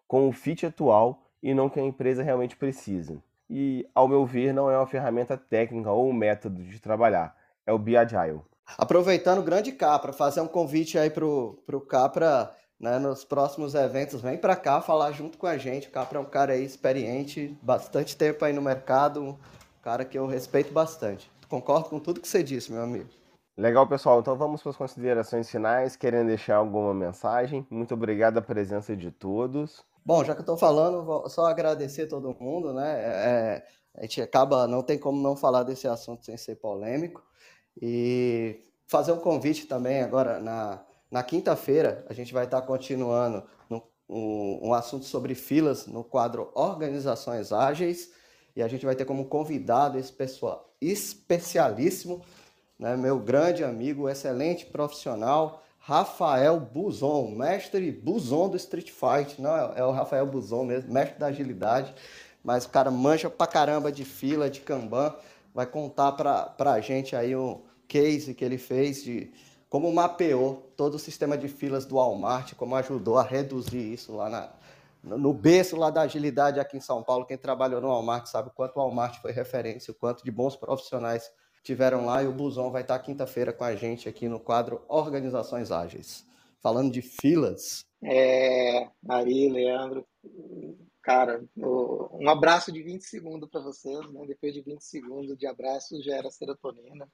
com 0.09 0.27
o 0.27 0.33
fit 0.33 0.65
atual 0.65 1.23
e 1.43 1.53
não 1.53 1.69
que 1.69 1.81
a 1.81 1.85
empresa 1.85 2.23
realmente 2.23 2.57
precisa. 2.57 3.23
E, 3.51 3.87
ao 3.95 4.09
meu 4.09 4.25
ver, 4.25 4.55
não 4.55 4.71
é 4.71 4.79
uma 4.79 4.87
ferramenta 4.87 5.37
técnica 5.37 5.91
ou 5.91 6.09
um 6.09 6.15
método 6.15 6.63
de 6.63 6.81
trabalhar, 6.81 7.37
é 7.67 7.75
o 7.75 7.77
Agile. 7.77 8.41
Aproveitando 8.79 9.39
o 9.39 9.43
grande 9.43 9.73
Capra, 9.73 10.13
fazer 10.13 10.41
um 10.41 10.49
convite 10.49 10.99
aí 10.99 11.11
para 11.11 11.25
o 11.25 11.81
Capra 11.89 12.55
né, 12.81 12.99
nos 12.99 13.25
próximos 13.25 13.75
eventos, 13.75 14.21
vem 14.21 14.37
para 14.37 14.57
cá 14.57 14.81
falar 14.81 15.13
junto 15.13 15.39
com 15.39 15.47
a 15.47 15.57
gente. 15.57 15.89
O 15.89 15.91
Capra 15.91 16.19
é 16.19 16.21
um 16.21 16.25
cara 16.25 16.53
aí 16.55 16.65
experiente, 16.65 17.57
bastante 17.63 18.17
tempo 18.17 18.45
aí 18.45 18.53
no 18.53 18.63
mercado, 18.63 19.23
um 19.23 19.37
cara 19.83 20.05
que 20.05 20.19
eu 20.19 20.27
respeito 20.27 20.73
bastante. 20.73 21.31
Concordo 21.49 21.89
com 21.89 22.01
tudo 22.01 22.21
que 22.21 22.29
você 22.29 22.43
disse, 22.43 22.73
meu 22.73 22.83
amigo. 22.83 23.09
Legal, 23.57 23.87
pessoal. 23.87 24.21
Então 24.21 24.35
vamos 24.37 24.63
para 24.63 24.71
as 24.71 24.77
considerações 24.77 25.51
finais. 25.51 25.95
Querendo 25.95 26.29
deixar 26.29 26.57
alguma 26.57 26.95
mensagem? 26.95 27.67
Muito 27.71 27.93
obrigado 27.93 28.39
a 28.39 28.43
presença 28.43 28.97
de 28.97 29.11
todos. 29.11 29.85
Bom, 30.05 30.25
já 30.25 30.35
que 30.35 30.41
eu 30.41 30.43
estou 30.43 30.57
falando, 30.57 31.05
vou 31.05 31.29
só 31.29 31.47
agradecer 31.47 32.07
todo 32.07 32.35
mundo, 32.41 32.73
né? 32.73 33.01
É, 33.01 33.67
a 33.95 34.03
gente 34.03 34.23
acaba, 34.23 34.67
não 34.67 34.83
tem 34.83 34.99
como 34.99 35.23
não 35.23 35.37
falar 35.37 35.63
desse 35.63 35.87
assunto 35.87 36.25
sem 36.25 36.37
ser 36.37 36.57
polêmico. 36.57 37.23
E 37.81 38.61
fazer 38.87 39.13
um 39.13 39.19
convite 39.19 39.67
também 39.67 40.03
agora 40.03 40.41
na, 40.41 40.81
na 41.11 41.23
quinta-feira, 41.23 42.05
a 42.09 42.13
gente 42.13 42.33
vai 42.33 42.45
estar 42.45 42.63
continuando 42.63 43.43
no, 43.69 43.83
um, 44.09 44.69
um 44.69 44.75
assunto 44.75 45.05
sobre 45.05 45.35
filas 45.35 45.87
no 45.87 46.05
quadro 46.05 46.51
Organizações 46.55 47.53
Ágeis. 47.53 48.13
E 48.55 48.63
a 48.63 48.69
gente 48.69 48.85
vai 48.85 48.95
ter 48.95 49.07
como 49.07 49.25
convidado 49.25 49.99
esse 49.99 50.13
pessoal 50.13 50.75
especialíssimo, 50.81 52.23
né, 52.79 52.97
meu 52.97 53.19
grande 53.19 53.65
amigo, 53.65 54.09
excelente 54.09 54.67
profissional, 54.67 55.63
Rafael 55.79 56.61
Buzon, 56.61 57.31
mestre 57.31 57.91
Buzon 57.91 58.49
do 58.49 58.57
Street 58.57 58.91
Fight. 58.91 59.41
Não, 59.41 59.57
é, 59.57 59.81
é 59.81 59.85
o 59.85 59.91
Rafael 59.91 60.27
Buzon 60.27 60.65
mesmo, 60.65 60.93
mestre 60.93 61.19
da 61.19 61.27
agilidade. 61.27 61.93
Mas 62.45 62.65
o 62.65 62.69
cara 62.69 62.91
mancha 62.91 63.31
pra 63.31 63.47
caramba 63.47 63.91
de 63.91 64.05
fila, 64.05 64.51
de 64.51 64.61
Kanban. 64.61 65.15
Vai 65.55 65.67
contar 65.67 66.13
pra, 66.13 66.45
pra 66.45 66.81
gente 66.81 67.15
aí 67.15 67.37
um 67.37 67.63
case 67.87 68.35
que 68.35 68.45
ele 68.45 68.59
fez 68.59 69.03
de 69.05 69.31
como 69.69 69.91
mapeou 69.91 70.71
todo 70.77 70.95
o 70.95 70.99
sistema 70.99 71.37
de 71.37 71.49
filas 71.49 71.87
do 71.87 71.97
Walmart, 71.97 72.55
como 72.55 72.77
ajudou 72.77 73.17
a 73.17 73.23
reduzir 73.23 73.93
isso 73.93 74.15
lá 74.15 74.29
na, 74.29 74.53
no 75.03 75.33
berço 75.33 75.77
lá 75.77 75.91
da 75.91 76.03
agilidade 76.03 76.61
aqui 76.61 76.77
em 76.77 76.81
São 76.81 77.03
Paulo. 77.03 77.25
Quem 77.25 77.39
trabalhou 77.39 77.81
no 77.81 77.89
Walmart 77.89 78.27
sabe 78.27 78.49
o 78.49 78.53
quanto 78.53 78.77
o 78.77 78.81
Walmart 78.81 79.21
foi 79.21 79.33
referência, 79.33 79.91
o 79.91 79.95
quanto 79.95 80.23
de 80.23 80.31
bons 80.31 80.57
profissionais 80.57 81.31
tiveram 81.63 82.05
lá. 82.05 82.23
E 82.23 82.27
o 82.27 82.33
Busão 82.33 82.71
vai 82.71 82.83
estar 82.83 82.99
quinta-feira 82.99 83.53
com 83.53 83.65
a 83.65 83.75
gente 83.75 84.09
aqui 84.09 84.29
no 84.29 84.39
quadro 84.39 84.83
Organizações 84.89 85.71
Ágeis, 85.71 86.27
falando 86.61 86.93
de 86.93 87.01
filas. 87.01 87.85
É, 88.05 88.89
Ari, 89.09 89.49
Leandro, 89.49 90.07
cara, 91.03 91.45
um 91.57 92.29
abraço 92.29 92.73
de 92.73 92.83
20 92.83 93.03
segundos 93.03 93.49
para 93.51 93.61
vocês, 93.61 94.01
né? 94.13 94.25
Depois 94.27 94.55
de 94.55 94.63
20 94.63 94.81
segundos 94.81 95.37
de 95.37 95.47
abraço 95.47 96.03
gera 96.03 96.31
serotonina. 96.31 97.09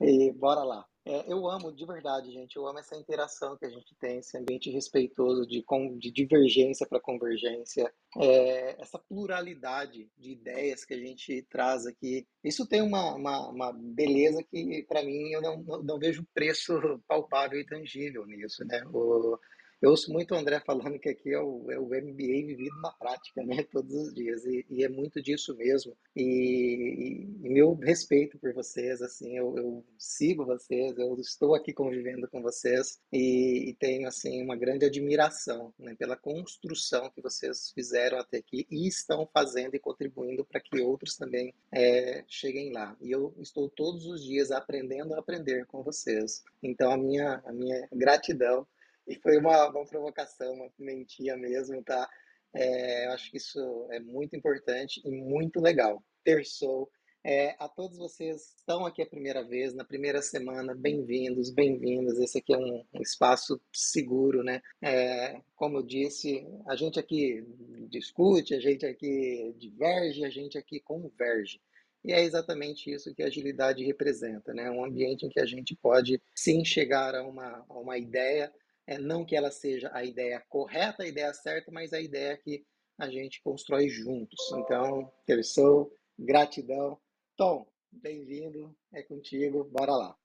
E 0.00 0.30
bora 0.32 0.62
lá. 0.62 0.86
É, 1.04 1.32
eu 1.32 1.48
amo, 1.48 1.72
de 1.72 1.84
verdade, 1.86 2.30
gente, 2.30 2.54
eu 2.54 2.66
amo 2.68 2.78
essa 2.78 2.94
interação 2.94 3.56
que 3.56 3.64
a 3.64 3.70
gente 3.70 3.96
tem, 3.98 4.18
esse 4.18 4.36
ambiente 4.36 4.70
respeitoso 4.70 5.46
de, 5.46 5.64
de 5.98 6.12
divergência 6.12 6.86
para 6.86 7.00
convergência, 7.00 7.92
é, 8.16 8.80
essa 8.80 8.98
pluralidade 8.98 10.08
de 10.16 10.32
ideias 10.32 10.84
que 10.84 10.94
a 10.94 10.98
gente 10.98 11.42
traz 11.50 11.86
aqui. 11.86 12.26
Isso 12.44 12.68
tem 12.68 12.82
uma, 12.82 13.14
uma, 13.14 13.48
uma 13.48 13.72
beleza 13.72 14.44
que, 14.44 14.84
para 14.86 15.02
mim, 15.02 15.32
eu 15.32 15.40
não, 15.40 15.62
não 15.82 15.98
vejo 15.98 16.26
preço 16.32 16.78
palpável 17.08 17.58
e 17.58 17.66
tangível 17.66 18.24
nisso, 18.26 18.64
né? 18.66 18.82
O, 18.92 19.36
eu 19.80 19.90
ouço 19.90 20.12
muito 20.12 20.34
o 20.34 20.36
André 20.36 20.60
falando 20.60 20.98
que 20.98 21.08
aqui 21.08 21.32
é 21.32 21.40
o, 21.40 21.70
é 21.70 21.78
o 21.78 21.86
MBA 21.86 22.46
vivido 22.46 22.80
na 22.82 22.90
prática, 22.92 23.44
né? 23.44 23.62
Todos 23.70 23.94
os 23.94 24.14
dias. 24.14 24.44
E, 24.44 24.66
e 24.68 24.84
é 24.84 24.88
muito 24.88 25.22
disso 25.22 25.56
mesmo. 25.56 25.96
E, 26.16 27.24
e, 27.42 27.48
meu 27.48 27.74
respeito 27.74 28.38
por 28.38 28.52
vocês, 28.52 29.00
assim, 29.00 29.36
eu, 29.36 29.56
eu, 29.56 29.84
sigo 29.96 30.44
vocês, 30.44 30.98
eu 30.98 31.14
estou 31.20 31.54
aqui 31.54 31.72
convivendo 31.72 32.28
com 32.28 32.42
vocês 32.42 32.98
e, 33.12 33.70
e 33.70 33.74
tenho, 33.74 34.08
assim, 34.08 34.42
uma 34.42 34.56
grande 34.56 34.84
admiração 34.84 35.72
né, 35.78 35.94
pela 35.96 36.16
construção 36.16 37.10
que 37.10 37.22
vocês 37.22 37.70
fizeram 37.72 38.18
até 38.18 38.38
aqui 38.38 38.66
e 38.70 38.88
estão 38.88 39.28
fazendo 39.32 39.76
e 39.76 39.78
contribuindo 39.78 40.44
para 40.44 40.60
que 40.60 40.80
outros 40.80 41.16
também 41.16 41.54
é, 41.72 42.24
cheguem 42.26 42.72
lá. 42.72 42.96
E 43.00 43.12
eu 43.12 43.32
estou 43.38 43.68
todos 43.68 44.06
os 44.06 44.24
dias 44.24 44.50
aprendendo 44.50 45.14
a 45.14 45.20
aprender 45.20 45.66
com 45.66 45.84
vocês. 45.84 46.42
Então, 46.60 46.90
a 46.90 46.96
minha, 46.96 47.40
a 47.44 47.52
minha 47.52 47.88
gratidão 47.92 48.66
e 49.08 49.16
foi 49.16 49.38
uma, 49.38 49.68
uma 49.70 49.86
provocação, 49.86 50.52
uma 50.52 50.70
pimentinha 50.70 51.36
mesmo, 51.36 51.82
tá? 51.82 52.08
É, 52.54 53.06
eu 53.06 53.12
acho 53.12 53.30
que 53.30 53.38
isso 53.38 53.88
é 53.90 53.98
muito 53.98 54.36
importante 54.36 55.00
e 55.04 55.10
muito 55.10 55.60
legal. 55.60 56.04
Terçou. 56.22 56.90
É, 57.24 57.56
a 57.58 57.68
todos 57.68 57.98
vocês 57.98 58.52
que 58.52 58.60
estão 58.60 58.86
aqui 58.86 59.02
a 59.02 59.06
primeira 59.06 59.42
vez, 59.42 59.74
na 59.74 59.84
primeira 59.84 60.22
semana, 60.22 60.74
bem-vindos, 60.74 61.50
bem-vindas. 61.50 62.18
Esse 62.18 62.38
aqui 62.38 62.54
é 62.54 62.58
um, 62.58 62.84
um 62.94 63.02
espaço 63.02 63.60
seguro, 63.72 64.42
né? 64.42 64.62
É, 64.80 65.40
como 65.56 65.78
eu 65.78 65.82
disse, 65.82 66.46
a 66.66 66.76
gente 66.76 66.98
aqui 66.98 67.44
discute, 67.90 68.54
a 68.54 68.60
gente 68.60 68.86
aqui 68.86 69.54
diverge, 69.58 70.24
a 70.24 70.30
gente 70.30 70.56
aqui 70.56 70.80
converge. 70.80 71.60
E 72.04 72.12
é 72.12 72.22
exatamente 72.22 72.90
isso 72.90 73.14
que 73.14 73.22
a 73.22 73.26
agilidade 73.26 73.84
representa, 73.84 74.54
né? 74.54 74.70
Um 74.70 74.84
ambiente 74.84 75.26
em 75.26 75.28
que 75.28 75.40
a 75.40 75.46
gente 75.46 75.74
pode 75.74 76.22
sim 76.34 76.64
chegar 76.64 77.14
a 77.14 77.26
uma, 77.26 77.64
a 77.68 77.78
uma 77.78 77.98
ideia 77.98 78.52
é, 78.88 78.98
não 78.98 79.22
que 79.22 79.36
ela 79.36 79.50
seja 79.50 79.90
a 79.92 80.02
ideia 80.02 80.42
correta, 80.48 81.02
a 81.02 81.06
ideia 81.06 81.32
certa, 81.34 81.70
mas 81.70 81.92
a 81.92 82.00
ideia 82.00 82.38
que 82.38 82.64
a 82.98 83.10
gente 83.10 83.42
constrói 83.42 83.86
juntos. 83.90 84.38
Então, 84.56 85.12
terçou, 85.26 85.92
gratidão. 86.18 86.98
Tom, 87.36 87.66
bem-vindo, 87.92 88.74
é 88.90 89.02
contigo, 89.02 89.62
bora 89.64 89.92
lá. 89.92 90.16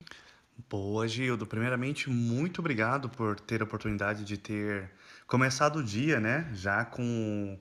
Boa, 0.69 1.05
Gildo. 1.09 1.45
Primeiramente, 1.45 2.09
muito 2.09 2.59
obrigado 2.59 3.09
por 3.09 3.37
ter 3.37 3.61
a 3.61 3.65
oportunidade 3.65 4.23
de 4.23 4.37
ter 4.37 4.89
começado 5.27 5.79
o 5.79 5.83
dia, 5.83 6.21
né? 6.21 6.49
Já 6.53 6.85
com 6.85 7.59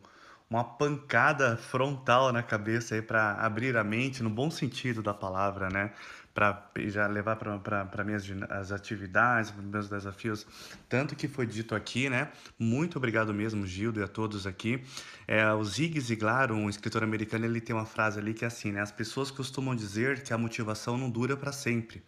uma 0.53 0.65
pancada 0.65 1.57
frontal 1.57 2.31
na 2.31 2.43
cabeça 2.43 2.95
aí 2.95 3.01
para 3.01 3.33
abrir 3.37 3.75
a 3.75 3.83
mente, 3.83 4.23
no 4.23 4.29
bom 4.29 4.51
sentido 4.51 5.03
da 5.03 5.15
palavra, 5.15 5.71
né? 5.71 5.93
para 6.35 6.71
já 6.87 7.07
levar 7.07 7.37
para 7.37 8.05
minhas 8.05 8.25
as 8.49 8.73
atividades, 8.73 9.53
meus 9.63 9.89
desafios, 9.89 10.47
tanto 10.89 11.15
que 11.15 11.29
foi 11.29 11.47
dito 11.47 11.75
aqui, 11.75 12.09
né? 12.09 12.31
Muito 12.59 12.97
obrigado 12.97 13.35
mesmo, 13.35 13.67
Gildo, 13.67 14.01
e 14.01 14.03
a 14.03 14.09
todos 14.09 14.47
aqui. 14.47 14.83
É, 15.29 15.53
o 15.53 15.63
Zig 15.63 16.01
Ziglar, 16.01 16.51
um 16.51 16.71
escritor 16.71 17.03
americano, 17.03 17.45
ele 17.45 17.61
tem 17.61 17.77
uma 17.77 17.85
frase 17.85 18.19
ali 18.19 18.33
que 18.33 18.45
é 18.45 18.49
assim, 18.49 18.73
né? 18.73 18.81
As 18.81 18.91
pessoas 18.91 19.31
costumam 19.31 19.75
dizer 19.75 20.23
que 20.23 20.33
a 20.33 20.39
motivação 20.39 20.97
não 20.97 21.11
dura 21.11 21.37
para 21.37 21.53
sempre. 21.53 22.03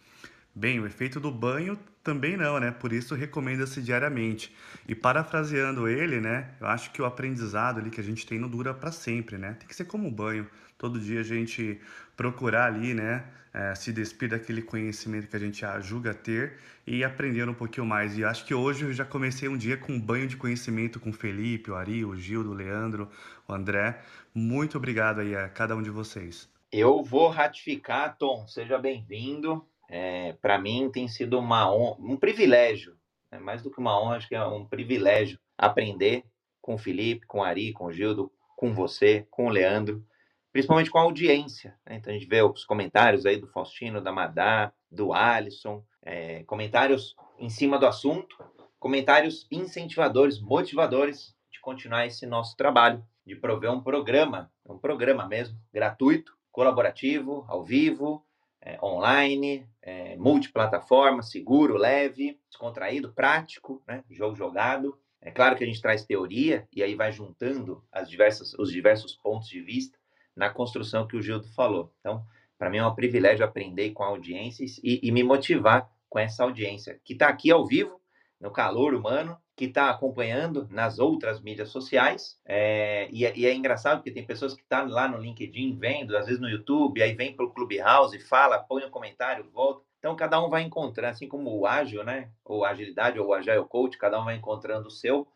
Bem, 0.57 0.79
o 0.79 0.85
efeito 0.85 1.19
do 1.19 1.29
banho 1.29 1.77
também 2.01 2.37
não, 2.37 2.57
né? 2.61 2.71
Por 2.71 2.93
isso 2.93 3.13
recomenda-se 3.13 3.81
diariamente. 3.81 4.55
E 4.87 4.95
parafraseando 4.95 5.85
ele, 5.85 6.21
né? 6.21 6.51
Eu 6.61 6.67
acho 6.67 6.91
que 6.91 7.01
o 7.01 7.05
aprendizado 7.05 7.79
ali 7.79 7.89
que 7.89 7.99
a 7.99 8.03
gente 8.03 8.25
tem 8.25 8.39
não 8.39 8.47
dura 8.47 8.73
para 8.73 8.89
sempre, 8.89 9.37
né? 9.37 9.57
Tem 9.59 9.67
que 9.67 9.75
ser 9.75 9.83
como 9.83 10.07
um 10.07 10.13
banho. 10.13 10.47
Todo 10.77 10.97
dia 10.97 11.19
a 11.19 11.23
gente 11.23 11.81
procurar 12.15 12.67
ali, 12.67 12.93
né? 12.93 13.25
É, 13.53 13.75
se 13.75 13.91
despir 13.91 14.29
daquele 14.29 14.61
conhecimento 14.61 15.27
que 15.27 15.35
a 15.35 15.39
gente 15.39 15.61
julga 15.81 16.13
ter 16.13 16.57
e 16.87 17.03
aprender 17.03 17.49
um 17.49 17.53
pouquinho 17.53 17.85
mais. 17.85 18.17
E 18.17 18.23
acho 18.23 18.45
que 18.45 18.53
hoje 18.53 18.85
eu 18.85 18.93
já 18.93 19.03
comecei 19.03 19.49
um 19.49 19.57
dia 19.57 19.75
com 19.75 19.91
um 19.91 19.99
banho 19.99 20.25
de 20.25 20.37
conhecimento 20.37 21.01
com 21.01 21.09
o 21.09 21.13
Felipe, 21.13 21.69
o 21.69 21.75
Ari, 21.75 22.05
o 22.05 22.15
Gildo, 22.15 22.51
o 22.51 22.53
Leandro, 22.53 23.09
o 23.45 23.53
André. 23.53 23.99
Muito 24.33 24.77
obrigado 24.77 25.19
aí 25.19 25.35
a 25.35 25.49
cada 25.49 25.75
um 25.75 25.81
de 25.81 25.89
vocês. 25.89 26.49
Eu 26.71 27.03
vou 27.03 27.27
ratificar, 27.27 28.17
Tom. 28.17 28.47
Seja 28.47 28.77
bem-vindo 28.77 29.65
é, 29.89 30.33
para 30.33 30.57
mim 30.57 30.89
tem 30.91 31.07
sido 31.07 31.39
uma 31.39 31.71
um 31.71 32.17
privilégio, 32.17 32.95
né? 33.31 33.39
mais 33.39 33.61
do 33.61 33.71
que 33.71 33.79
uma 33.79 33.99
honra, 33.99 34.17
acho 34.17 34.27
que 34.27 34.35
é 34.35 34.45
um 34.45 34.65
privilégio 34.65 35.39
aprender 35.57 36.23
com 36.61 36.75
o 36.75 36.77
Felipe, 36.77 37.27
com 37.27 37.39
o 37.39 37.43
Ari, 37.43 37.73
com 37.73 37.85
o 37.85 37.91
Gildo, 37.91 38.31
com 38.55 38.73
você, 38.73 39.27
com 39.29 39.47
o 39.47 39.49
Leandro, 39.49 40.03
principalmente 40.51 40.89
com 40.89 40.97
a 40.97 41.03
audiência. 41.03 41.75
Né? 41.85 41.95
Então 41.95 42.11
a 42.11 42.17
gente 42.17 42.27
vê 42.27 42.41
os 42.41 42.65
comentários 42.65 43.25
aí 43.25 43.37
do 43.37 43.47
Faustino, 43.47 44.01
da 44.01 44.11
Madá, 44.11 44.71
do 44.89 45.13
Alisson, 45.13 45.83
é, 46.01 46.43
comentários 46.43 47.15
em 47.37 47.49
cima 47.49 47.77
do 47.77 47.85
assunto, 47.85 48.43
comentários 48.79 49.47
incentivadores, 49.51 50.39
motivadores 50.39 51.35
de 51.51 51.59
continuar 51.59 52.05
esse 52.05 52.25
nosso 52.25 52.55
trabalho, 52.55 53.05
de 53.25 53.35
prover 53.35 53.71
um 53.71 53.81
programa, 53.81 54.51
um 54.65 54.77
programa 54.77 55.27
mesmo, 55.27 55.57
gratuito, 55.73 56.37
colaborativo, 56.51 57.43
ao 57.47 57.63
vivo, 57.63 58.23
é, 58.61 58.79
online, 58.83 59.67
é, 59.85 60.17
multiplataforma, 60.17 61.21
seguro, 61.21 61.77
leve, 61.77 62.39
descontraído, 62.49 63.13
prático, 63.13 63.83
né? 63.87 64.03
jogo 64.09 64.35
jogado. 64.35 64.99
É 65.21 65.29
claro 65.29 65.55
que 65.55 65.63
a 65.63 65.67
gente 65.67 65.81
traz 65.81 66.03
teoria 66.03 66.67
e 66.73 66.81
aí 66.81 66.95
vai 66.95 67.11
juntando 67.11 67.83
as 67.91 68.09
diversas, 68.09 68.53
os 68.55 68.71
diversos 68.71 69.15
pontos 69.15 69.47
de 69.47 69.61
vista 69.61 69.97
na 70.35 70.49
construção 70.49 71.07
que 71.07 71.15
o 71.15 71.21
Gildo 71.21 71.47
falou. 71.49 71.93
Então, 71.99 72.25
Para 72.57 72.69
mim 72.69 72.77
é 72.77 72.85
um 72.85 72.95
privilégio 72.95 73.45
aprender 73.45 73.91
com 73.91 74.03
a 74.03 74.07
audiência 74.07 74.65
e, 74.83 74.99
e 75.03 75.11
me 75.11 75.23
motivar 75.23 75.89
com 76.09 76.17
essa 76.17 76.43
audiência 76.43 76.99
que 77.03 77.13
está 77.13 77.27
aqui 77.27 77.51
ao 77.51 77.65
vivo, 77.65 78.01
no 78.45 78.51
calor 78.51 78.93
humano, 78.93 79.35
que 79.55 79.65
está 79.65 79.89
acompanhando 79.89 80.67
nas 80.69 80.99
outras 80.99 81.41
mídias 81.41 81.69
sociais. 81.69 82.39
É, 82.45 83.09
e, 83.11 83.25
é, 83.25 83.35
e, 83.35 83.47
é, 83.47 83.53
engraçado 83.55 83.97
porque 83.97 84.11
tem 84.11 84.23
pessoas 84.23 84.53
que 84.53 84.61
estão 84.61 84.87
tá 84.87 84.93
lá 84.93 85.07
no 85.07 85.17
LinkedIn 85.17 85.75
vendo, 85.79 86.15
às 86.15 86.27
vezes 86.27 86.39
no 86.39 86.47
YouTube, 86.47 87.01
aí 87.01 87.15
vem 87.15 87.35
para 87.35 87.43
o 87.43 87.49
Clubhouse, 87.49 88.19
fala, 88.19 88.59
põe 88.59 88.85
um 88.85 88.89
comentário, 88.91 89.49
volta. 89.51 89.81
Então, 89.97 90.15
cada 90.15 90.39
um 90.39 90.47
vai 90.47 90.61
encontrando, 90.61 91.09
assim 91.09 91.27
como 91.27 91.57
o 91.57 91.65
ágil, 91.65 92.03
né? 92.03 92.29
Ou 92.43 92.63
agilidade, 92.63 93.19
ou 93.19 93.33
agile 93.33 93.65
coach, 93.65 93.97
cada 93.97 94.21
um 94.21 94.25
vai 94.25 94.35
encontrando 94.35 94.87
o 94.87 94.91
seu. 94.91 95.27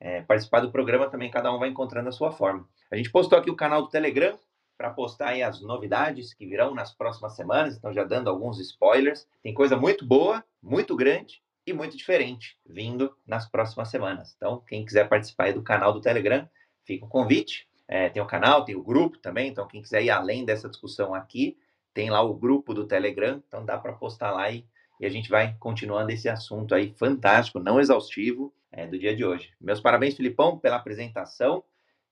É, 0.00 0.22
participar 0.22 0.60
do 0.60 0.72
programa 0.72 1.08
também, 1.08 1.30
cada 1.30 1.54
um 1.54 1.60
vai 1.60 1.68
encontrando 1.68 2.08
a 2.08 2.12
sua 2.12 2.32
forma. 2.32 2.68
A 2.90 2.96
gente 2.96 3.12
postou 3.12 3.38
aqui 3.38 3.48
o 3.48 3.56
canal 3.56 3.82
do 3.82 3.88
Telegram 3.88 4.36
para 4.76 4.90
postar 4.90 5.28
aí 5.28 5.42
as 5.42 5.60
novidades 5.60 6.34
que 6.34 6.44
virão 6.44 6.74
nas 6.74 6.92
próximas 6.92 7.36
semanas, 7.36 7.76
então 7.76 7.92
já 7.92 8.02
dando 8.02 8.28
alguns 8.28 8.58
spoilers. 8.58 9.26
Tem 9.40 9.54
coisa 9.54 9.76
muito 9.76 10.04
boa, 10.04 10.44
muito 10.60 10.96
grande 10.96 11.40
e 11.66 11.72
muito 11.72 11.96
diferente 11.96 12.56
vindo 12.64 13.14
nas 13.26 13.48
próximas 13.48 13.88
semanas. 13.88 14.32
Então, 14.36 14.62
quem 14.66 14.84
quiser 14.84 15.08
participar 15.08 15.52
do 15.52 15.62
canal 15.62 15.92
do 15.92 16.00
Telegram, 16.00 16.48
fica 16.84 17.04
o 17.04 17.08
convite. 17.08 17.68
É, 17.88 18.08
tem 18.08 18.22
o 18.22 18.26
canal, 18.26 18.64
tem 18.64 18.74
o 18.74 18.82
grupo 18.82 19.18
também, 19.18 19.48
então 19.48 19.66
quem 19.66 19.82
quiser 19.82 20.02
ir 20.02 20.10
além 20.10 20.44
dessa 20.44 20.68
discussão 20.68 21.14
aqui, 21.14 21.56
tem 21.94 22.10
lá 22.10 22.20
o 22.20 22.34
grupo 22.34 22.74
do 22.74 22.86
Telegram, 22.86 23.42
então 23.46 23.64
dá 23.64 23.78
para 23.78 23.92
postar 23.92 24.32
lá 24.32 24.50
e, 24.50 24.66
e, 25.00 25.06
a 25.06 25.08
gente 25.08 25.28
vai 25.28 25.56
continuando 25.58 26.10
esse 26.10 26.28
assunto 26.28 26.74
aí 26.74 26.92
fantástico, 26.98 27.60
não 27.60 27.80
exaustivo, 27.80 28.52
é, 28.72 28.86
do 28.86 28.98
dia 28.98 29.14
de 29.14 29.24
hoje. 29.24 29.52
Meus 29.60 29.80
parabéns, 29.80 30.16
Filipão, 30.16 30.58
pela 30.58 30.76
apresentação 30.76 31.64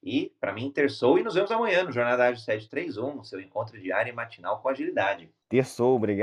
e, 0.03 0.33
para 0.41 0.53
mim, 0.53 0.71
terçou 0.71 1.19
e 1.19 1.23
nos 1.23 1.35
vemos 1.35 1.51
amanhã 1.51 1.83
no 1.83 1.93
Jornada 1.93 2.25
Ágil 2.25 2.43
731, 2.43 3.25
seu 3.25 3.41
encontro 3.41 3.81
diário 3.81 4.11
e 4.11 4.15
matinal 4.15 4.61
com 4.61 4.69
agilidade. 4.69 5.31
Terçou, 5.49 5.97
obrigado. 5.97 6.13